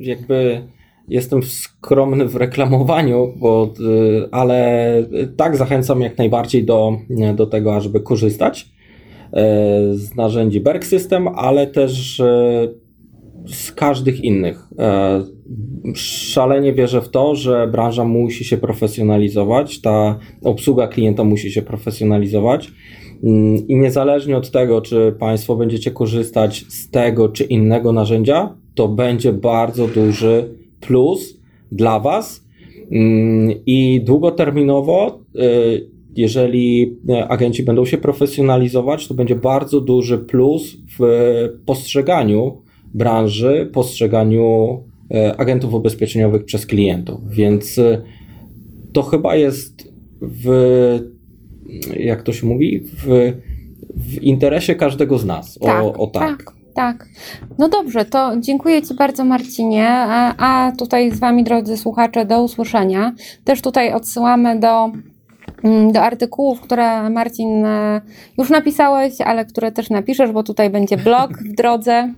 jakby 0.00 0.62
jestem 1.08 1.42
skromny 1.42 2.28
w 2.28 2.36
reklamowaniu, 2.36 3.34
bo, 3.36 3.74
y, 3.80 4.28
ale 4.30 4.94
tak 5.36 5.56
zachęcam 5.56 6.00
jak 6.00 6.18
najbardziej 6.18 6.64
do, 6.64 6.96
do 7.34 7.46
tego, 7.46 7.76
ażeby 7.76 8.00
korzystać 8.00 8.68
e, 9.32 9.94
z 9.94 10.14
narzędzi 10.14 10.60
Berg 10.60 10.84
System, 10.84 11.28
ale 11.28 11.66
też 11.66 12.20
e, 12.20 12.68
z 13.46 13.72
każdych 13.72 14.24
innych. 14.24 14.68
Szalenie 15.94 16.72
wierzę 16.72 17.02
w 17.02 17.08
to, 17.08 17.34
że 17.34 17.66
branża 17.66 18.04
musi 18.04 18.44
się 18.44 18.56
profesjonalizować, 18.56 19.80
ta 19.80 20.18
obsługa 20.44 20.88
klienta 20.88 21.24
musi 21.24 21.52
się 21.52 21.62
profesjonalizować. 21.62 22.72
I 23.68 23.76
niezależnie 23.76 24.36
od 24.36 24.50
tego, 24.50 24.80
czy 24.80 25.14
Państwo 25.18 25.56
będziecie 25.56 25.90
korzystać 25.90 26.64
z 26.68 26.90
tego 26.90 27.28
czy 27.28 27.44
innego 27.44 27.92
narzędzia, 27.92 28.56
to 28.74 28.88
będzie 28.88 29.32
bardzo 29.32 29.88
duży 29.88 30.61
plus 30.86 31.40
dla 31.72 32.00
Was. 32.00 32.44
Mm, 32.90 33.54
I 33.66 34.00
długoterminowo, 34.04 35.20
y, 35.36 35.90
jeżeli 36.16 36.96
e, 37.08 37.28
agenci 37.28 37.62
będą 37.62 37.84
się 37.84 37.98
profesjonalizować, 37.98 39.08
to 39.08 39.14
będzie 39.14 39.36
bardzo 39.36 39.80
duży 39.80 40.18
plus 40.18 40.76
w 40.98 41.02
postrzeganiu 41.66 42.62
branży, 42.94 43.70
postrzeganiu 43.72 44.82
e, 45.10 45.36
agentów 45.36 45.74
ubezpieczeniowych 45.74 46.44
przez 46.44 46.66
klientów. 46.66 47.20
Więc 47.30 47.80
to 48.92 49.02
chyba 49.02 49.36
jest 49.36 49.92
w, 50.22 50.48
jak 51.96 52.22
to 52.22 52.32
się 52.32 52.46
mówi, 52.46 52.80
w, 52.80 53.32
w 53.96 54.22
interesie 54.22 54.74
każdego 54.74 55.18
z 55.18 55.24
nas. 55.24 55.58
Tak, 55.62 55.84
o, 55.84 55.92
o 55.92 56.06
tak. 56.06 56.44
tak. 56.44 56.61
Tak. 56.74 57.06
No 57.58 57.68
dobrze, 57.68 58.04
to 58.04 58.32
dziękuję 58.38 58.82
Ci 58.82 58.94
bardzo 58.94 59.24
Marcinie, 59.24 59.88
a, 59.88 60.34
a 60.38 60.72
tutaj 60.72 61.10
z 61.10 61.20
Wami 61.20 61.44
drodzy 61.44 61.76
słuchacze 61.76 62.26
do 62.26 62.42
usłyszenia. 62.42 63.12
Też 63.44 63.62
tutaj 63.62 63.92
odsyłamy 63.92 64.60
do, 64.60 64.90
mm, 65.64 65.92
do 65.92 66.02
artykułów, 66.02 66.60
które 66.60 67.10
Marcin 67.10 67.64
e, 67.66 68.00
już 68.38 68.50
napisałeś, 68.50 69.20
ale 69.20 69.44
które 69.44 69.72
też 69.72 69.90
napiszesz, 69.90 70.32
bo 70.32 70.42
tutaj 70.42 70.70
będzie 70.70 70.96
blog 70.96 71.30
w 71.32 71.54
drodze. 71.54 72.14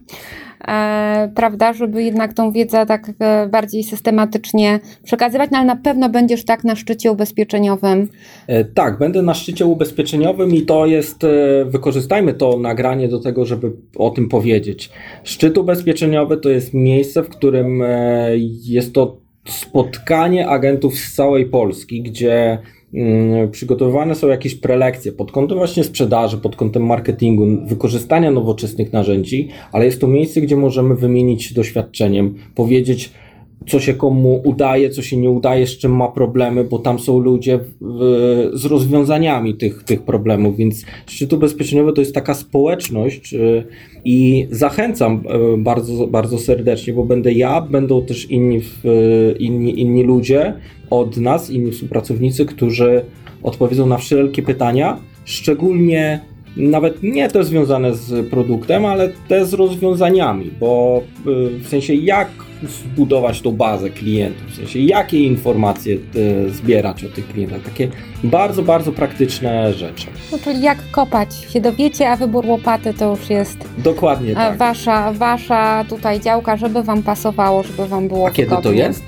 E, 0.68 1.32
prawda, 1.34 1.72
żeby 1.72 2.02
jednak 2.02 2.34
tą 2.34 2.52
wiedzę 2.52 2.86
tak 2.86 3.10
e, 3.18 3.48
bardziej 3.48 3.84
systematycznie 3.84 4.80
przekazywać, 5.02 5.50
no 5.50 5.58
ale 5.58 5.66
na 5.66 5.76
pewno 5.76 6.08
będziesz 6.08 6.44
tak 6.44 6.64
na 6.64 6.76
szczycie 6.76 7.12
ubezpieczeniowym. 7.12 8.08
E, 8.46 8.64
Tak, 8.64 8.98
będę 8.98 9.22
na 9.22 9.34
szczycie 9.34 9.66
ubezpieczeniowym 9.66 10.54
i 10.54 10.62
to 10.62 10.86
jest, 10.86 11.26
wykorzystajmy 11.66 12.34
to 12.34 12.58
nagranie 12.58 13.08
do 13.08 13.20
tego, 13.20 13.44
żeby 13.44 13.72
o 13.96 14.10
tym 14.10 14.28
powiedzieć. 14.28 14.90
Szczyt 15.24 15.58
ubezpieczeniowy 15.58 16.36
to 16.36 16.50
jest 16.50 16.74
miejsce, 16.74 17.22
w 17.22 17.28
którym 17.28 17.82
jest 18.64 18.92
to 18.92 19.24
spotkanie 19.48 20.48
agentów 20.48 20.98
z 20.98 21.14
całej 21.14 21.46
Polski, 21.46 22.02
gdzie 22.02 22.58
przygotowywane 23.50 24.14
są 24.14 24.28
jakieś 24.28 24.54
prelekcje 24.54 25.12
pod 25.12 25.32
kątem 25.32 25.58
właśnie 25.58 25.84
sprzedaży, 25.84 26.38
pod 26.38 26.56
kątem 26.56 26.86
marketingu, 26.86 27.46
wykorzystania 27.66 28.30
nowoczesnych 28.30 28.92
narzędzi, 28.92 29.48
ale 29.72 29.84
jest 29.84 30.00
to 30.00 30.06
miejsce, 30.06 30.40
gdzie 30.40 30.56
możemy 30.56 30.94
wymienić 30.94 31.44
się 31.44 31.54
doświadczeniem, 31.54 32.34
powiedzieć, 32.54 33.12
co 33.66 33.80
się 33.80 33.94
komu 33.94 34.42
udaje, 34.44 34.90
co 34.90 35.02
się 35.02 35.16
nie 35.16 35.30
udaje, 35.30 35.66
z 35.66 35.78
czym 35.78 35.96
ma 35.96 36.08
problemy, 36.08 36.64
bo 36.64 36.78
tam 36.78 36.98
są 36.98 37.18
ludzie 37.18 37.60
w, 37.80 38.50
z 38.52 38.64
rozwiązaniami 38.64 39.54
tych, 39.54 39.82
tych 39.82 40.02
problemów, 40.02 40.56
więc 40.56 40.84
szczyt 41.06 41.32
ubezpieczeniowy 41.32 41.92
to 41.92 42.00
jest 42.00 42.14
taka 42.14 42.34
społeczność 42.34 43.34
y, 43.34 43.64
i 44.04 44.46
zachęcam 44.50 45.22
y, 45.54 45.58
bardzo, 45.58 46.06
bardzo 46.06 46.38
serdecznie, 46.38 46.92
bo 46.92 47.04
będę 47.04 47.32
ja, 47.32 47.60
będą 47.60 48.02
też 48.02 48.30
inni, 48.30 48.60
inni, 49.38 49.80
inni 49.80 50.02
ludzie 50.02 50.54
od 50.90 51.16
nas, 51.16 51.50
inni 51.50 51.72
współpracownicy, 51.72 52.46
którzy 52.46 53.04
odpowiedzą 53.42 53.86
na 53.86 53.96
wszelkie 53.96 54.42
pytania, 54.42 54.98
szczególnie 55.24 56.20
nawet 56.56 57.02
nie 57.02 57.28
te 57.28 57.44
związane 57.44 57.94
z 57.94 58.28
produktem, 58.28 58.86
ale 58.86 59.12
te 59.28 59.46
z 59.46 59.54
rozwiązaniami, 59.54 60.50
bo 60.60 61.02
y, 61.26 61.58
w 61.58 61.68
sensie 61.68 61.94
jak 61.94 62.28
zbudować 62.68 63.40
tą 63.40 63.52
bazę 63.52 63.90
klientów, 63.90 64.46
w 64.50 64.56
sensie 64.56 64.78
jakie 64.78 65.18
informacje 65.20 65.96
y, 66.16 66.50
zbierać 66.50 67.04
o 67.04 67.08
tych 67.08 67.28
klientach, 67.28 67.60
takie 67.62 67.88
bardzo, 68.24 68.62
bardzo 68.62 68.92
praktyczne 68.92 69.72
rzeczy. 69.74 70.06
No, 70.32 70.38
czyli 70.44 70.60
jak 70.60 70.90
kopać 70.90 71.28
się 71.52 71.60
dowiecie, 71.60 72.10
a 72.10 72.16
wybór 72.16 72.46
łopaty 72.46 72.94
to 72.94 73.10
już 73.10 73.30
jest 73.30 73.58
Dokładnie 73.78 74.32
e, 74.32 74.34
tak. 74.34 74.56
wasza, 74.58 75.12
wasza 75.12 75.84
tutaj 75.88 76.20
działka, 76.20 76.56
żeby 76.56 76.82
Wam 76.82 77.02
pasowało, 77.02 77.62
żeby 77.62 77.86
Wam 77.88 78.08
było 78.08 78.26
A 78.26 78.30
kiedy 78.30 78.50
to 78.50 78.56
wygodnie. 78.56 78.78
jest? 78.82 79.02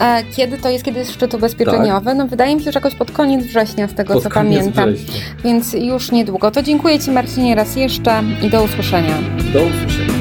E, 0.00 0.22
Kiedy 0.36 0.58
to 0.58 0.70
jest, 0.70 0.84
kiedy 0.84 0.98
jest 0.98 1.12
szczyt 1.12 1.34
ubezpieczeniowy? 1.34 2.14
No 2.14 2.26
wydaje 2.26 2.56
mi 2.56 2.62
się, 2.62 2.72
że 2.72 2.76
jakoś 2.78 2.94
pod 2.94 3.10
koniec 3.10 3.44
września, 3.46 3.88
z 3.88 3.94
tego 3.94 4.14
Pod 4.14 4.22
co 4.22 4.30
pamiętam. 4.30 4.94
września. 4.94 5.14
Więc 5.44 5.72
już 5.72 6.12
niedługo. 6.12 6.50
To 6.50 6.62
dziękuję 6.62 6.98
Ci 6.98 7.10
Marcinie 7.10 7.54
raz 7.54 7.76
jeszcze 7.76 8.22
i 8.46 8.50
do 8.50 8.62
usłyszenia. 8.64 9.14
Do 9.52 9.58
usłyszenia. 9.62 10.17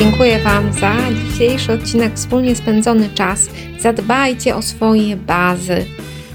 Dziękuję 0.00 0.38
Wam 0.38 0.72
za 0.72 0.92
dzisiejszy 1.30 1.72
odcinek, 1.72 2.14
wspólnie 2.14 2.56
spędzony 2.56 3.08
czas. 3.08 3.50
Zadbajcie 3.78 4.56
o 4.56 4.62
swoje 4.62 5.16
bazy. 5.16 5.84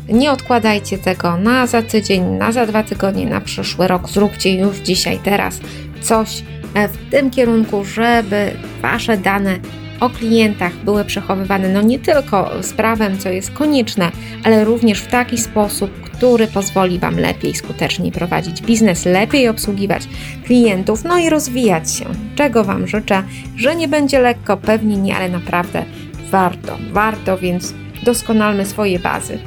Nie 0.09 0.32
odkładajcie 0.32 0.97
tego 0.97 1.38
na 1.38 1.68
za 1.68 1.82
tydzień, 1.82 2.24
na 2.24 2.51
za 2.51 2.66
dwa 2.66 2.84
tygodnie, 2.84 3.26
na 3.26 3.41
przyszły 3.41 3.88
rok. 3.88 4.09
Zróbcie 4.09 4.55
już 4.55 4.78
dzisiaj, 4.78 5.20
teraz 5.24 5.59
coś 6.01 6.43
e, 6.74 6.88
w 6.88 6.97
tym 7.11 7.32
kierunku, 7.32 7.86
żeby 7.86 8.51
Wasze 8.82 9.18
dane 9.18 9.59
o 9.99 10.09
klientach 10.09 10.74
były 10.76 11.05
przechowywane 11.05 11.70
no 11.70 11.82
nie 11.82 11.99
tylko 11.99 12.51
z 12.61 12.74
prawem, 12.74 13.18
co 13.18 13.30
jest 13.30 13.51
konieczne, 13.51 14.11
ale 14.43 14.63
również 14.63 14.99
w 14.99 15.07
taki 15.07 15.38
sposób, 15.38 16.05
który 16.18 16.47
pozwoli 16.47 16.99
Wam 16.99 17.20
lepiej, 17.20 17.55
skuteczniej 17.55 18.11
prowadzić 18.11 18.61
biznes, 18.61 19.05
lepiej 19.05 19.47
obsługiwać 19.47 20.07
klientów, 20.45 21.03
no 21.03 21.18
i 21.18 21.30
rozwijać 21.30 21.91
się. 21.93 22.05
Czego 22.36 22.63
Wam 22.63 22.88
życzę, 22.88 23.24
że 23.55 23.76
nie 23.76 23.88
będzie 23.88 24.20
lekko, 24.20 24.57
pewnie 24.57 24.97
nie, 24.97 25.16
ale 25.16 25.30
naprawdę 25.30 25.84
warto, 26.32 26.78
warto, 26.91 27.38
więc 27.38 27.74
doskonalmy 28.03 28.66
swoje 28.66 28.99
bazy. 28.99 29.39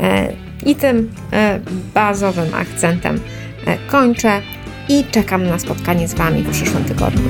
E, 0.00 0.32
I 0.66 0.74
tym 0.74 1.10
e, 1.32 1.60
bazowym 1.94 2.54
akcentem 2.54 3.20
e, 3.66 3.78
kończę 3.78 4.42
i 4.88 5.04
czekam 5.10 5.46
na 5.46 5.58
spotkanie 5.58 6.08
z 6.08 6.14
Wami 6.14 6.42
w 6.42 6.50
przyszłym 6.50 6.84
tygodniu. 6.84 7.28